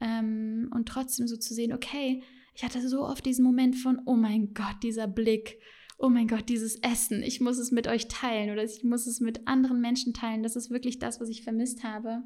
ähm, 0.00 0.70
und 0.74 0.88
trotzdem 0.88 1.26
so 1.26 1.36
zu 1.36 1.54
sehen, 1.54 1.72
okay, 1.72 2.22
ich 2.54 2.64
hatte 2.64 2.86
so 2.86 3.04
oft 3.04 3.24
diesen 3.24 3.44
Moment 3.44 3.76
von, 3.76 4.00
oh 4.04 4.16
mein 4.16 4.52
Gott, 4.52 4.76
dieser 4.82 5.06
Blick, 5.06 5.58
oh 5.96 6.08
mein 6.08 6.28
Gott, 6.28 6.48
dieses 6.48 6.76
Essen, 6.76 7.22
ich 7.22 7.40
muss 7.40 7.58
es 7.58 7.70
mit 7.70 7.88
euch 7.88 8.08
teilen 8.08 8.50
oder 8.50 8.64
ich 8.64 8.84
muss 8.84 9.06
es 9.06 9.20
mit 9.20 9.46
anderen 9.46 9.80
Menschen 9.80 10.12
teilen. 10.12 10.42
Das 10.42 10.56
ist 10.56 10.70
wirklich 10.70 10.98
das, 10.98 11.20
was 11.20 11.28
ich 11.28 11.42
vermisst 11.42 11.82
habe. 11.82 12.22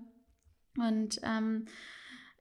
Und 0.78 1.20
ähm, 1.22 1.66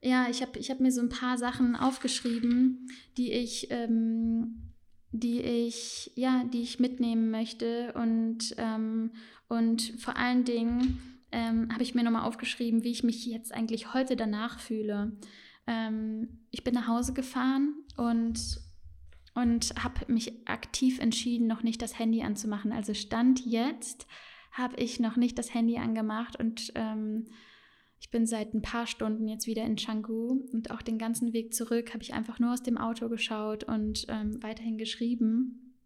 ja, 0.01 0.27
ich 0.29 0.41
habe 0.41 0.57
ich 0.57 0.71
hab 0.71 0.79
mir 0.79 0.91
so 0.91 1.01
ein 1.01 1.09
paar 1.09 1.38
Sachen 1.38 1.75
aufgeschrieben, 1.75 2.88
die 3.17 3.32
ich 3.32 3.67
ähm, 3.69 4.71
die 5.11 5.41
ich, 5.41 6.11
ja, 6.15 6.43
die 6.45 6.61
ich 6.61 6.79
mitnehmen 6.79 7.32
möchte. 7.32 7.93
Und, 7.93 8.55
ähm, 8.57 9.11
und 9.47 9.82
vor 9.99 10.17
allen 10.17 10.45
Dingen 10.45 10.99
ähm, 11.32 11.69
habe 11.71 11.84
ich 11.84 11.95
mir 11.95 12.03
nochmal 12.03 12.25
aufgeschrieben, 12.25 12.84
wie 12.84 12.91
ich 12.91 13.03
mich 13.03 13.25
jetzt 13.25 13.53
eigentlich 13.53 13.93
heute 13.93 14.15
danach 14.15 14.59
fühle. 14.59 15.17
Ähm, 15.67 16.45
ich 16.49 16.63
bin 16.63 16.73
nach 16.73 16.88
Hause 16.88 17.13
gefahren 17.13 17.75
und, 17.97 18.61
und 19.36 19.73
habe 19.84 20.11
mich 20.11 20.47
aktiv 20.47 20.99
entschieden, 20.99 21.47
noch 21.47 21.63
nicht 21.63 21.82
das 21.82 21.99
Handy 21.99 22.23
anzumachen. 22.23 22.71
Also 22.71 22.93
Stand 22.93 23.45
jetzt 23.45 24.07
habe 24.53 24.77
ich 24.77 24.99
noch 24.99 25.17
nicht 25.17 25.38
das 25.38 25.53
Handy 25.53 25.77
angemacht 25.77 26.38
und 26.38 26.71
ähm, 26.75 27.27
ich 28.02 28.10
bin 28.10 28.26
seit 28.26 28.56
ein 28.56 28.64
paar 28.64 28.88
Stunden 28.88 29.28
jetzt 29.28 29.45
wieder 29.45 29.64
in 29.64 29.76
Canggu 29.76 30.43
und 30.52 30.72
auch 30.72 30.82
den 30.82 30.97
ganzen 30.97 31.34
Weg 31.34 31.54
zurück 31.54 31.93
habe 31.93 32.02
ich 32.02 32.16
einfach 32.16 32.39
nur 32.39 32.52
aus 32.52 32.64
dem 32.64 32.80
Auto 32.80 33.08
geschaut 33.10 33.64
und 33.64 34.08
ähm, 34.10 34.41
weiterhin 34.41 34.80
geschrieben. 34.80 35.78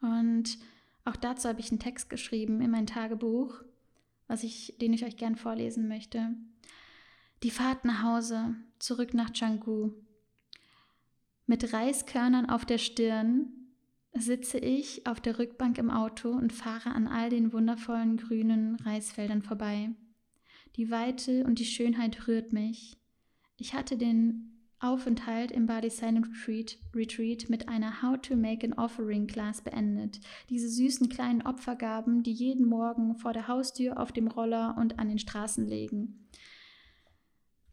Und 0.00 0.58
auch 1.04 1.14
dazu 1.14 1.48
habe 1.48 1.60
ich 1.60 1.70
einen 1.70 1.78
Text 1.78 2.10
geschrieben 2.10 2.60
in 2.60 2.72
mein 2.72 2.88
Tagebuch, 2.88 3.62
was 4.26 4.42
ich, 4.42 4.74
den 4.80 4.92
ich 4.92 5.04
euch 5.04 5.16
gern 5.16 5.36
vorlesen 5.36 5.86
möchte. 5.86 6.34
Die 7.44 7.52
Fahrt 7.52 7.84
nach 7.84 8.02
Hause, 8.02 8.56
zurück 8.80 9.14
nach 9.14 9.32
Canggu. 9.32 9.92
Mit 11.46 11.72
Reiskörnern 11.72 12.50
auf 12.50 12.64
der 12.64 12.78
Stirn 12.78 13.46
sitze 14.12 14.58
ich 14.58 15.06
auf 15.06 15.20
der 15.20 15.38
Rückbank 15.38 15.78
im 15.78 15.90
Auto 15.90 16.30
und 16.30 16.52
fahre 16.52 16.90
an 16.90 17.06
all 17.06 17.30
den 17.30 17.52
wundervollen 17.52 18.16
grünen 18.16 18.74
Reisfeldern 18.74 19.42
vorbei. 19.42 19.90
Die 20.76 20.90
Weite 20.90 21.44
und 21.44 21.58
die 21.60 21.64
Schönheit 21.64 22.26
rührt 22.26 22.52
mich. 22.52 22.96
Ich 23.56 23.74
hatte 23.74 23.96
den 23.96 24.54
Aufenthalt 24.80 25.52
im 25.52 25.66
Body 25.66 25.88
Silent 25.88 26.26
Retreat, 26.26 26.78
Retreat 26.94 27.48
mit 27.48 27.68
einer 27.68 28.02
How 28.02 28.20
to 28.20 28.36
Make 28.36 28.66
an 28.66 28.72
Offering 28.74 29.26
Class 29.26 29.62
beendet. 29.62 30.20
Diese 30.50 30.68
süßen 30.68 31.08
kleinen 31.08 31.42
Opfergaben, 31.42 32.22
die 32.22 32.32
jeden 32.32 32.66
Morgen 32.66 33.14
vor 33.16 33.32
der 33.32 33.48
Haustür, 33.48 33.98
auf 34.00 34.12
dem 34.12 34.26
Roller 34.26 34.76
und 34.76 34.98
an 34.98 35.08
den 35.08 35.18
Straßen 35.18 35.66
legen. 35.66 36.26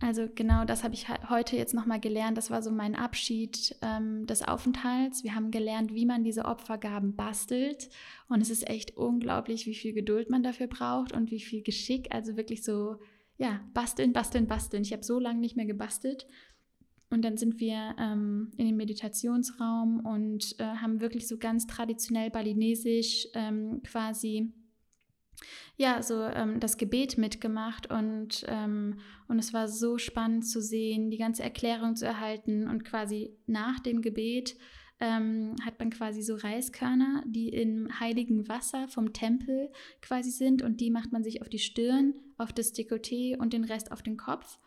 Also 0.02 0.28
genau 0.34 0.66
das 0.66 0.84
habe 0.84 0.96
ich 0.96 1.08
heute 1.30 1.56
jetzt 1.56 1.76
nochmal 1.76 2.00
gelernt. 2.00 2.36
Das 2.36 2.50
war 2.50 2.64
so 2.64 2.72
mein 2.72 2.96
Abschied 2.96 3.76
ähm, 3.84 4.26
des 4.26 4.42
Aufenthalts. 4.42 5.24
Wir 5.24 5.36
haben 5.36 5.52
gelernt, 5.52 5.94
wie 5.94 6.08
man 6.08 6.24
diese 6.24 6.46
Opfergaben 6.46 7.16
bastelt. 7.16 7.88
Und 8.28 8.42
es 8.42 8.50
ist 8.50 8.68
echt 8.68 8.98
unglaublich, 8.98 9.68
wie 9.68 9.76
viel 9.76 9.94
Geduld 9.94 10.32
man 10.32 10.42
dafür 10.42 10.66
braucht 10.66 11.12
und 11.12 11.30
wie 11.30 11.40
viel 11.40 11.62
Geschick. 11.62 12.12
Also 12.12 12.36
wirklich 12.36 12.64
so, 12.64 12.98
ja, 13.38 13.62
basteln, 13.76 14.12
basteln, 14.12 14.48
basteln. 14.48 14.82
Ich 14.82 14.92
habe 14.92 15.04
so 15.04 15.20
lange 15.20 15.40
nicht 15.40 15.56
mehr 15.56 15.68
gebastelt. 15.68 16.26
Und 17.12 17.24
dann 17.24 17.38
sind 17.38 17.60
wir 17.60 17.94
ähm, 18.00 18.52
in 18.58 18.66
den 18.66 18.78
Meditationsraum 18.78 20.00
und 20.00 20.56
äh, 20.60 20.64
haben 20.64 21.00
wirklich 21.00 21.28
so 21.28 21.38
ganz 21.38 21.68
traditionell 21.68 22.32
balinesisch 22.32 23.28
ähm, 23.36 23.84
quasi 23.84 24.52
ja, 25.78 26.02
so 26.04 26.22
ähm, 26.22 26.60
das 26.60 26.78
Gebet 26.78 27.18
mitgemacht 27.18 27.90
und, 27.90 28.46
ähm, 28.48 29.00
und 29.28 29.40
es 29.40 29.54
war 29.54 29.68
so 29.68 29.98
spannend 29.98 30.46
zu 30.46 30.62
sehen, 30.62 31.10
die 31.10 31.18
ganze 31.18 31.44
Erklärung 31.44 31.96
zu 31.96 32.06
erhalten 32.06 32.68
und 32.68 32.84
quasi 32.84 33.36
nach 33.48 33.80
dem 33.80 34.02
Gebet 34.02 34.56
ähm, 35.00 35.56
hat 35.66 35.80
man 35.80 35.90
quasi 35.90 36.22
so 36.22 36.36
Reiskörner, 36.36 37.24
die 37.26 37.50
im 37.50 38.00
heiligen 38.00 38.48
Wasser 38.48 38.88
vom 38.88 39.14
Tempel 39.14 39.72
quasi 40.02 40.30
sind 40.30 40.62
und 40.62 40.80
die 40.80 40.92
macht 40.92 41.12
man 41.12 41.24
sich 41.24 41.42
auf 41.42 41.50
die 41.50 41.60
Stirn, 41.60 42.14
auf 42.38 42.54
das 42.54 42.74
Dekolleté 42.74 43.38
und 43.38 43.54
den 43.54 43.64
Rest 43.64 43.92
auf 43.92 44.04
den 44.04 44.18
Kopf. 44.18 44.60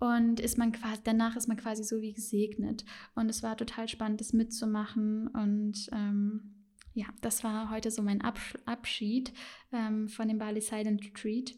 Und 0.00 0.40
ist 0.40 0.58
man 0.58 0.72
quasi, 0.72 1.00
danach 1.04 1.36
ist 1.36 1.48
man 1.48 1.56
quasi 1.56 1.82
so 1.82 2.00
wie 2.02 2.12
gesegnet. 2.12 2.84
Und 3.14 3.28
es 3.28 3.42
war 3.42 3.56
total 3.56 3.88
spannend, 3.88 4.20
das 4.20 4.32
mitzumachen. 4.32 5.28
Und 5.28 5.88
ähm, 5.92 6.53
ja, 6.94 7.06
das 7.20 7.44
war 7.44 7.70
heute 7.70 7.90
so 7.90 8.02
mein 8.02 8.22
Abschied 8.22 9.32
ähm, 9.72 10.08
von 10.08 10.28
dem 10.28 10.38
Bali 10.38 10.60
Silent 10.60 11.04
Retreat. 11.04 11.54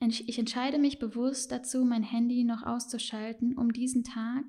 Ich 0.00 0.38
entscheide 0.38 0.78
mich 0.78 0.98
bewusst 0.98 1.52
dazu, 1.52 1.84
mein 1.84 2.02
Handy 2.02 2.42
noch 2.42 2.64
auszuschalten, 2.64 3.56
um 3.56 3.72
diesen 3.72 4.02
Tag 4.02 4.44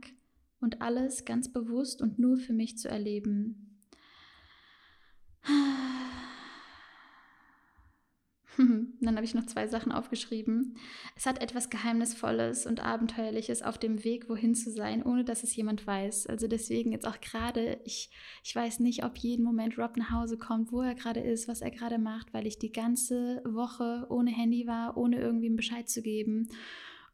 und 0.59 0.81
alles 0.81 1.25
ganz 1.25 1.51
bewusst 1.51 2.01
und 2.01 2.17
nur 2.17 2.37
für 2.37 2.53
mich 2.53 2.77
zu 2.77 2.89
erleben. 2.89 3.79
Dann 9.01 9.15
habe 9.15 9.25
ich 9.25 9.33
noch 9.33 9.45
zwei 9.45 9.67
Sachen 9.67 9.91
aufgeschrieben. 9.91 10.75
Es 11.15 11.25
hat 11.25 11.41
etwas 11.41 11.69
Geheimnisvolles 11.69 12.65
und 12.65 12.83
Abenteuerliches 12.83 13.61
auf 13.61 13.77
dem 13.77 14.03
Weg, 14.03 14.29
wohin 14.29 14.55
zu 14.55 14.71
sein, 14.71 15.03
ohne 15.03 15.23
dass 15.23 15.43
es 15.43 15.55
jemand 15.55 15.85
weiß. 15.85 16.27
Also 16.27 16.47
deswegen 16.47 16.91
jetzt 16.91 17.07
auch 17.07 17.19
gerade, 17.19 17.79
ich, 17.83 18.09
ich 18.43 18.55
weiß 18.55 18.79
nicht, 18.79 19.03
ob 19.03 19.17
jeden 19.17 19.43
Moment 19.43 19.77
Rob 19.77 19.97
nach 19.97 20.11
Hause 20.11 20.37
kommt, 20.37 20.71
wo 20.71 20.81
er 20.81 20.95
gerade 20.95 21.19
ist, 21.19 21.47
was 21.47 21.61
er 21.61 21.71
gerade 21.71 21.97
macht, 21.97 22.33
weil 22.33 22.45
ich 22.45 22.59
die 22.59 22.71
ganze 22.71 23.41
Woche 23.45 24.05
ohne 24.09 24.31
Handy 24.31 24.67
war, 24.67 24.97
ohne 24.97 25.19
irgendwie 25.19 25.47
einen 25.47 25.55
Bescheid 25.55 25.89
zu 25.89 26.01
geben. 26.01 26.49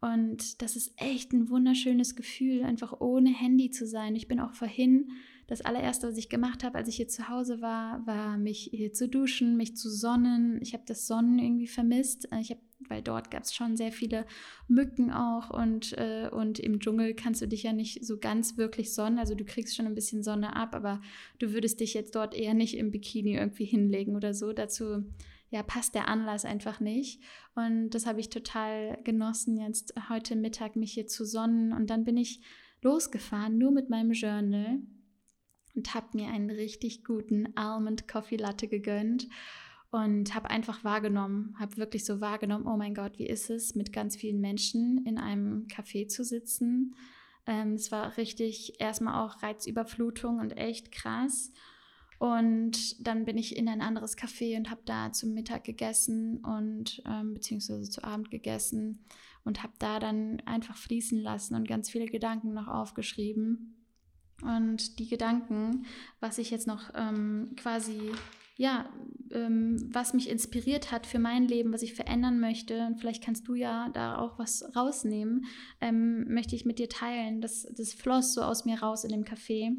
Und 0.02 0.62
das 0.62 0.76
ist 0.76 0.94
echt 0.98 1.34
ein 1.34 1.50
wunderschönes 1.50 2.16
Gefühl, 2.16 2.64
einfach 2.64 3.02
ohne 3.02 3.32
Handy 3.32 3.70
zu 3.70 3.86
sein. 3.86 4.16
Ich 4.16 4.28
bin 4.28 4.40
auch 4.40 4.54
vorhin 4.54 5.12
das 5.50 5.62
allererste, 5.62 6.08
was 6.08 6.18
ich 6.18 6.30
gemacht 6.30 6.64
habe, 6.64 6.78
als 6.78 6.88
ich 6.88 6.98
hier 6.98 7.08
zu 7.08 7.28
Hause 7.28 7.60
war, 7.60 8.06
war 8.06 8.38
mich 8.38 8.70
hier 8.72 8.94
zu 8.94 9.10
duschen, 9.10 9.58
mich 9.58 9.76
zu 9.76 9.90
sonnen. 9.90 10.60
Ich 10.62 10.74
habe 10.74 10.84
das 10.86 11.08
Sonnen 11.08 11.40
irgendwie 11.40 11.68
vermisst. 11.68 12.32
Äh, 12.32 12.42
ich 12.42 12.52
habe 12.52 12.62
weil 12.88 13.02
dort 13.02 13.30
gab 13.30 13.44
es 13.44 13.54
schon 13.54 13.76
sehr 13.76 13.92
viele 13.92 14.26
Mücken 14.70 15.12
auch 15.12 15.50
und, 15.50 15.98
äh, 15.98 16.30
und 16.32 16.60
im 16.60 16.80
Dschungel 16.80 17.14
kannst 17.14 17.42
du 17.42 17.48
dich 17.48 17.64
ja 17.64 17.74
nicht 17.74 18.06
so 18.06 18.18
ganz 18.18 18.58
wirklich 18.58 18.94
sonnen. 18.94 19.20
Also 19.20 19.36
du 19.36 19.44
kriegst 19.44 19.76
schon 19.76 19.86
ein 19.86 19.96
bisschen 19.96 20.24
Sonne 20.24 20.56
ab, 20.56 20.74
aber 20.74 21.02
du 21.40 21.52
würdest 21.52 21.82
dich 21.82 21.94
jetzt 21.94 22.16
dort 22.16 22.34
eher 22.34 22.54
nicht 22.54 22.78
im 22.78 22.92
Bikini 22.92 23.36
irgendwie 23.36 23.66
hinlegen 23.66 24.16
oder 24.16 24.34
so. 24.34 24.54
Dazu 24.54 25.04
ja, 25.50 25.62
passt 25.62 25.94
der 25.94 26.08
Anlass 26.08 26.46
einfach 26.46 26.80
nicht. 26.80 27.22
Und 27.54 27.90
das 27.90 28.06
habe 28.06 28.22
ich 28.22 28.30
total 28.30 28.98
genossen, 29.04 29.58
jetzt 29.58 29.94
heute 30.08 30.38
Mittag 30.38 30.78
mich 30.78 30.94
hier 30.94 31.06
zu 31.06 31.26
sonnen. 31.26 31.74
Und 31.74 31.90
dann 31.90 32.06
bin 32.06 32.16
ich 32.16 32.40
losgefahren, 32.82 33.58
nur 33.58 33.72
mit 33.72 33.90
meinem 33.90 34.14
Journal 34.14 34.80
und 35.80 35.96
habe 35.96 36.08
mir 36.14 36.28
einen 36.28 36.50
richtig 36.50 37.06
guten 37.06 37.56
Almond 37.56 38.06
Coffee 38.06 38.36
Latte 38.36 38.68
gegönnt 38.68 39.30
und 39.92 40.36
habe 40.36 40.50
einfach 40.50 40.84
wahrgenommen, 40.84 41.56
habe 41.58 41.78
wirklich 41.78 42.04
so 42.04 42.20
wahrgenommen, 42.20 42.68
oh 42.68 42.76
mein 42.76 42.94
Gott, 42.94 43.18
wie 43.18 43.28
ist 43.28 43.50
es, 43.50 43.76
mit 43.76 43.94
ganz 43.94 44.18
vielen 44.18 44.42
Menschen 44.42 45.06
in 45.06 45.18
einem 45.18 45.68
Café 45.68 46.10
zu 46.10 46.26
sitzen. 46.26 46.96
Ähm, 47.48 47.76
es 47.76 47.94
war 47.94 48.18
richtig 48.18 48.82
erstmal 48.82 49.26
auch 49.26 49.42
Reizüberflutung 49.42 50.40
und 50.40 50.52
echt 50.58 50.92
krass. 50.92 51.54
Und 52.18 53.08
dann 53.08 53.24
bin 53.24 53.38
ich 53.38 53.56
in 53.56 53.70
ein 53.70 53.80
anderes 53.80 54.18
Café 54.18 54.58
und 54.58 54.70
habe 54.70 54.82
da 54.84 55.14
zum 55.14 55.34
Mittag 55.34 55.64
gegessen 55.64 56.44
und 56.44 57.02
ähm, 57.06 57.36
beziehungsweise 57.36 57.90
zu 57.90 58.04
Abend 58.04 58.30
gegessen 58.32 59.06
und 59.46 59.64
habe 59.64 59.74
da 59.80 60.00
dann 60.00 60.42
einfach 60.42 60.76
fließen 60.76 61.22
lassen 61.22 61.56
und 61.56 61.70
ganz 61.70 61.90
viele 61.90 62.08
Gedanken 62.08 62.54
noch 62.54 62.68
aufgeschrieben. 62.68 63.79
Und 64.42 65.00
die 65.00 65.08
Gedanken, 65.08 65.86
was 66.20 66.38
ich 66.38 66.52
jetzt 66.52 66.68
noch 66.68 66.92
ähm, 66.96 67.52
quasi, 67.58 68.12
ja, 68.58 68.90
ähm, 69.32 69.78
was 69.92 70.14
mich 70.14 70.30
inspiriert 70.30 70.92
hat 70.92 71.06
für 71.06 71.20
mein 71.20 71.48
Leben, 71.48 71.74
was 71.74 71.82
ich 71.82 71.94
verändern 71.94 72.40
möchte, 72.40 72.88
und 72.88 73.00
vielleicht 73.00 73.24
kannst 73.24 73.48
du 73.48 73.56
ja 73.56 73.90
da 73.90 74.18
auch 74.18 74.40
was 74.40 74.76
rausnehmen, 74.76 75.46
ähm, 75.82 76.32
möchte 76.34 76.56
ich 76.56 76.66
mit 76.66 76.80
dir 76.80 76.90
teilen. 76.90 77.42
Das, 77.42 77.68
das 77.76 77.94
floss 77.94 78.34
so 78.34 78.42
aus 78.42 78.66
mir 78.66 78.80
raus 78.82 79.04
in 79.04 79.12
dem 79.12 79.24
Café. 79.24 79.76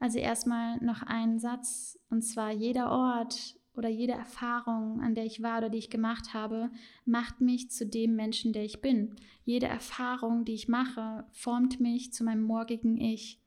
Also 0.00 0.18
erstmal 0.18 0.78
noch 0.78 1.02
ein 1.02 1.38
Satz, 1.38 1.98
und 2.10 2.22
zwar 2.22 2.50
jeder 2.50 2.90
Ort 2.90 3.56
oder 3.74 3.88
jede 3.88 4.12
Erfahrung, 4.12 5.00
an 5.00 5.14
der 5.14 5.24
ich 5.24 5.42
war 5.42 5.58
oder 5.58 5.70
die 5.70 5.78
ich 5.78 5.90
gemacht 5.90 6.34
habe, 6.34 6.70
macht 7.04 7.40
mich 7.40 7.70
zu 7.70 7.86
dem 7.86 8.16
Menschen, 8.16 8.52
der 8.52 8.64
ich 8.64 8.80
bin. 8.80 9.16
Jede 9.44 9.66
Erfahrung, 9.66 10.44
die 10.44 10.54
ich 10.54 10.68
mache, 10.68 11.24
formt 11.30 11.80
mich 11.80 12.12
zu 12.12 12.24
meinem 12.24 12.42
morgigen 12.42 13.00
Ich. 13.00 13.41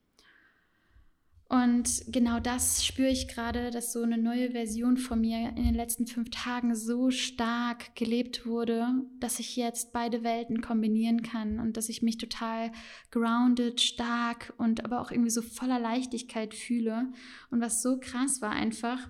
Und 1.48 2.06
genau 2.08 2.40
das 2.40 2.84
spüre 2.84 3.10
ich 3.10 3.28
gerade, 3.28 3.70
dass 3.70 3.94
so 3.94 4.02
eine 4.02 4.18
neue 4.18 4.52
Version 4.52 4.98
von 4.98 5.22
mir 5.22 5.50
in 5.50 5.64
den 5.64 5.76
letzten 5.76 6.08
fünf 6.08 6.32
Tagen 6.32 6.74
so 6.74 7.12
stark 7.12 7.96
gelebt 7.96 8.48
wurde, 8.48 8.88
dass 9.20 9.40
ich 9.40 9.56
jetzt 9.56 9.94
beide 9.94 10.24
Welten 10.24 10.62
kombinieren 10.62 11.22
kann 11.22 11.60
und 11.60 11.78
dass 11.78 11.88
ich 11.88 12.02
mich 12.02 12.18
total 12.18 12.72
grounded, 13.12 13.80
stark 13.80 14.54
und 14.58 14.84
aber 14.84 15.02
auch 15.02 15.12
irgendwie 15.12 15.30
so 15.30 15.44
voller 15.44 15.80
Leichtigkeit 15.80 16.56
fühle. 16.56 17.12
Und 17.52 17.62
was 17.62 17.84
so 17.84 18.00
krass 18.00 18.42
war 18.42 18.52
einfach, 18.52 19.08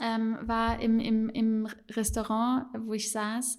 ähm, 0.00 0.36
war 0.42 0.80
im, 0.82 1.00
im, 1.00 1.30
im 1.30 1.66
Restaurant, 1.88 2.66
wo 2.78 2.92
ich 2.92 3.10
saß, 3.10 3.56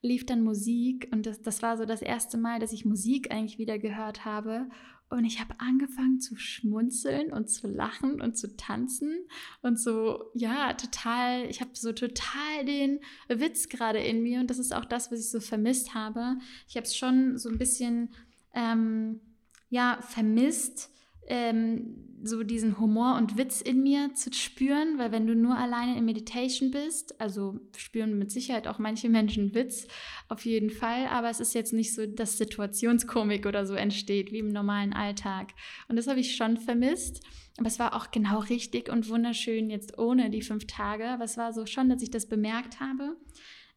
lief 0.00 0.26
dann 0.26 0.44
Musik 0.44 1.08
und 1.12 1.26
das, 1.26 1.42
das 1.42 1.60
war 1.60 1.76
so 1.76 1.86
das 1.86 2.02
erste 2.02 2.38
Mal, 2.38 2.60
dass 2.60 2.72
ich 2.72 2.84
Musik 2.84 3.32
eigentlich 3.32 3.58
wieder 3.58 3.80
gehört 3.80 4.24
habe 4.24 4.68
und 5.12 5.24
ich 5.24 5.40
habe 5.40 5.54
angefangen 5.58 6.20
zu 6.20 6.36
schmunzeln 6.36 7.32
und 7.32 7.48
zu 7.48 7.68
lachen 7.68 8.20
und 8.20 8.36
zu 8.36 8.56
tanzen 8.56 9.14
und 9.60 9.78
so, 9.78 10.30
ja, 10.34 10.72
total, 10.72 11.44
ich 11.50 11.60
habe 11.60 11.70
so 11.74 11.92
total 11.92 12.64
den 12.66 13.00
Witz 13.28 13.68
gerade 13.68 13.98
in 13.98 14.22
mir 14.22 14.40
und 14.40 14.48
das 14.48 14.58
ist 14.58 14.74
auch 14.74 14.86
das, 14.86 15.12
was 15.12 15.20
ich 15.20 15.30
so 15.30 15.40
vermisst 15.40 15.94
habe. 15.94 16.38
Ich 16.66 16.76
habe 16.76 16.86
es 16.86 16.96
schon 16.96 17.36
so 17.36 17.50
ein 17.50 17.58
bisschen, 17.58 18.10
ähm, 18.54 19.20
ja, 19.68 19.98
vermisst, 20.00 20.90
ähm, 21.28 22.12
so 22.24 22.44
diesen 22.44 22.78
Humor 22.78 23.16
und 23.16 23.36
Witz 23.36 23.60
in 23.60 23.82
mir 23.82 24.14
zu 24.14 24.32
spüren, 24.32 24.98
weil 24.98 25.10
wenn 25.10 25.26
du 25.26 25.34
nur 25.34 25.56
alleine 25.56 25.98
in 25.98 26.04
Meditation 26.04 26.70
bist, 26.70 27.20
also 27.20 27.58
spüren 27.76 28.16
mit 28.16 28.30
Sicherheit 28.30 28.68
auch 28.68 28.78
manche 28.78 29.08
Menschen 29.08 29.54
Witz, 29.54 29.88
auf 30.28 30.44
jeden 30.44 30.70
Fall, 30.70 31.06
aber 31.08 31.30
es 31.30 31.40
ist 31.40 31.54
jetzt 31.54 31.72
nicht 31.72 31.94
so, 31.94 32.06
dass 32.06 32.38
Situationskomik 32.38 33.46
oder 33.46 33.66
so 33.66 33.74
entsteht 33.74 34.30
wie 34.30 34.38
im 34.38 34.48
normalen 34.48 34.92
Alltag. 34.92 35.52
Und 35.88 35.96
das 35.96 36.06
habe 36.06 36.20
ich 36.20 36.36
schon 36.36 36.58
vermisst. 36.58 37.22
Aber 37.58 37.66
es 37.66 37.78
war 37.78 37.94
auch 37.94 38.10
genau 38.10 38.38
richtig 38.38 38.88
und 38.88 39.10
wunderschön 39.10 39.68
jetzt 39.68 39.98
ohne 39.98 40.30
die 40.30 40.42
fünf 40.42 40.66
Tage. 40.66 41.08
Aber 41.08 41.24
es 41.24 41.36
war 41.36 41.52
so 41.52 41.66
schon, 41.66 41.90
dass 41.90 42.02
ich 42.02 42.10
das 42.10 42.26
bemerkt 42.26 42.80
habe. 42.80 43.16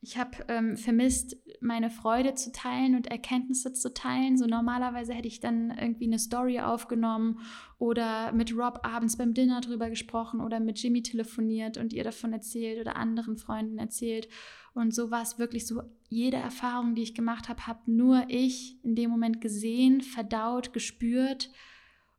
Ich 0.08 0.20
habe 0.20 0.46
ähm, 0.50 0.78
vermisst, 0.78 1.36
meine 1.62 1.90
Freude 1.90 2.36
zu 2.36 2.52
teilen 2.52 2.94
und 2.94 3.08
Erkenntnisse 3.08 3.74
zu 3.74 3.92
teilen. 3.92 4.38
So 4.38 4.46
normalerweise 4.46 5.16
hätte 5.16 5.28
ich 5.28 5.40
dann 5.40 5.72
irgendwie 5.72 6.06
eine 6.06 6.20
Story 6.20 6.60
aufgenommen 6.60 7.40
oder 7.80 8.32
mit 8.32 8.56
Rob 8.56 8.82
abends 8.84 9.18
beim 9.18 9.34
Dinner 9.34 9.62
drüber 9.62 9.90
gesprochen 9.90 10.42
oder 10.42 10.60
mit 10.60 10.78
Jimmy 10.78 11.02
telefoniert 11.02 11.78
und 11.78 11.92
ihr 11.92 12.04
davon 12.04 12.34
erzählt 12.34 12.80
oder 12.80 12.98
anderen 12.98 13.36
Freunden 13.36 13.80
erzählt. 13.80 14.28
Und 14.76 14.94
so 14.94 15.10
war 15.10 15.24
es 15.24 15.40
wirklich 15.40 15.66
so, 15.66 15.82
jede 16.08 16.38
Erfahrung, 16.38 16.94
die 16.94 17.02
ich 17.02 17.16
gemacht 17.16 17.50
habe, 17.50 17.66
habe 17.66 17.92
nur 17.92 18.26
ich 18.28 18.78
in 18.84 18.94
dem 18.94 19.10
Moment 19.10 19.42
gesehen, 19.42 20.02
verdaut, 20.02 20.72
gespürt 20.72 21.50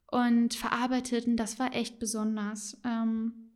und 0.09 0.55
verarbeitet. 0.55 1.29
Und 1.29 1.37
das 1.37 1.61
war 1.61 1.73
echt 1.73 2.01
besonders. 2.01 2.81
Ähm, 2.85 3.53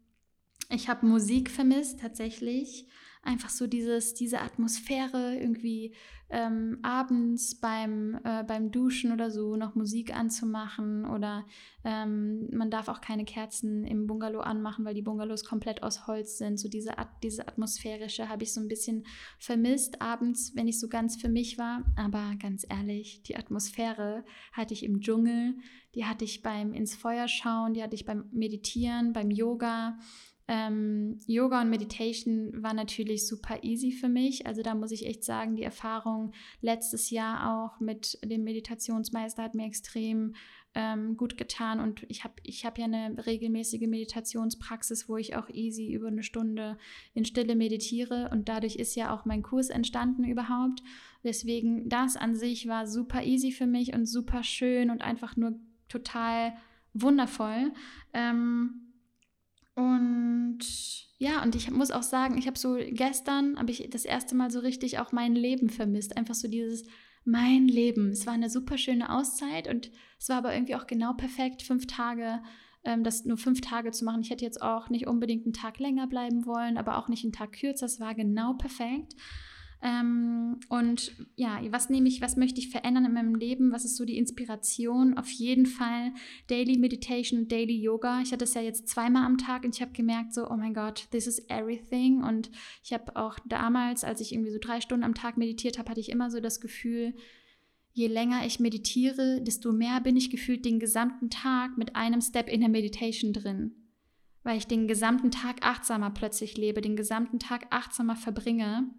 ich 0.68 0.88
habe 0.88 1.04
Musik 1.04 1.50
vermisst 1.50 1.98
tatsächlich 1.98 2.86
einfach 3.22 3.50
so 3.50 3.66
dieses, 3.66 4.14
diese 4.14 4.40
Atmosphäre 4.40 5.36
irgendwie 5.36 5.94
ähm, 6.30 6.78
abends 6.82 7.56
beim, 7.56 8.20
äh, 8.24 8.44
beim 8.44 8.70
Duschen 8.70 9.12
oder 9.12 9.30
so 9.30 9.56
noch 9.56 9.74
Musik 9.74 10.14
anzumachen 10.14 11.04
oder 11.04 11.44
ähm, 11.84 12.48
man 12.52 12.70
darf 12.70 12.88
auch 12.88 13.00
keine 13.00 13.24
Kerzen 13.24 13.84
im 13.84 14.06
Bungalow 14.06 14.40
anmachen, 14.40 14.84
weil 14.84 14.94
die 14.94 15.02
Bungalows 15.02 15.44
komplett 15.44 15.82
aus 15.82 16.06
Holz 16.06 16.38
sind. 16.38 16.58
So 16.58 16.68
diese, 16.68 16.92
diese 17.22 17.48
atmosphärische 17.48 18.28
habe 18.28 18.44
ich 18.44 18.52
so 18.52 18.60
ein 18.60 18.68
bisschen 18.68 19.04
vermisst 19.38 20.00
abends, 20.00 20.52
wenn 20.54 20.68
ich 20.68 20.78
so 20.78 20.88
ganz 20.88 21.20
für 21.20 21.28
mich 21.28 21.58
war. 21.58 21.84
Aber 21.96 22.34
ganz 22.40 22.64
ehrlich, 22.68 23.22
die 23.22 23.36
Atmosphäre 23.36 24.24
hatte 24.52 24.72
ich 24.72 24.84
im 24.84 25.00
Dschungel, 25.00 25.56
die 25.96 26.04
hatte 26.04 26.24
ich 26.24 26.42
beim 26.42 26.72
ins 26.72 26.94
Feuer 26.94 27.26
schauen, 27.26 27.74
die 27.74 27.82
hatte 27.82 27.96
ich 27.96 28.04
beim 28.04 28.28
Meditieren, 28.30 29.12
beim 29.12 29.30
Yoga. 29.32 29.98
Ähm, 30.52 31.20
Yoga 31.28 31.60
und 31.60 31.70
Meditation 31.70 32.60
war 32.60 32.74
natürlich 32.74 33.28
super 33.28 33.62
easy 33.62 33.92
für 33.92 34.08
mich. 34.08 34.48
Also 34.48 34.62
da 34.62 34.74
muss 34.74 34.90
ich 34.90 35.06
echt 35.06 35.22
sagen, 35.22 35.54
die 35.54 35.62
Erfahrung 35.62 36.32
letztes 36.60 37.10
Jahr 37.10 37.54
auch 37.54 37.78
mit 37.78 38.18
dem 38.24 38.42
Meditationsmeister 38.42 39.44
hat 39.44 39.54
mir 39.54 39.64
extrem 39.64 40.34
ähm, 40.74 41.16
gut 41.16 41.36
getan. 41.36 41.78
Und 41.78 42.04
ich 42.08 42.24
habe 42.24 42.34
ich 42.42 42.66
hab 42.66 42.78
ja 42.78 42.86
eine 42.86 43.24
regelmäßige 43.26 43.86
Meditationspraxis, 43.86 45.08
wo 45.08 45.16
ich 45.18 45.36
auch 45.36 45.48
easy 45.50 45.92
über 45.92 46.08
eine 46.08 46.24
Stunde 46.24 46.78
in 47.14 47.24
Stille 47.24 47.54
meditiere. 47.54 48.28
Und 48.32 48.48
dadurch 48.48 48.74
ist 48.74 48.96
ja 48.96 49.14
auch 49.14 49.24
mein 49.24 49.44
Kurs 49.44 49.70
entstanden 49.70 50.24
überhaupt. 50.24 50.82
Deswegen, 51.22 51.88
das 51.88 52.16
an 52.16 52.34
sich 52.34 52.66
war 52.66 52.88
super 52.88 53.22
easy 53.22 53.52
für 53.52 53.66
mich 53.66 53.94
und 53.94 54.06
super 54.06 54.42
schön 54.42 54.90
und 54.90 55.00
einfach 55.00 55.36
nur 55.36 55.54
total 55.88 56.54
wundervoll. 56.92 57.72
Ähm, 58.12 58.89
und 59.74 60.58
ja, 61.18 61.42
und 61.42 61.54
ich 61.54 61.70
muss 61.70 61.90
auch 61.90 62.02
sagen, 62.02 62.38
ich 62.38 62.46
habe 62.46 62.58
so 62.58 62.78
gestern, 62.90 63.58
habe 63.58 63.70
ich 63.70 63.88
das 63.90 64.04
erste 64.04 64.34
Mal 64.34 64.50
so 64.50 64.60
richtig 64.60 64.98
auch 64.98 65.12
mein 65.12 65.34
Leben 65.34 65.68
vermisst. 65.68 66.16
Einfach 66.16 66.34
so 66.34 66.48
dieses 66.48 66.84
mein 67.24 67.68
Leben. 67.68 68.10
Es 68.10 68.26
war 68.26 68.32
eine 68.32 68.48
super 68.48 68.78
schöne 68.78 69.10
Auszeit 69.10 69.68
und 69.68 69.90
es 70.18 70.28
war 70.28 70.38
aber 70.38 70.54
irgendwie 70.54 70.76
auch 70.76 70.86
genau 70.86 71.12
perfekt, 71.12 71.62
fünf 71.62 71.86
Tage, 71.86 72.42
ähm, 72.84 73.04
das 73.04 73.24
nur 73.24 73.36
fünf 73.36 73.60
Tage 73.60 73.90
zu 73.90 74.04
machen. 74.04 74.22
Ich 74.22 74.30
hätte 74.30 74.44
jetzt 74.44 74.62
auch 74.62 74.88
nicht 74.88 75.06
unbedingt 75.06 75.44
einen 75.44 75.52
Tag 75.52 75.78
länger 75.78 76.06
bleiben 76.06 76.46
wollen, 76.46 76.78
aber 76.78 76.96
auch 76.96 77.08
nicht 77.08 77.24
einen 77.24 77.32
Tag 77.32 77.52
kürzer. 77.52 77.86
Es 77.86 78.00
war 78.00 78.14
genau 78.14 78.54
perfekt. 78.54 79.14
Ähm, 79.82 80.60
und 80.68 81.12
ja, 81.36 81.58
was 81.70 81.88
nehme 81.88 82.08
ich, 82.08 82.20
was 82.20 82.36
möchte 82.36 82.60
ich 82.60 82.68
verändern 82.68 83.06
in 83.06 83.14
meinem 83.14 83.34
Leben? 83.34 83.72
Was 83.72 83.86
ist 83.86 83.96
so 83.96 84.04
die 84.04 84.18
Inspiration? 84.18 85.16
Auf 85.16 85.30
jeden 85.30 85.64
Fall 85.64 86.12
Daily 86.48 86.78
Meditation, 86.78 87.48
Daily 87.48 87.80
Yoga. 87.80 88.20
Ich 88.20 88.32
hatte 88.32 88.44
es 88.44 88.54
ja 88.54 88.60
jetzt 88.60 88.88
zweimal 88.88 89.24
am 89.24 89.38
Tag 89.38 89.64
und 89.64 89.74
ich 89.74 89.80
habe 89.80 89.92
gemerkt, 89.92 90.34
so, 90.34 90.50
oh 90.50 90.56
mein 90.56 90.74
Gott, 90.74 91.08
this 91.12 91.26
is 91.26 91.38
everything. 91.48 92.22
Und 92.22 92.50
ich 92.84 92.92
habe 92.92 93.16
auch 93.16 93.38
damals, 93.46 94.04
als 94.04 94.20
ich 94.20 94.32
irgendwie 94.32 94.52
so 94.52 94.58
drei 94.60 94.82
Stunden 94.82 95.04
am 95.04 95.14
Tag 95.14 95.38
meditiert 95.38 95.78
habe, 95.78 95.90
hatte 95.90 96.00
ich 96.00 96.10
immer 96.10 96.30
so 96.30 96.40
das 96.40 96.60
Gefühl, 96.60 97.14
je 97.92 98.06
länger 98.06 98.44
ich 98.44 98.60
meditiere, 98.60 99.40
desto 99.42 99.72
mehr 99.72 100.00
bin 100.02 100.16
ich 100.16 100.30
gefühlt 100.30 100.64
den 100.66 100.78
gesamten 100.78 101.30
Tag 101.30 101.78
mit 101.78 101.96
einem 101.96 102.20
Step 102.20 102.48
in 102.48 102.60
der 102.60 102.68
Meditation 102.68 103.32
drin. 103.32 103.74
Weil 104.42 104.58
ich 104.58 104.66
den 104.66 104.88
gesamten 104.88 105.30
Tag 105.30 105.62
achtsamer 105.62 106.10
plötzlich 106.10 106.58
lebe, 106.58 106.82
den 106.82 106.96
gesamten 106.96 107.38
Tag 107.38 107.66
achtsamer 107.70 108.16
verbringe. 108.16 108.90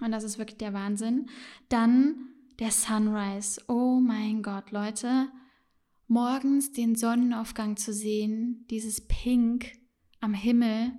Und 0.00 0.12
das 0.12 0.24
ist 0.24 0.38
wirklich 0.38 0.58
der 0.58 0.72
Wahnsinn. 0.72 1.28
Dann 1.68 2.28
der 2.58 2.70
Sunrise. 2.70 3.60
Oh 3.68 4.00
mein 4.00 4.42
Gott, 4.42 4.70
Leute. 4.70 5.28
Morgens 6.08 6.72
den 6.72 6.94
Sonnenaufgang 6.94 7.76
zu 7.76 7.92
sehen, 7.92 8.64
dieses 8.70 9.06
Pink 9.06 9.72
am 10.20 10.34
Himmel. 10.34 10.92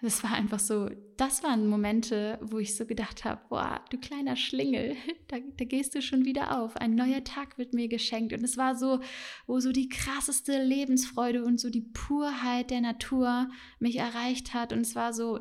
Das 0.00 0.22
war 0.22 0.32
einfach 0.32 0.58
so, 0.58 0.90
das 1.16 1.42
waren 1.42 1.66
Momente, 1.66 2.38
wo 2.42 2.58
ich 2.58 2.76
so 2.76 2.84
gedacht 2.84 3.24
habe, 3.24 3.40
boah, 3.48 3.82
du 3.90 3.98
kleiner 3.98 4.36
Schlingel, 4.36 4.96
da, 5.28 5.38
da, 5.56 5.64
gehst 5.64 5.94
du 5.94 6.02
schon 6.02 6.24
wieder 6.24 6.60
auf. 6.60 6.76
Ein 6.76 6.94
neuer 6.94 7.24
Tag 7.24 7.56
wird 7.56 7.72
mir 7.72 7.88
geschenkt. 7.88 8.32
Und 8.32 8.44
es 8.44 8.56
war 8.56 8.76
so, 8.76 9.00
wo 9.46 9.60
so 9.60 9.72
die 9.72 9.88
krasseste 9.88 10.62
Lebensfreude 10.62 11.44
und 11.44 11.58
so 11.58 11.70
die 11.70 11.88
Purheit 11.92 12.70
der 12.70 12.80
Natur 12.80 13.48
mich 13.78 13.96
erreicht 13.96 14.52
hat. 14.52 14.72
Und 14.72 14.80
es 14.80 14.94
war 14.94 15.12
so, 15.12 15.40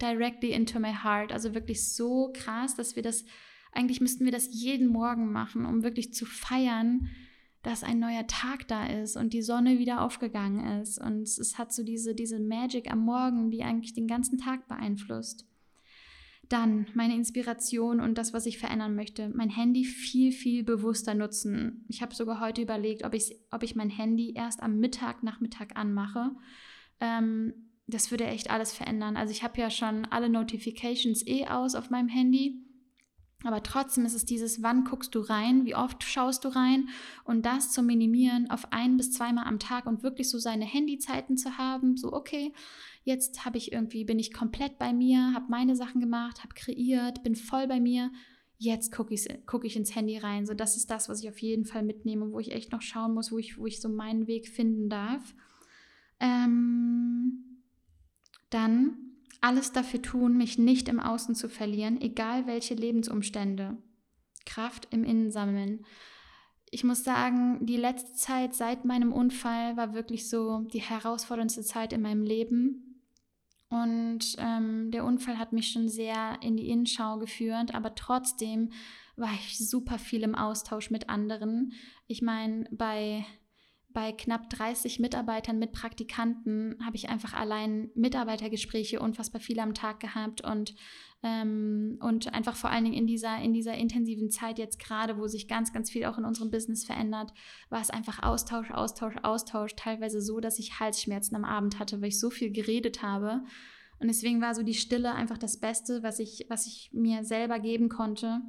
directly 0.00 0.52
into 0.52 0.78
my 0.78 0.92
heart. 0.92 1.32
Also 1.32 1.54
wirklich 1.54 1.92
so 1.94 2.32
krass, 2.34 2.74
dass 2.74 2.96
wir 2.96 3.02
das, 3.02 3.24
eigentlich 3.72 4.00
müssten 4.00 4.24
wir 4.24 4.32
das 4.32 4.48
jeden 4.50 4.88
Morgen 4.88 5.32
machen, 5.32 5.64
um 5.64 5.82
wirklich 5.82 6.12
zu 6.12 6.26
feiern, 6.26 7.08
dass 7.62 7.82
ein 7.82 7.98
neuer 7.98 8.26
Tag 8.26 8.68
da 8.68 8.86
ist 8.86 9.16
und 9.16 9.32
die 9.32 9.42
Sonne 9.42 9.78
wieder 9.78 10.02
aufgegangen 10.02 10.80
ist. 10.80 10.98
Und 11.00 11.22
es 11.22 11.56
hat 11.56 11.72
so 11.72 11.82
diese, 11.82 12.14
diese 12.14 12.38
Magic 12.38 12.90
am 12.92 13.00
Morgen, 13.00 13.50
die 13.50 13.62
eigentlich 13.62 13.94
den 13.94 14.06
ganzen 14.06 14.38
Tag 14.38 14.68
beeinflusst. 14.68 15.46
Dann 16.50 16.86
meine 16.92 17.14
Inspiration 17.14 18.00
und 18.00 18.18
das, 18.18 18.34
was 18.34 18.44
ich 18.44 18.58
verändern 18.58 18.94
möchte. 18.94 19.30
Mein 19.30 19.48
Handy 19.48 19.84
viel, 19.84 20.30
viel 20.30 20.62
bewusster 20.62 21.14
nutzen. 21.14 21.86
Ich 21.88 22.02
habe 22.02 22.14
sogar 22.14 22.38
heute 22.38 22.60
überlegt, 22.60 23.02
ob 23.02 23.14
ich, 23.14 23.34
ob 23.50 23.62
ich 23.62 23.74
mein 23.74 23.88
Handy 23.88 24.34
erst 24.34 24.62
am 24.62 24.78
Mittag, 24.78 25.22
Nachmittag 25.22 25.74
anmache. 25.74 26.32
Ähm, 27.00 27.54
das 27.86 28.10
würde 28.10 28.24
echt 28.24 28.50
alles 28.50 28.72
verändern. 28.72 29.16
Also 29.16 29.30
ich 29.32 29.42
habe 29.42 29.60
ja 29.60 29.70
schon 29.70 30.04
alle 30.06 30.28
Notifications 30.28 31.26
eh 31.26 31.46
aus 31.46 31.74
auf 31.74 31.90
meinem 31.90 32.08
Handy. 32.08 32.60
Aber 33.44 33.62
trotzdem 33.62 34.06
ist 34.06 34.14
es 34.14 34.24
dieses, 34.24 34.62
wann 34.62 34.84
guckst 34.84 35.14
du 35.14 35.20
rein, 35.20 35.66
wie 35.66 35.74
oft 35.74 36.02
schaust 36.02 36.44
du 36.44 36.48
rein 36.48 36.88
und 37.24 37.44
das 37.44 37.72
zu 37.72 37.82
minimieren 37.82 38.50
auf 38.50 38.72
ein 38.72 38.96
bis 38.96 39.12
zweimal 39.12 39.44
am 39.46 39.58
Tag 39.58 39.84
und 39.84 40.02
wirklich 40.02 40.30
so 40.30 40.38
seine 40.38 40.64
Handyzeiten 40.64 41.36
zu 41.36 41.58
haben, 41.58 41.98
so 41.98 42.14
okay, 42.14 42.54
jetzt 43.02 43.44
habe 43.44 43.58
ich 43.58 43.70
irgendwie, 43.70 44.04
bin 44.04 44.18
ich 44.18 44.32
komplett 44.32 44.78
bei 44.78 44.94
mir, 44.94 45.34
habe 45.34 45.44
meine 45.50 45.76
Sachen 45.76 46.00
gemacht, 46.00 46.42
habe 46.42 46.54
kreiert, 46.54 47.22
bin 47.22 47.34
voll 47.34 47.66
bei 47.66 47.80
mir, 47.80 48.10
jetzt 48.56 48.92
gucke 48.92 49.12
ich, 49.12 49.28
guck 49.44 49.66
ich 49.66 49.76
ins 49.76 49.94
Handy 49.94 50.16
rein. 50.16 50.46
So, 50.46 50.54
das 50.54 50.76
ist 50.76 50.90
das, 50.90 51.10
was 51.10 51.22
ich 51.22 51.28
auf 51.28 51.38
jeden 51.40 51.66
Fall 51.66 51.82
mitnehme, 51.82 52.32
wo 52.32 52.40
ich 52.40 52.52
echt 52.52 52.72
noch 52.72 52.80
schauen 52.80 53.12
muss, 53.12 53.30
wo 53.30 53.36
ich, 53.36 53.58
wo 53.58 53.66
ich 53.66 53.80
so 53.82 53.90
meinen 53.90 54.26
Weg 54.26 54.48
finden 54.48 54.88
darf. 54.88 55.34
Ähm, 56.18 57.53
dann 58.54 58.96
alles 59.40 59.72
dafür 59.72 60.00
tun, 60.00 60.36
mich 60.36 60.58
nicht 60.58 60.88
im 60.88 61.00
Außen 61.00 61.34
zu 61.34 61.48
verlieren, 61.48 62.00
egal 62.00 62.46
welche 62.46 62.74
Lebensumstände. 62.74 63.76
Kraft 64.46 64.88
im 64.90 65.04
Innen 65.04 65.30
sammeln. 65.30 65.84
ich 66.70 66.82
muss 66.82 67.04
sagen, 67.04 67.64
die 67.64 67.76
letzte 67.76 68.14
Zeit 68.14 68.54
seit 68.54 68.84
meinem 68.84 69.12
Unfall 69.12 69.76
war 69.76 69.94
wirklich 69.94 70.28
so 70.28 70.60
die 70.72 70.80
herausforderndste 70.80 71.62
Zeit 71.62 71.92
in 71.92 72.02
meinem 72.02 72.24
Leben. 72.24 73.00
Und 73.68 74.36
ähm, 74.38 74.90
der 74.90 75.04
Unfall 75.04 75.38
hat 75.38 75.52
mich 75.52 75.68
schon 75.68 75.88
sehr 75.88 76.38
in 76.42 76.56
die 76.56 76.68
Innenschau 76.68 77.18
geführt, 77.18 77.74
aber 77.74 77.94
trotzdem 77.94 78.70
war 79.16 79.32
ich 79.34 79.58
super 79.58 79.98
viel 79.98 80.22
im 80.22 80.34
Austausch 80.34 80.90
mit 80.90 81.08
anderen. 81.08 81.72
Ich 82.08 82.22
meine, 82.22 82.68
bei 82.70 83.24
bei 83.94 84.10
knapp 84.10 84.50
30 84.50 84.98
Mitarbeitern 84.98 85.60
mit 85.60 85.72
Praktikanten 85.72 86.76
habe 86.84 86.96
ich 86.96 87.08
einfach 87.08 87.32
allein 87.32 87.90
Mitarbeitergespräche 87.94 89.00
unfassbar 89.00 89.40
viele 89.40 89.62
am 89.62 89.72
Tag 89.72 90.00
gehabt 90.00 90.42
und, 90.44 90.74
ähm, 91.22 91.96
und 92.00 92.34
einfach 92.34 92.56
vor 92.56 92.70
allen 92.70 92.84
Dingen 92.84 92.96
in 92.96 93.06
dieser, 93.06 93.38
in 93.40 93.52
dieser 93.52 93.74
intensiven 93.74 94.30
Zeit 94.30 94.58
jetzt 94.58 94.80
gerade, 94.80 95.16
wo 95.16 95.28
sich 95.28 95.46
ganz, 95.46 95.72
ganz 95.72 95.92
viel 95.92 96.06
auch 96.06 96.18
in 96.18 96.24
unserem 96.24 96.50
Business 96.50 96.84
verändert, 96.84 97.32
war 97.70 97.80
es 97.80 97.90
einfach 97.90 98.20
Austausch, 98.24 98.72
Austausch, 98.72 99.14
Austausch, 99.22 99.76
teilweise 99.76 100.20
so, 100.20 100.40
dass 100.40 100.58
ich 100.58 100.80
Halsschmerzen 100.80 101.36
am 101.36 101.44
Abend 101.44 101.78
hatte, 101.78 102.02
weil 102.02 102.08
ich 102.08 102.18
so 102.18 102.30
viel 102.30 102.50
geredet 102.50 103.00
habe. 103.00 103.44
Und 104.00 104.08
deswegen 104.08 104.40
war 104.40 104.56
so 104.56 104.64
die 104.64 104.74
Stille 104.74 105.14
einfach 105.14 105.38
das 105.38 105.60
Beste, 105.60 106.02
was 106.02 106.18
ich, 106.18 106.46
was 106.48 106.66
ich 106.66 106.90
mir 106.92 107.22
selber 107.22 107.60
geben 107.60 107.88
konnte. 107.88 108.40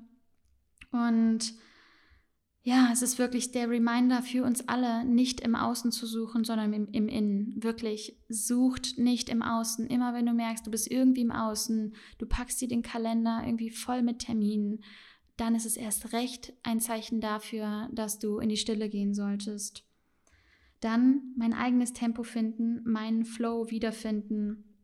Und 0.91 1.53
ja, 2.67 2.89
es 2.91 3.03
ist 3.03 3.19
wirklich 3.19 3.51
der 3.51 3.69
Reminder 3.69 4.23
für 4.23 4.43
uns 4.43 4.67
alle, 4.67 5.05
nicht 5.05 5.39
im 5.39 5.53
Außen 5.53 5.91
zu 5.91 6.07
suchen, 6.07 6.43
sondern 6.43 6.73
im, 6.73 6.87
im 6.91 7.07
Innen. 7.07 7.63
Wirklich, 7.63 8.17
sucht 8.27 8.97
nicht 8.97 9.29
im 9.29 9.43
Außen. 9.43 9.85
Immer 9.85 10.15
wenn 10.15 10.25
du 10.25 10.33
merkst, 10.33 10.65
du 10.65 10.71
bist 10.71 10.89
irgendwie 10.89 11.21
im 11.21 11.31
Außen, 11.31 11.93
du 12.17 12.25
packst 12.25 12.59
dir 12.59 12.67
den 12.67 12.81
Kalender 12.81 13.43
irgendwie 13.45 13.69
voll 13.69 14.01
mit 14.01 14.17
Terminen, 14.17 14.83
dann 15.37 15.53
ist 15.53 15.67
es 15.67 15.77
erst 15.77 16.11
recht 16.11 16.53
ein 16.63 16.79
Zeichen 16.79 17.21
dafür, 17.21 17.87
dass 17.93 18.17
du 18.17 18.39
in 18.39 18.49
die 18.49 18.57
Stille 18.57 18.89
gehen 18.89 19.13
solltest. 19.13 19.85
Dann 20.79 21.35
mein 21.37 21.53
eigenes 21.53 21.93
Tempo 21.93 22.23
finden, 22.23 22.81
meinen 22.83 23.25
Flow 23.25 23.69
wiederfinden 23.69 24.74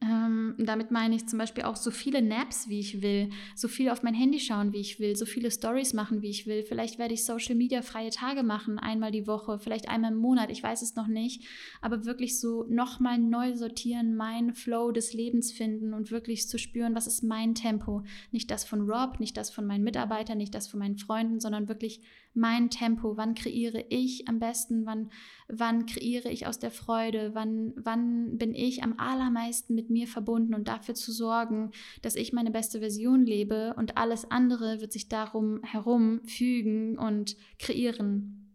ähm, 0.00 0.54
damit 0.58 0.92
meine 0.92 1.16
ich 1.16 1.26
zum 1.26 1.40
Beispiel 1.40 1.64
auch 1.64 1.74
so 1.74 1.90
viele 1.90 2.22
Naps, 2.22 2.68
wie 2.68 2.78
ich 2.78 3.02
will, 3.02 3.30
so 3.56 3.66
viel 3.66 3.90
auf 3.90 4.04
mein 4.04 4.14
Handy 4.14 4.38
schauen, 4.38 4.72
wie 4.72 4.78
ich 4.78 5.00
will, 5.00 5.16
so 5.16 5.26
viele 5.26 5.50
Stories 5.50 5.92
machen, 5.92 6.22
wie 6.22 6.30
ich 6.30 6.46
will. 6.46 6.62
Vielleicht 6.62 7.00
werde 7.00 7.14
ich 7.14 7.24
Social 7.24 7.56
Media 7.56 7.82
freie 7.82 8.10
Tage 8.10 8.44
machen, 8.44 8.78
einmal 8.78 9.10
die 9.10 9.26
Woche, 9.26 9.58
vielleicht 9.58 9.88
einmal 9.88 10.12
im 10.12 10.18
Monat, 10.18 10.50
ich 10.50 10.62
weiß 10.62 10.82
es 10.82 10.94
noch 10.94 11.08
nicht. 11.08 11.44
Aber 11.80 12.04
wirklich 12.04 12.38
so 12.38 12.64
nochmal 12.68 13.18
neu 13.18 13.56
sortieren, 13.56 14.14
meinen 14.14 14.54
Flow 14.54 14.92
des 14.92 15.14
Lebens 15.14 15.50
finden 15.50 15.92
und 15.92 16.12
wirklich 16.12 16.48
zu 16.48 16.58
spüren, 16.58 16.94
was 16.94 17.08
ist 17.08 17.24
mein 17.24 17.56
Tempo. 17.56 18.04
Nicht 18.30 18.52
das 18.52 18.64
von 18.64 18.88
Rob, 18.88 19.18
nicht 19.18 19.36
das 19.36 19.50
von 19.50 19.66
meinen 19.66 19.82
Mitarbeitern, 19.82 20.38
nicht 20.38 20.54
das 20.54 20.68
von 20.68 20.78
meinen 20.78 20.98
Freunden, 20.98 21.40
sondern 21.40 21.68
wirklich 21.68 22.02
mein 22.38 22.70
Tempo. 22.70 23.16
Wann 23.16 23.34
kreiere 23.34 23.84
ich 23.90 24.28
am 24.28 24.38
besten? 24.38 24.86
Wann, 24.86 25.10
wann 25.48 25.84
kreiere 25.84 26.30
ich 26.30 26.46
aus 26.46 26.58
der 26.58 26.70
Freude? 26.70 27.32
Wann, 27.34 27.72
wann 27.76 28.38
bin 28.38 28.54
ich 28.54 28.82
am 28.82 28.94
allermeisten 28.98 29.74
mit 29.74 29.90
mir 29.90 30.06
verbunden 30.06 30.54
und 30.54 30.68
dafür 30.68 30.94
zu 30.94 31.12
sorgen, 31.12 31.72
dass 32.00 32.16
ich 32.16 32.32
meine 32.32 32.50
beste 32.50 32.78
Version 32.78 33.26
lebe 33.26 33.74
und 33.76 33.98
alles 33.98 34.30
andere 34.30 34.80
wird 34.80 34.92
sich 34.92 35.08
darum 35.08 35.62
herum 35.62 36.20
fügen 36.24 36.96
und 36.96 37.36
kreieren. 37.58 38.48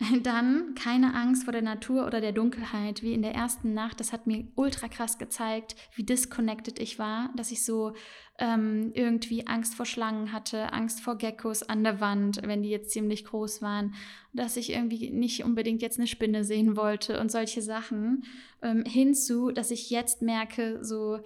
Dann 0.22 0.74
keine 0.74 1.14
Angst 1.14 1.44
vor 1.44 1.52
der 1.52 1.62
Natur 1.62 2.06
oder 2.06 2.20
der 2.20 2.32
Dunkelheit, 2.32 3.02
wie 3.02 3.12
in 3.12 3.22
der 3.22 3.34
ersten 3.34 3.74
Nacht. 3.74 4.00
Das 4.00 4.12
hat 4.12 4.26
mir 4.26 4.46
ultra 4.54 4.88
krass 4.88 5.18
gezeigt, 5.18 5.76
wie 5.94 6.04
disconnected 6.04 6.78
ich 6.78 6.98
war, 6.98 7.30
dass 7.36 7.52
ich 7.52 7.64
so 7.64 7.94
ähm, 8.38 8.90
irgendwie 8.94 9.46
Angst 9.46 9.74
vor 9.74 9.86
Schlangen 9.86 10.32
hatte, 10.32 10.72
Angst 10.72 11.00
vor 11.00 11.16
Geckos 11.16 11.62
an 11.62 11.84
der 11.84 12.00
Wand, 12.00 12.40
wenn 12.42 12.62
die 12.62 12.70
jetzt 12.70 12.90
ziemlich 12.90 13.24
groß 13.24 13.62
waren, 13.62 13.94
dass 14.32 14.56
ich 14.56 14.72
irgendwie 14.72 15.10
nicht 15.10 15.44
unbedingt 15.44 15.82
jetzt 15.82 15.98
eine 15.98 16.08
Spinne 16.08 16.42
sehen 16.42 16.76
wollte 16.76 17.20
und 17.20 17.30
solche 17.30 17.62
Sachen. 17.62 18.24
Ähm, 18.60 18.84
hinzu, 18.84 19.52
dass 19.52 19.70
ich 19.70 19.90
jetzt 19.90 20.20
merke, 20.20 20.84
so, 20.84 21.20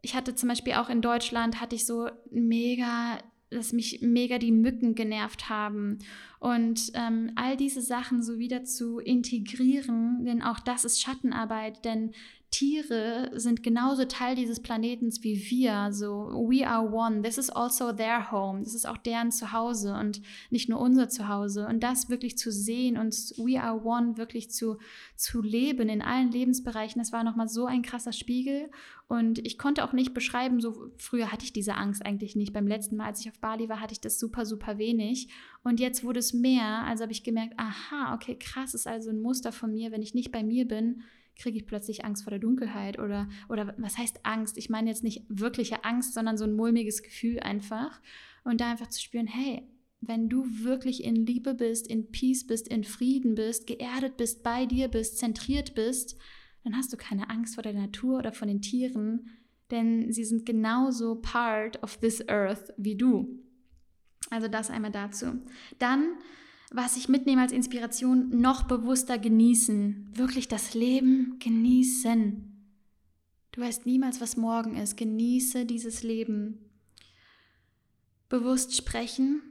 ich 0.00 0.14
hatte 0.14 0.34
zum 0.34 0.48
Beispiel 0.48 0.74
auch 0.74 0.88
in 0.88 1.02
Deutschland, 1.02 1.60
hatte 1.60 1.76
ich 1.76 1.84
so 1.84 2.08
mega 2.30 3.18
dass 3.50 3.72
mich 3.72 4.00
mega 4.00 4.38
die 4.38 4.52
Mücken 4.52 4.94
genervt 4.94 5.48
haben. 5.48 5.98
Und 6.38 6.92
ähm, 6.94 7.32
all 7.34 7.56
diese 7.56 7.82
Sachen 7.82 8.22
so 8.22 8.38
wieder 8.38 8.64
zu 8.64 9.00
integrieren, 9.00 10.24
denn 10.24 10.42
auch 10.42 10.60
das 10.60 10.84
ist 10.84 11.02
Schattenarbeit, 11.02 11.84
denn 11.84 12.12
Tiere 12.50 13.30
sind 13.34 13.62
genauso 13.62 14.04
Teil 14.06 14.34
dieses 14.34 14.60
Planetens 14.60 15.22
wie 15.22 15.50
wir. 15.50 15.92
So, 15.92 16.30
we 16.48 16.66
are 16.66 16.92
one. 16.92 17.22
This 17.22 17.38
is 17.38 17.48
also 17.48 17.92
their 17.92 18.32
home. 18.32 18.64
Das 18.64 18.74
ist 18.74 18.88
auch 18.88 18.96
deren 18.96 19.30
Zuhause 19.30 19.94
und 19.94 20.20
nicht 20.50 20.68
nur 20.68 20.80
unser 20.80 21.08
Zuhause. 21.08 21.68
Und 21.68 21.80
das 21.80 22.10
wirklich 22.10 22.36
zu 22.36 22.50
sehen 22.50 22.98
und 22.98 23.14
we 23.38 23.60
are 23.60 23.84
one 23.84 24.16
wirklich 24.16 24.50
zu, 24.50 24.78
zu 25.14 25.42
leben 25.42 25.88
in 25.88 26.02
allen 26.02 26.32
Lebensbereichen, 26.32 27.00
das 27.00 27.12
war 27.12 27.22
nochmal 27.22 27.48
so 27.48 27.66
ein 27.66 27.82
krasser 27.82 28.12
Spiegel. 28.12 28.68
Und 29.06 29.44
ich 29.46 29.56
konnte 29.56 29.84
auch 29.84 29.92
nicht 29.92 30.12
beschreiben, 30.12 30.60
so 30.60 30.90
früher 30.96 31.30
hatte 31.30 31.44
ich 31.44 31.52
diese 31.52 31.74
Angst 31.74 32.04
eigentlich 32.04 32.34
nicht. 32.34 32.52
Beim 32.52 32.66
letzten 32.66 32.96
Mal, 32.96 33.06
als 33.06 33.20
ich 33.20 33.28
auf 33.28 33.38
Bali 33.38 33.68
war, 33.68 33.80
hatte 33.80 33.92
ich 33.92 34.00
das 34.00 34.18
super, 34.18 34.44
super 34.44 34.76
wenig. 34.76 35.28
Und 35.62 35.78
jetzt 35.78 36.02
wurde 36.02 36.18
es 36.18 36.32
mehr. 36.32 36.84
Also 36.84 37.02
habe 37.02 37.12
ich 37.12 37.22
gemerkt, 37.22 37.54
aha, 37.56 38.14
okay, 38.14 38.36
krass, 38.36 38.74
ist 38.74 38.88
also 38.88 39.10
ein 39.10 39.20
Muster 39.20 39.52
von 39.52 39.72
mir, 39.72 39.92
wenn 39.92 40.02
ich 40.02 40.14
nicht 40.14 40.32
bei 40.32 40.42
mir 40.42 40.66
bin 40.66 41.02
kriege 41.40 41.56
ich 41.56 41.66
plötzlich 41.66 42.04
Angst 42.04 42.22
vor 42.22 42.30
der 42.30 42.38
Dunkelheit 42.38 42.98
oder, 42.98 43.28
oder 43.48 43.74
was 43.78 43.98
heißt 43.98 44.20
Angst? 44.24 44.58
Ich 44.58 44.70
meine 44.70 44.90
jetzt 44.90 45.02
nicht 45.02 45.24
wirkliche 45.28 45.84
Angst, 45.84 46.14
sondern 46.14 46.36
so 46.36 46.44
ein 46.44 46.54
mulmiges 46.54 47.02
Gefühl 47.02 47.40
einfach. 47.40 48.00
Und 48.44 48.60
da 48.60 48.70
einfach 48.70 48.88
zu 48.88 49.00
spüren, 49.00 49.26
hey, 49.26 49.66
wenn 50.00 50.28
du 50.28 50.44
wirklich 50.62 51.04
in 51.04 51.14
Liebe 51.26 51.54
bist, 51.54 51.86
in 51.86 52.10
Peace 52.10 52.46
bist, 52.46 52.68
in 52.68 52.84
Frieden 52.84 53.34
bist, 53.34 53.66
geerdet 53.66 54.16
bist, 54.16 54.42
bei 54.42 54.66
dir 54.66 54.88
bist, 54.88 55.18
zentriert 55.18 55.74
bist, 55.74 56.16
dann 56.64 56.76
hast 56.76 56.92
du 56.92 56.96
keine 56.96 57.28
Angst 57.30 57.54
vor 57.54 57.62
der 57.62 57.74
Natur 57.74 58.18
oder 58.18 58.32
von 58.32 58.48
den 58.48 58.62
Tieren, 58.62 59.28
denn 59.70 60.12
sie 60.12 60.24
sind 60.24 60.46
genauso 60.46 61.16
part 61.16 61.82
of 61.82 61.98
this 61.98 62.26
earth 62.28 62.72
wie 62.76 62.96
du. 62.96 63.40
Also 64.30 64.48
das 64.48 64.70
einmal 64.70 64.90
dazu. 64.90 65.38
Dann 65.78 66.16
was 66.70 66.96
ich 66.96 67.08
mitnehme 67.08 67.42
als 67.42 67.52
Inspiration, 67.52 68.40
noch 68.40 68.62
bewusster 68.62 69.18
genießen. 69.18 70.10
Wirklich 70.14 70.46
das 70.46 70.74
Leben 70.74 71.38
genießen. 71.40 72.46
Du 73.52 73.60
weißt 73.60 73.86
niemals, 73.86 74.20
was 74.20 74.36
morgen 74.36 74.76
ist. 74.76 74.96
Genieße 74.96 75.66
dieses 75.66 76.04
Leben. 76.04 76.70
Bewusst 78.28 78.76
sprechen. 78.76 79.42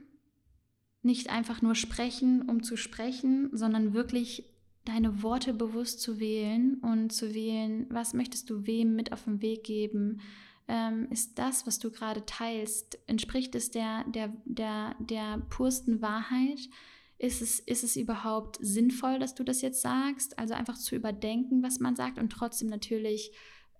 Nicht 1.02 1.30
einfach 1.30 1.60
nur 1.60 1.74
sprechen, 1.74 2.48
um 2.48 2.62
zu 2.62 2.76
sprechen, 2.76 3.50
sondern 3.52 3.92
wirklich 3.92 4.44
deine 4.86 5.22
Worte 5.22 5.52
bewusst 5.52 6.00
zu 6.00 6.18
wählen 6.18 6.78
und 6.80 7.10
zu 7.10 7.34
wählen, 7.34 7.86
was 7.90 8.14
möchtest 8.14 8.48
du 8.48 8.66
wem 8.66 8.96
mit 8.96 9.12
auf 9.12 9.24
den 9.24 9.42
Weg 9.42 9.64
geben. 9.64 10.20
Ähm, 10.68 11.06
ist 11.10 11.38
das, 11.38 11.66
was 11.66 11.78
du 11.78 11.90
gerade 11.90 12.24
teilst, 12.24 12.98
entspricht 13.06 13.54
es 13.54 13.70
der, 13.70 14.04
der, 14.04 14.32
der, 14.46 14.96
der 14.98 15.38
pursten 15.50 16.00
Wahrheit? 16.00 16.60
Ist 17.20 17.42
es, 17.42 17.60
ist 17.60 17.84
es 17.84 17.96
überhaupt 17.96 18.56
sinnvoll, 18.60 19.18
dass 19.18 19.34
du 19.34 19.44
das 19.44 19.60
jetzt 19.60 19.82
sagst? 19.82 20.38
Also 20.38 20.54
einfach 20.54 20.78
zu 20.78 20.96
überdenken, 20.96 21.62
was 21.62 21.78
man 21.78 21.94
sagt 21.94 22.18
und 22.18 22.32
trotzdem 22.32 22.68
natürlich 22.68 23.32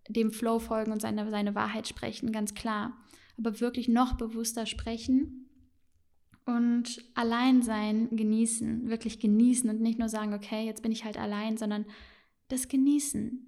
dem 0.08 0.30
Flow 0.30 0.58
folgen 0.58 0.92
und 0.92 1.00
seine, 1.00 1.30
seine 1.30 1.54
Wahrheit 1.54 1.88
sprechen, 1.88 2.32
ganz 2.32 2.52
klar. 2.52 2.98
Aber 3.38 3.58
wirklich 3.60 3.88
noch 3.88 4.18
bewusster 4.18 4.66
sprechen 4.66 5.48
und 6.44 7.02
allein 7.14 7.62
sein 7.62 8.14
genießen, 8.14 8.90
wirklich 8.90 9.20
genießen 9.20 9.70
und 9.70 9.80
nicht 9.80 9.98
nur 9.98 10.10
sagen, 10.10 10.34
okay, 10.34 10.66
jetzt 10.66 10.82
bin 10.82 10.92
ich 10.92 11.06
halt 11.06 11.16
allein, 11.16 11.56
sondern 11.56 11.86
das 12.48 12.68
genießen. 12.68 13.46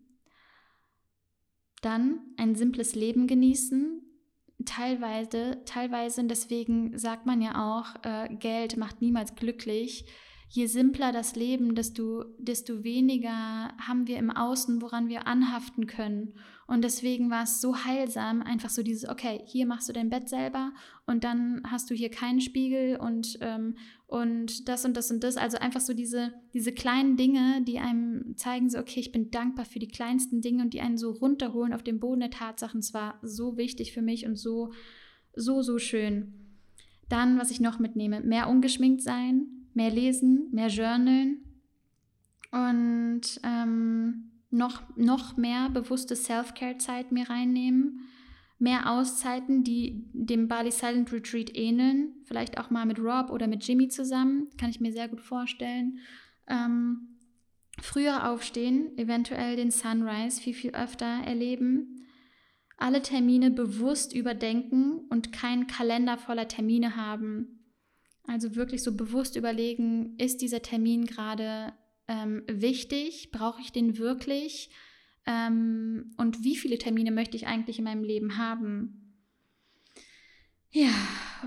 Dann 1.83 2.21
ein 2.39 2.55
simples 2.55 2.95
Leben 2.95 3.27
genießen, 3.27 4.01
teilweise, 4.65 5.63
teilweise, 5.65 6.25
deswegen 6.25 6.97
sagt 6.99 7.27
man 7.27 7.41
ja 7.41 7.79
auch, 7.79 7.95
äh, 8.05 8.35
Geld 8.35 8.77
macht 8.77 9.01
niemals 9.01 9.35
glücklich. 9.35 10.05
Je 10.49 10.67
simpler 10.67 11.13
das 11.13 11.35
Leben, 11.35 11.75
desto, 11.75 12.25
desto 12.39 12.85
weniger 12.85 13.73
haben 13.79 14.07
wir 14.07 14.19
im 14.19 14.31
Außen, 14.31 14.83
woran 14.83 15.09
wir 15.09 15.27
anhaften 15.27 15.87
können. 15.87 16.35
Und 16.73 16.81
deswegen 16.81 17.29
war 17.29 17.43
es 17.43 17.61
so 17.61 17.85
heilsam, 17.85 18.41
einfach 18.41 18.71
so 18.71 18.83
dieses, 18.83 19.07
okay, 19.07 19.43
hier 19.45 19.67
machst 19.67 19.91
du 19.91 19.93
dein 19.93 20.09
Bett 20.09 20.31
selber 20.31 20.73
und 21.05 21.23
dann 21.23 21.61
hast 21.71 21.91
du 21.91 21.95
hier 21.95 22.11
keinen 22.11 22.41
Spiegel 22.41 22.97
und, 22.97 23.37
ähm, 23.43 23.75
und 24.07 24.71
das 24.71 24.87
und 24.87 24.97
das 24.97 25.11
und 25.11 25.23
das. 25.23 25.37
Also 25.37 25.59
einfach 25.59 25.83
so 25.83 25.93
diese, 25.93 26.33
diese 26.55 26.73
kleinen 26.73 27.19
Dinge, 27.19 27.61
die 27.61 27.79
einem 27.79 28.39
zeigen, 28.39 28.71
so, 28.71 28.79
okay, 28.79 29.01
ich 29.01 29.13
bin 29.13 29.31
dankbar 29.31 29.67
für 29.67 29.81
die 29.81 29.89
kleinsten 29.89 30.41
Dinge 30.41 30.63
und 30.63 30.73
die 30.73 30.81
einen 30.81 30.97
so 30.97 31.11
runterholen 31.11 31.75
auf 31.75 31.83
den 31.83 32.01
Boden 32.01 32.21
der 32.21 32.31
Tatsachen. 32.31 32.81
Es 32.81 32.95
war 32.95 33.19
so 33.21 33.59
wichtig 33.59 33.93
für 33.93 34.01
mich 34.01 34.25
und 34.25 34.37
so, 34.37 34.73
so, 35.37 35.61
so 35.61 35.79
schön. 35.79 36.33
Dann, 37.11 37.39
was 37.39 37.51
ich 37.51 37.61
noch 37.61 37.81
mitnehme, 37.81 38.23
mehr 38.23 38.49
ungeschminkt 38.49 39.03
sein, 39.03 39.47
mehr 39.75 39.91
lesen, 39.91 40.49
mehr 40.53 40.69
journalen 40.69 41.45
und 42.51 43.43
ähm, 43.45 44.32
noch, 44.53 44.83
noch 44.97 45.37
mehr 45.37 45.71
bewusste 45.71 46.15
Self-Care-Zeit 46.15 47.11
mir 47.11 47.29
reinnehmen, 47.29 48.09
mehr 48.59 48.91
Auszeiten, 48.91 49.65
die 49.65 50.05
dem 50.13 50.47
Bali 50.47 50.71
Silent 50.71 51.13
Retreat 51.13 51.57
ähneln. 51.57 52.15
Vielleicht 52.25 52.59
auch 52.59 52.71
mal 52.71 52.87
mit 52.87 53.01
Rob 53.01 53.31
oder 53.31 53.49
mit 53.49 53.67
Jimmy 53.67 53.89
zusammen. 53.89 54.49
Kann 54.59 54.71
ich 54.71 54.81
mir 54.81 54.93
sehr 54.93 55.09
gut 55.09 55.21
vorstellen. 55.21 55.99
Ähm, 56.47 57.19
früher 57.81 58.31
aufstehen, 58.31 58.97
eventuell 58.99 59.57
den 59.57 59.71
Sunrise 59.71 60.41
viel, 60.41 60.55
viel 60.55 60.71
öfter 60.73 61.07
erleben. 61.07 62.07
Alle 62.77 63.03
Termine 63.03 63.51
bewusst 63.51 64.15
überdenken 64.15 65.07
und 65.09 65.33
keinen 65.33 65.67
Kalender 65.67 66.19
voller 66.19 66.47
Termine 66.47 66.95
haben. 66.95 67.65
Also 68.27 68.55
wirklich 68.55 68.83
so 68.83 68.97
bewusst 68.97 69.35
überlegen, 69.35 70.17
ist 70.19 70.43
dieser 70.43 70.63
Termin 70.63 71.07
gerade 71.07 71.73
ähm, 72.13 72.43
wichtig? 72.47 73.31
Brauche 73.33 73.61
ich 73.63 73.73
den 73.73 73.97
wirklich? 73.97 74.71
Ähm, 75.27 76.13
und 76.19 76.45
wie 76.45 76.57
viele 76.57 76.79
Termine 76.79 77.11
möchte 77.11 77.37
ich 77.37 77.47
eigentlich 77.47 77.79
in 77.79 77.85
meinem 77.85 78.05
Leben 78.05 78.37
haben? 78.37 78.99
Ja, 80.71 80.91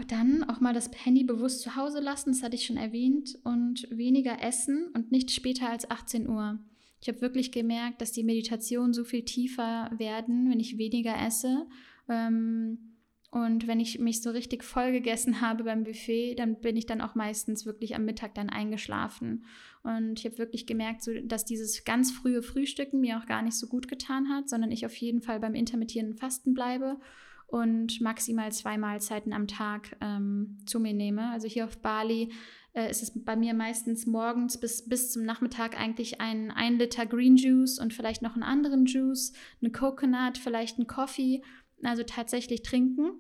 dann 0.08 0.44
auch 0.44 0.60
mal 0.60 0.74
das 0.74 0.90
Handy 1.04 1.24
bewusst 1.24 1.62
zu 1.62 1.76
Hause 1.76 2.00
lassen, 2.00 2.32
das 2.32 2.44
hatte 2.44 2.56
ich 2.56 2.66
schon 2.66 2.78
erwähnt, 2.78 3.38
und 3.44 3.88
weniger 3.90 4.42
essen 4.42 4.92
und 4.94 5.12
nicht 5.12 5.32
später 5.32 5.70
als 5.70 5.90
18 5.90 6.30
Uhr. 6.30 6.60
Ich 7.02 7.08
habe 7.08 7.22
wirklich 7.22 7.52
gemerkt, 7.52 8.02
dass 8.02 8.12
die 8.12 8.24
Meditationen 8.24 8.94
so 8.94 9.04
viel 9.04 9.24
tiefer 9.24 9.92
werden, 9.98 10.50
wenn 10.50 10.60
ich 10.60 10.78
weniger 10.78 11.16
esse. 11.20 11.68
Ähm, 12.08 12.96
und 13.32 13.68
wenn 13.68 13.82
ich 13.82 14.00
mich 14.00 14.22
so 14.22 14.30
richtig 14.30 14.64
voll 14.64 14.92
gegessen 14.94 15.42
habe 15.42 15.66
beim 15.66 15.84
Buffet, 15.84 16.36
dann 16.36 16.62
bin 16.62 16.78
ich 16.78 16.86
dann 16.86 17.02
auch 17.02 17.16
meistens 17.16 17.66
wirklich 17.66 17.96
am 17.96 18.06
Mittag 18.06 18.34
dann 18.36 18.50
eingeschlafen. 18.50 19.44
Und 19.86 20.18
ich 20.18 20.26
habe 20.26 20.40
wirklich 20.40 20.66
gemerkt, 20.66 21.04
so, 21.04 21.12
dass 21.24 21.46
dieses 21.46 21.84
ganz 21.84 22.12
frühe 22.12 22.42
Frühstücken 22.42 23.02
mir 23.02 23.20
auch 23.20 23.28
gar 23.28 23.44
nicht 23.44 23.56
so 23.56 23.68
gut 23.68 23.88
getan 23.88 24.30
hat, 24.30 24.50
sondern 24.50 24.72
ich 24.72 24.84
auf 24.84 24.96
jeden 24.96 25.22
Fall 25.22 25.40
beim 25.40 25.54
intermittierenden 25.54 26.18
Fasten 26.18 26.56
bleibe 26.56 26.98
und 27.46 28.02
maximal 28.02 28.52
zwei 28.52 28.80
Mahlzeiten 28.80 29.32
am 29.32 29.48
Tag 29.48 29.96
ähm, 30.02 30.58
zu 30.66 30.80
mir 30.80 30.94
nehme. 30.94 31.30
Also 31.30 31.48
hier 31.48 31.66
auf 31.66 31.78
Bali 31.78 32.32
äh, 32.74 32.90
ist 32.90 33.04
es 33.04 33.24
bei 33.24 33.36
mir 33.36 33.54
meistens 33.54 34.08
morgens 34.08 34.60
bis, 34.60 34.90
bis 34.90 35.12
zum 35.12 35.24
Nachmittag 35.24 35.80
eigentlich 35.80 36.20
ein, 36.20 36.50
ein 36.50 36.80
Liter 36.80 37.06
Green 37.06 37.38
Juice 37.38 37.78
und 37.78 37.94
vielleicht 37.94 38.24
noch 38.24 38.34
einen 38.34 38.42
anderen 38.42 38.88
Juice, 38.88 39.34
eine 39.62 39.72
Coconut, 39.72 40.40
vielleicht 40.40 40.80
ein 40.80 40.88
Coffee. 40.88 41.44
Also 41.84 42.02
tatsächlich 42.02 42.64
trinken 42.64 43.20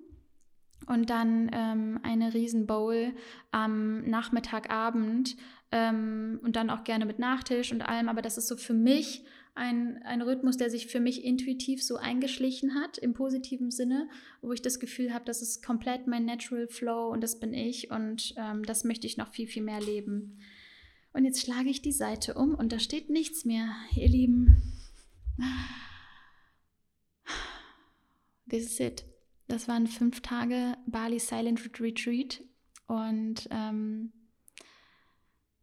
und 0.87 1.09
dann 1.09 1.49
ähm, 1.53 1.99
eine 2.03 2.33
riesen 2.33 2.67
Bowl 2.67 3.13
am 3.51 4.07
Nachmittagabend 4.09 5.35
ähm, 5.75 6.39
und 6.41 6.55
dann 6.55 6.69
auch 6.69 6.85
gerne 6.85 7.05
mit 7.05 7.19
Nachtisch 7.19 7.73
und 7.73 7.81
allem. 7.81 8.07
Aber 8.07 8.21
das 8.21 8.37
ist 8.37 8.47
so 8.47 8.55
für 8.55 8.73
mich 8.73 9.25
ein, 9.55 10.01
ein 10.03 10.21
Rhythmus, 10.21 10.55
der 10.55 10.69
sich 10.69 10.87
für 10.87 11.01
mich 11.01 11.25
intuitiv 11.25 11.83
so 11.83 11.97
eingeschlichen 11.97 12.75
hat, 12.75 12.97
im 12.97 13.13
positiven 13.13 13.71
Sinne, 13.71 14.07
wo 14.41 14.53
ich 14.53 14.61
das 14.61 14.79
Gefühl 14.79 15.13
habe, 15.13 15.25
das 15.25 15.41
ist 15.41 15.65
komplett 15.65 16.07
mein 16.07 16.23
Natural 16.23 16.67
Flow 16.67 17.11
und 17.11 17.21
das 17.21 17.41
bin 17.41 17.53
ich 17.53 17.91
und 17.91 18.33
ähm, 18.37 18.63
das 18.63 18.85
möchte 18.85 19.05
ich 19.05 19.17
noch 19.17 19.33
viel, 19.33 19.47
viel 19.47 19.63
mehr 19.63 19.81
leben. 19.81 20.39
Und 21.11 21.25
jetzt 21.25 21.41
schlage 21.41 21.69
ich 21.69 21.81
die 21.81 21.91
Seite 21.91 22.35
um 22.35 22.55
und 22.55 22.71
da 22.71 22.79
steht 22.79 23.09
nichts 23.09 23.43
mehr, 23.43 23.75
ihr 23.95 24.07
Lieben. 24.07 24.73
This 28.49 28.65
is 28.65 28.79
it. 28.79 29.03
Das 29.47 29.67
waren 29.67 29.87
fünf 29.87 30.21
Tage 30.21 30.77
Bali 30.87 31.19
Silent 31.19 31.61
Retreat 31.79 32.41
und 32.87 33.47
ähm, 33.51 34.13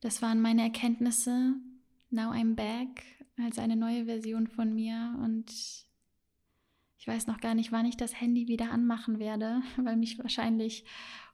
das 0.03 0.21
waren 0.21 0.41
meine 0.41 0.63
Erkenntnisse. 0.63 1.55
Now 2.11 2.33
I'm 2.33 2.55
back 2.55 3.05
als 3.43 3.59
eine 3.59 3.77
neue 3.77 4.05
Version 4.05 4.47
von 4.47 4.75
mir 4.75 5.17
und 5.23 5.51
ich 6.99 7.09
weiß 7.09 7.27
noch 7.27 7.41
gar 7.41 7.55
nicht, 7.55 7.73
wann 7.73 7.87
ich 7.87 7.97
das 7.97 8.21
Handy 8.21 8.47
wieder 8.47 8.71
anmachen 8.71 9.19
werde, 9.19 9.63
weil 9.77 9.97
mich 9.97 10.19
wahrscheinlich 10.19 10.85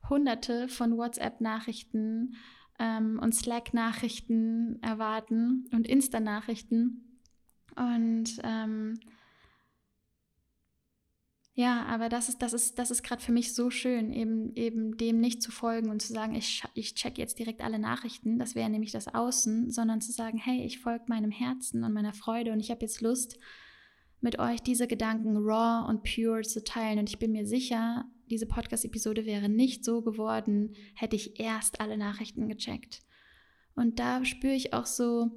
hunderte 0.09 0.69
von 0.69 0.97
WhatsApp-Nachrichten 0.97 2.37
ähm, 2.79 3.19
und 3.21 3.35
Slack-Nachrichten 3.35 4.81
erwarten 4.83 5.66
und 5.73 5.89
Insta-Nachrichten. 5.89 7.21
Und 7.75 8.39
ähm, 8.45 9.01
ja, 11.59 11.85
aber 11.87 12.09
das 12.09 12.29
ist, 12.29 12.41
das 12.41 12.53
ist, 12.53 12.79
das 12.79 12.93
ist 12.93 13.03
gerade 13.03 13.21
für 13.21 13.33
mich 13.33 13.53
so 13.53 13.69
schön, 13.69 14.13
eben, 14.13 14.55
eben 14.55 14.97
dem 14.97 15.19
nicht 15.19 15.43
zu 15.43 15.51
folgen 15.51 15.91
und 15.91 16.01
zu 16.01 16.13
sagen, 16.13 16.37
ich, 16.37 16.63
ich 16.75 16.95
check 16.95 17.19
jetzt 17.19 17.37
direkt 17.41 17.63
alle 17.63 17.81
Nachrichten, 17.81 18.39
das 18.39 18.55
wäre 18.55 18.71
nämlich 18.71 18.93
das 18.93 19.13
Außen, 19.13 19.69
sondern 19.73 20.01
zu 20.01 20.13
sagen, 20.13 20.39
hey, 20.39 20.65
ich 20.65 20.79
folge 20.79 21.07
meinem 21.09 21.33
Herzen 21.33 21.83
und 21.83 21.93
meiner 21.93 22.13
Freude 22.13 22.53
und 22.53 22.61
ich 22.61 22.71
habe 22.71 22.83
jetzt 22.83 23.01
Lust, 23.01 23.41
mit 24.21 24.39
euch 24.39 24.63
diese 24.63 24.87
Gedanken 24.87 25.37
raw 25.37 25.89
und 25.89 26.05
pure 26.05 26.43
zu 26.43 26.63
teilen. 26.63 27.01
Und 27.01 27.09
ich 27.09 27.19
bin 27.19 27.33
mir 27.33 27.45
sicher, 27.45 28.05
diese 28.31 28.47
Podcast-Episode 28.47 29.27
wäre 29.27 29.49
nicht 29.49 29.85
so 29.85 30.01
geworden, 30.03 30.77
hätte 30.95 31.17
ich 31.17 31.41
erst 31.41 31.81
alle 31.81 31.99
Nachrichten 31.99 32.49
gecheckt. 32.49 33.01
Und 33.75 33.99
da 33.99 34.25
spüre 34.25 34.55
ich 34.55 34.75
auch 34.75 34.87
so, 34.87 35.33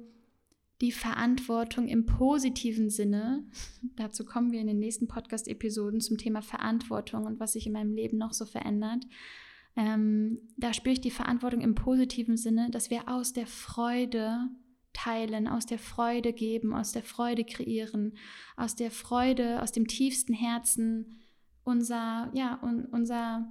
die 0.82 0.92
Verantwortung 0.92 1.86
im 1.86 2.04
positiven 2.04 2.90
Sinne. 2.90 3.44
Dazu 3.96 4.24
kommen 4.24 4.50
wir 4.50 4.60
in 4.60 4.66
den 4.66 4.80
nächsten 4.80 5.06
Podcast-Episoden 5.06 6.00
zum 6.00 6.18
Thema 6.18 6.42
Verantwortung 6.42 7.24
und 7.24 7.40
was 7.40 7.52
sich 7.52 7.66
in 7.66 7.72
meinem 7.72 7.94
Leben 7.94 8.18
noch 8.18 8.32
so 8.32 8.44
verändert. 8.44 9.04
Ähm, 9.76 10.40
da 10.58 10.74
spüre 10.74 10.94
ich 10.94 11.00
die 11.00 11.12
Verantwortung 11.12 11.60
im 11.62 11.76
positiven 11.76 12.36
Sinne, 12.36 12.68
dass 12.70 12.90
wir 12.90 13.08
aus 13.08 13.32
der 13.32 13.46
Freude 13.46 14.50
teilen, 14.92 15.48
aus 15.48 15.64
der 15.66 15.78
Freude 15.78 16.32
geben, 16.32 16.74
aus 16.74 16.92
der 16.92 17.04
Freude 17.04 17.44
kreieren, 17.44 18.18
aus 18.56 18.74
der 18.74 18.90
Freude, 18.90 19.62
aus 19.62 19.72
dem 19.72 19.86
tiefsten 19.86 20.34
Herzen 20.34 21.22
unser, 21.64 22.30
ja, 22.34 22.60
un, 22.60 22.86
unser, 22.86 23.50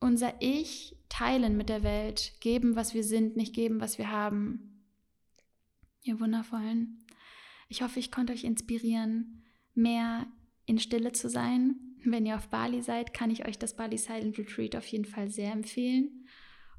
unser 0.00 0.32
Ich 0.40 0.96
teilen 1.08 1.56
mit 1.56 1.68
der 1.68 1.82
Welt, 1.82 2.34
geben, 2.40 2.76
was 2.76 2.94
wir 2.94 3.02
sind, 3.02 3.36
nicht 3.36 3.52
geben, 3.52 3.80
was 3.80 3.98
wir 3.98 4.12
haben 4.12 4.77
ihr 6.08 6.20
Wundervollen. 6.20 7.04
Ich 7.68 7.82
hoffe, 7.82 8.00
ich 8.00 8.10
konnte 8.10 8.32
euch 8.32 8.44
inspirieren, 8.44 9.42
mehr 9.74 10.26
in 10.66 10.78
Stille 10.78 11.12
zu 11.12 11.28
sein. 11.28 11.76
Wenn 12.04 12.26
ihr 12.26 12.36
auf 12.36 12.48
Bali 12.48 12.82
seid, 12.82 13.12
kann 13.12 13.30
ich 13.30 13.46
euch 13.46 13.58
das 13.58 13.76
Bali 13.76 13.98
Silent 13.98 14.38
Retreat 14.38 14.76
auf 14.76 14.86
jeden 14.86 15.04
Fall 15.04 15.30
sehr 15.30 15.52
empfehlen. 15.52 16.26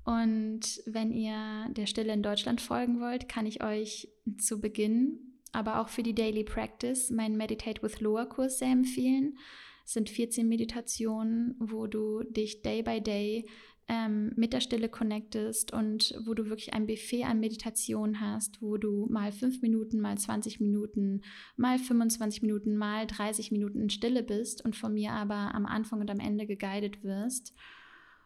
Und 0.03 0.81
wenn 0.85 1.11
ihr 1.11 1.67
der 1.71 1.85
Stille 1.85 2.13
in 2.13 2.23
Deutschland 2.23 2.61
folgen 2.61 2.99
wollt, 2.99 3.29
kann 3.29 3.45
ich 3.45 3.63
euch 3.63 4.09
zu 4.37 4.59
Beginn, 4.59 5.19
aber 5.51 5.79
auch 5.79 5.89
für 5.89 6.03
die 6.03 6.15
Daily 6.15 6.43
Practice, 6.43 7.11
meinen 7.11 7.37
Meditate 7.37 7.81
with 7.83 7.99
Loa 7.99 8.25
Kurs 8.25 8.59
sehr 8.59 8.71
empfehlen. 8.71 9.37
Es 9.85 9.93
sind 9.93 10.09
14 10.09 10.47
Meditationen, 10.47 11.55
wo 11.59 11.87
du 11.87 12.23
dich 12.23 12.61
day 12.61 12.81
by 12.81 13.01
day 13.01 13.47
ähm, 13.89 14.31
mit 14.35 14.53
der 14.53 14.61
Stille 14.61 14.87
connectest 14.87 15.73
und 15.73 16.13
wo 16.23 16.35
du 16.35 16.45
wirklich 16.45 16.73
ein 16.73 16.85
Buffet 16.85 17.23
an 17.23 17.39
Meditation 17.39 18.21
hast, 18.21 18.61
wo 18.61 18.77
du 18.77 19.07
mal 19.09 19.31
fünf 19.31 19.63
Minuten, 19.63 19.99
mal 19.99 20.17
20 20.17 20.59
Minuten, 20.61 21.21
mal 21.57 21.79
25 21.79 22.43
Minuten, 22.43 22.77
mal 22.77 23.07
30 23.07 23.51
Minuten 23.51 23.81
in 23.81 23.89
Stille 23.89 24.21
bist 24.21 24.63
und 24.63 24.75
von 24.75 24.93
mir 24.93 25.11
aber 25.13 25.55
am 25.55 25.65
Anfang 25.65 25.99
und 25.99 26.11
am 26.11 26.19
Ende 26.19 26.45
geguidet 26.45 27.03
wirst. 27.03 27.55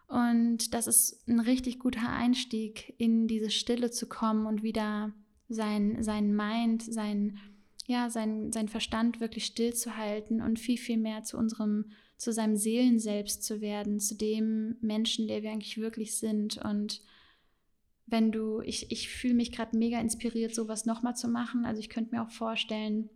Und 0.06 0.74
das 0.74 0.86
ist 0.86 1.26
ein 1.26 1.40
richtig 1.40 1.78
guter 1.78 2.10
Einstieg, 2.10 2.94
in 2.98 3.26
diese 3.26 3.50
Stille 3.50 3.90
zu 3.90 4.06
kommen 4.06 4.44
und 4.44 4.62
wieder 4.62 5.14
sein, 5.48 6.02
sein 6.02 6.36
Mind, 6.36 6.82
sein, 6.82 7.38
ja, 7.86 8.10
sein, 8.10 8.52
sein 8.52 8.68
Verstand 8.68 9.20
wirklich 9.20 9.46
still 9.46 9.72
zu 9.72 9.96
halten 9.96 10.42
und 10.42 10.58
viel, 10.58 10.76
viel 10.76 10.98
mehr 10.98 11.22
zu 11.22 11.38
unserem 11.38 11.86
zu 12.16 12.32
seinem 12.32 12.56
Seelenselbst 12.56 13.42
zu 13.42 13.60
werden, 13.60 14.00
zu 14.00 14.16
dem 14.16 14.76
Menschen, 14.80 15.28
der 15.28 15.42
wir 15.42 15.50
eigentlich 15.50 15.78
wirklich 15.78 16.18
sind. 16.18 16.58
Und 16.58 17.02
wenn 18.06 18.32
du, 18.32 18.60
ich, 18.60 18.90
ich 18.90 19.08
fühle 19.08 19.34
mich 19.34 19.52
gerade 19.52 19.76
mega 19.76 19.98
inspiriert, 20.00 20.54
sowas 20.54 20.86
nochmal 20.86 21.16
zu 21.16 21.28
machen. 21.28 21.64
Also 21.64 21.80
ich 21.80 21.88
könnte 21.88 22.14
mir 22.14 22.22
auch 22.22 22.30
vorstellen, 22.30 23.10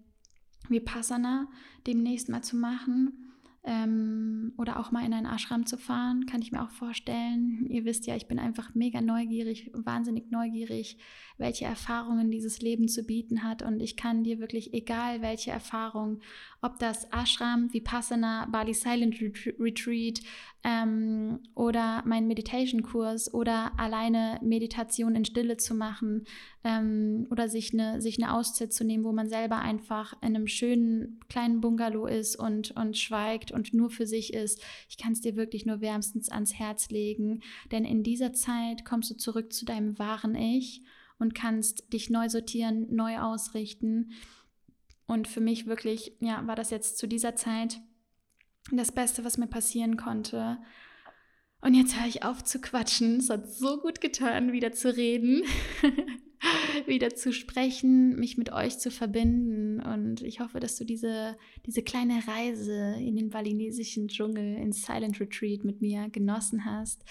Vipassana 0.69 1.49
demnächst 1.87 2.29
mal 2.29 2.43
zu 2.43 2.57
machen 2.57 3.29
ähm, 3.65 4.53
oder 4.57 4.79
auch 4.79 4.91
mal 4.91 5.05
in 5.05 5.13
einen 5.13 5.27
Ashram 5.27 5.67
zu 5.67 5.77
fahren, 5.77 6.27
kann 6.27 6.43
ich 6.43 6.53
mir 6.53 6.63
auch 6.63 6.71
vorstellen. 6.71 7.67
Ihr 7.69 7.85
wisst 7.85 8.07
ja, 8.07 8.17
ich 8.17 8.27
bin 8.27 8.39
einfach 8.39 8.75
mega 8.75 9.01
neugierig, 9.01 9.71
wahnsinnig 9.75 10.31
neugierig, 10.31 10.99
welche 11.37 11.67
Erfahrungen 11.67 12.31
dieses 12.31 12.61
Leben 12.61 12.89
zu 12.89 13.05
bieten 13.05 13.43
hat. 13.43 13.63
Und 13.63 13.81
ich 13.81 13.97
kann 13.97 14.25
dir 14.25 14.39
wirklich, 14.39 14.73
egal 14.73 15.23
welche 15.23 15.51
Erfahrung, 15.51 16.21
ob 16.61 16.79
das 16.79 17.07
Ashram, 17.13 17.73
Vipassana, 17.73 18.47
Bali 18.51 18.75
Silent 18.75 19.21
Retreat 19.21 20.21
ähm, 20.65 21.41
oder 21.55 22.03
mein 22.05 22.27
Meditation-Kurs 22.27 23.33
oder 23.33 23.79
alleine 23.79 24.41
Meditation 24.43 25.15
in 25.15 25.25
Stille 25.25 25.57
zu 25.57 25.75
machen 25.75 26.25
ähm, 26.65 27.29
oder 27.31 27.49
sich 27.49 27.73
eine, 27.73 28.01
sich 28.01 28.21
eine 28.21 28.35
Auszeit 28.35 28.73
zu 28.73 28.85
nehmen, 28.85 29.05
wo 29.05 29.13
man 29.13 29.29
selber 29.29 29.59
einfach 29.59 30.15
in 30.21 30.35
einem 30.35 30.49
schönen 30.49 31.21
kleinen 31.29 31.61
Bungalow 31.61 32.07
ist 32.07 32.37
und, 32.37 32.73
und 32.73 32.97
schweigt 32.99 33.53
und 33.53 33.73
nur 33.73 33.91
für 33.91 34.07
sich 34.07 34.35
ist. 34.35 34.61
Ich 34.89 34.99
kann 34.99 35.13
es 35.13 35.21
dir 35.21 35.37
wirklich 35.37 35.65
nur 35.65 35.81
wärmstens 35.81 36.29
ans 36.29 36.55
Herz 36.55 36.91
legen, 36.91 37.41
denn 37.71 37.85
in 37.85 38.03
dieser 38.03 38.33
Zeit 38.33 38.85
kommst 38.85 39.11
du 39.11 39.17
zurück 39.17 39.53
zu 39.53 39.65
deinem 39.65 39.99
wahren 39.99 40.35
Ich 40.35 40.83
und 41.21 41.35
kannst 41.35 41.93
dich 41.93 42.11
neu 42.11 42.29
sortieren, 42.29 42.87
neu 42.91 43.19
ausrichten. 43.19 44.11
Und 45.09 45.27
für 45.27 45.41
mich 45.41 45.67
wirklich, 45.67 46.13
ja, 46.21 46.47
war 46.47 46.55
das 46.55 46.71
jetzt 46.71 46.99
zu 46.99 47.09
dieser 47.09 47.35
Zeit 47.35 47.81
das 48.71 48.93
Beste, 48.93 49.25
was 49.25 49.39
mir 49.39 49.47
passieren 49.47 49.97
konnte. 49.97 50.59
Und 51.63 51.73
jetzt 51.75 51.99
höre 51.99 52.07
ich 52.07 52.25
auf 52.25 52.45
zu 52.45 52.61
quatschen. 52.61 53.17
Es 53.17 53.31
hat 53.31 53.51
so 53.51 53.79
gut 53.81 54.03
getan, 54.03 54.53
wieder 54.53 54.71
zu 54.73 54.95
reden, 54.95 55.45
wieder 56.87 57.15
zu 57.15 57.33
sprechen, 57.33 58.17
mich 58.17 58.37
mit 58.37 58.53
euch 58.53 58.79
zu 58.79 58.91
verbinden. 58.91 59.81
Und 59.81 60.21
ich 60.23 60.41
hoffe, 60.41 60.61
dass 60.61 60.77
du 60.77 60.85
diese, 60.85 61.39
diese 61.65 61.83
kleine 61.83 62.21
Reise 62.29 62.97
in 63.01 63.17
den 63.17 63.31
balinesischen 63.31 64.09
Dschungel, 64.09 64.57
ins 64.57 64.85
Silent 64.85 65.19
Retreat 65.21 65.65
mit 65.65 65.81
mir 65.81 66.11
genossen 66.11 66.67
hast. 66.67 67.03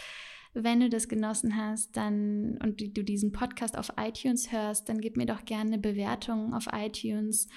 Wenn 0.54 0.82
du 0.82 0.90
das 0.90 1.08
genossen 1.08 1.58
hast, 1.58 1.98
dann 1.98 2.60
und 2.64 2.80
du 2.80 3.04
diesen 3.04 3.32
Podcast 3.32 3.76
auf 3.76 3.92
iTunes 3.98 4.52
hörst, 4.52 4.88
dann 4.88 5.02
gib 5.02 5.18
mir 5.18 5.26
doch 5.26 5.46
gerne 5.46 5.74
eine 5.74 5.82
Bewertung 5.82 6.54
auf 6.54 6.68
iTunes 6.72 7.48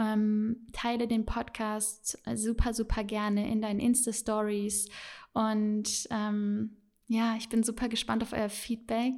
ähm, 0.00 0.66
teile 0.72 1.06
den 1.06 1.26
Podcast 1.26 2.18
super, 2.34 2.72
super 2.72 3.04
gerne 3.04 3.50
in 3.50 3.60
deinen 3.60 3.80
Insta-Stories. 3.80 4.88
Und 5.32 6.08
ähm, 6.10 6.76
ja, 7.06 7.36
ich 7.36 7.48
bin 7.48 7.62
super 7.62 7.88
gespannt 7.88 8.22
auf 8.22 8.32
euer 8.32 8.48
Feedback. 8.48 9.14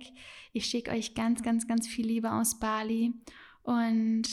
Ich 0.52 0.66
schicke 0.66 0.90
euch 0.90 1.14
ganz, 1.14 1.42
ganz, 1.42 1.68
ganz 1.68 1.86
viel 1.86 2.06
Liebe 2.06 2.32
aus 2.32 2.58
Bali. 2.58 3.14
Und 3.62 4.28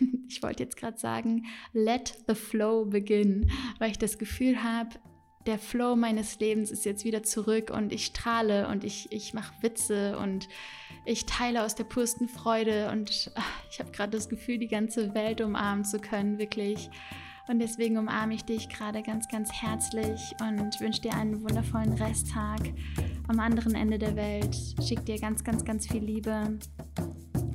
ich 0.28 0.42
wollte 0.42 0.62
jetzt 0.62 0.76
gerade 0.76 0.98
sagen, 0.98 1.46
let 1.72 2.16
the 2.26 2.34
flow 2.34 2.84
begin, 2.84 3.50
weil 3.78 3.90
ich 3.90 3.98
das 3.98 4.18
Gefühl 4.18 4.62
habe, 4.62 4.98
der 5.46 5.58
Flow 5.58 5.96
meines 5.96 6.38
Lebens 6.38 6.70
ist 6.70 6.84
jetzt 6.84 7.04
wieder 7.04 7.22
zurück 7.22 7.70
und 7.70 7.92
ich 7.92 8.06
strahle 8.06 8.68
und 8.68 8.84
ich, 8.84 9.12
ich 9.12 9.34
mache 9.34 9.52
Witze 9.60 10.18
und 10.18 10.48
ich 11.04 11.26
teile 11.26 11.64
aus 11.64 11.74
der 11.74 11.84
pursten 11.84 12.28
Freude 12.28 12.90
und 12.90 13.30
ach, 13.34 13.50
ich 13.70 13.78
habe 13.78 13.90
gerade 13.90 14.12
das 14.12 14.28
Gefühl, 14.28 14.58
die 14.58 14.68
ganze 14.68 15.14
Welt 15.14 15.40
umarmen 15.40 15.84
zu 15.84 15.98
können, 15.98 16.38
wirklich. 16.38 16.90
Und 17.46 17.58
deswegen 17.58 17.98
umarme 17.98 18.34
ich 18.34 18.44
dich 18.44 18.70
gerade 18.70 19.02
ganz, 19.02 19.28
ganz 19.28 19.52
herzlich 19.52 20.34
und 20.40 20.80
wünsche 20.80 21.02
dir 21.02 21.12
einen 21.12 21.42
wundervollen 21.42 21.92
Resttag 21.92 22.60
am 23.28 23.38
anderen 23.38 23.74
Ende 23.74 23.98
der 23.98 24.16
Welt. 24.16 24.56
Schick 24.82 25.04
dir 25.04 25.18
ganz, 25.18 25.44
ganz, 25.44 25.62
ganz 25.62 25.86
viel 25.86 26.02
Liebe. 26.02 26.58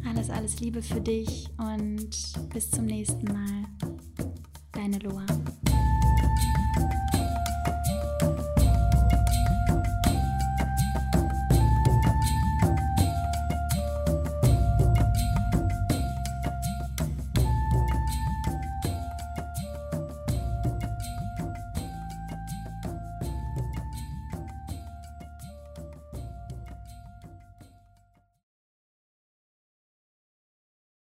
Alles, 0.08 0.30
alles 0.30 0.60
Liebe 0.60 0.84
für 0.84 1.02
dich 1.02 1.48
und 1.58 2.10
bis 2.54 2.70
zum 2.70 2.86
nächsten 2.86 3.34
Mal. 3.34 3.66
Deine 4.74 5.00
Loa. 5.00 5.26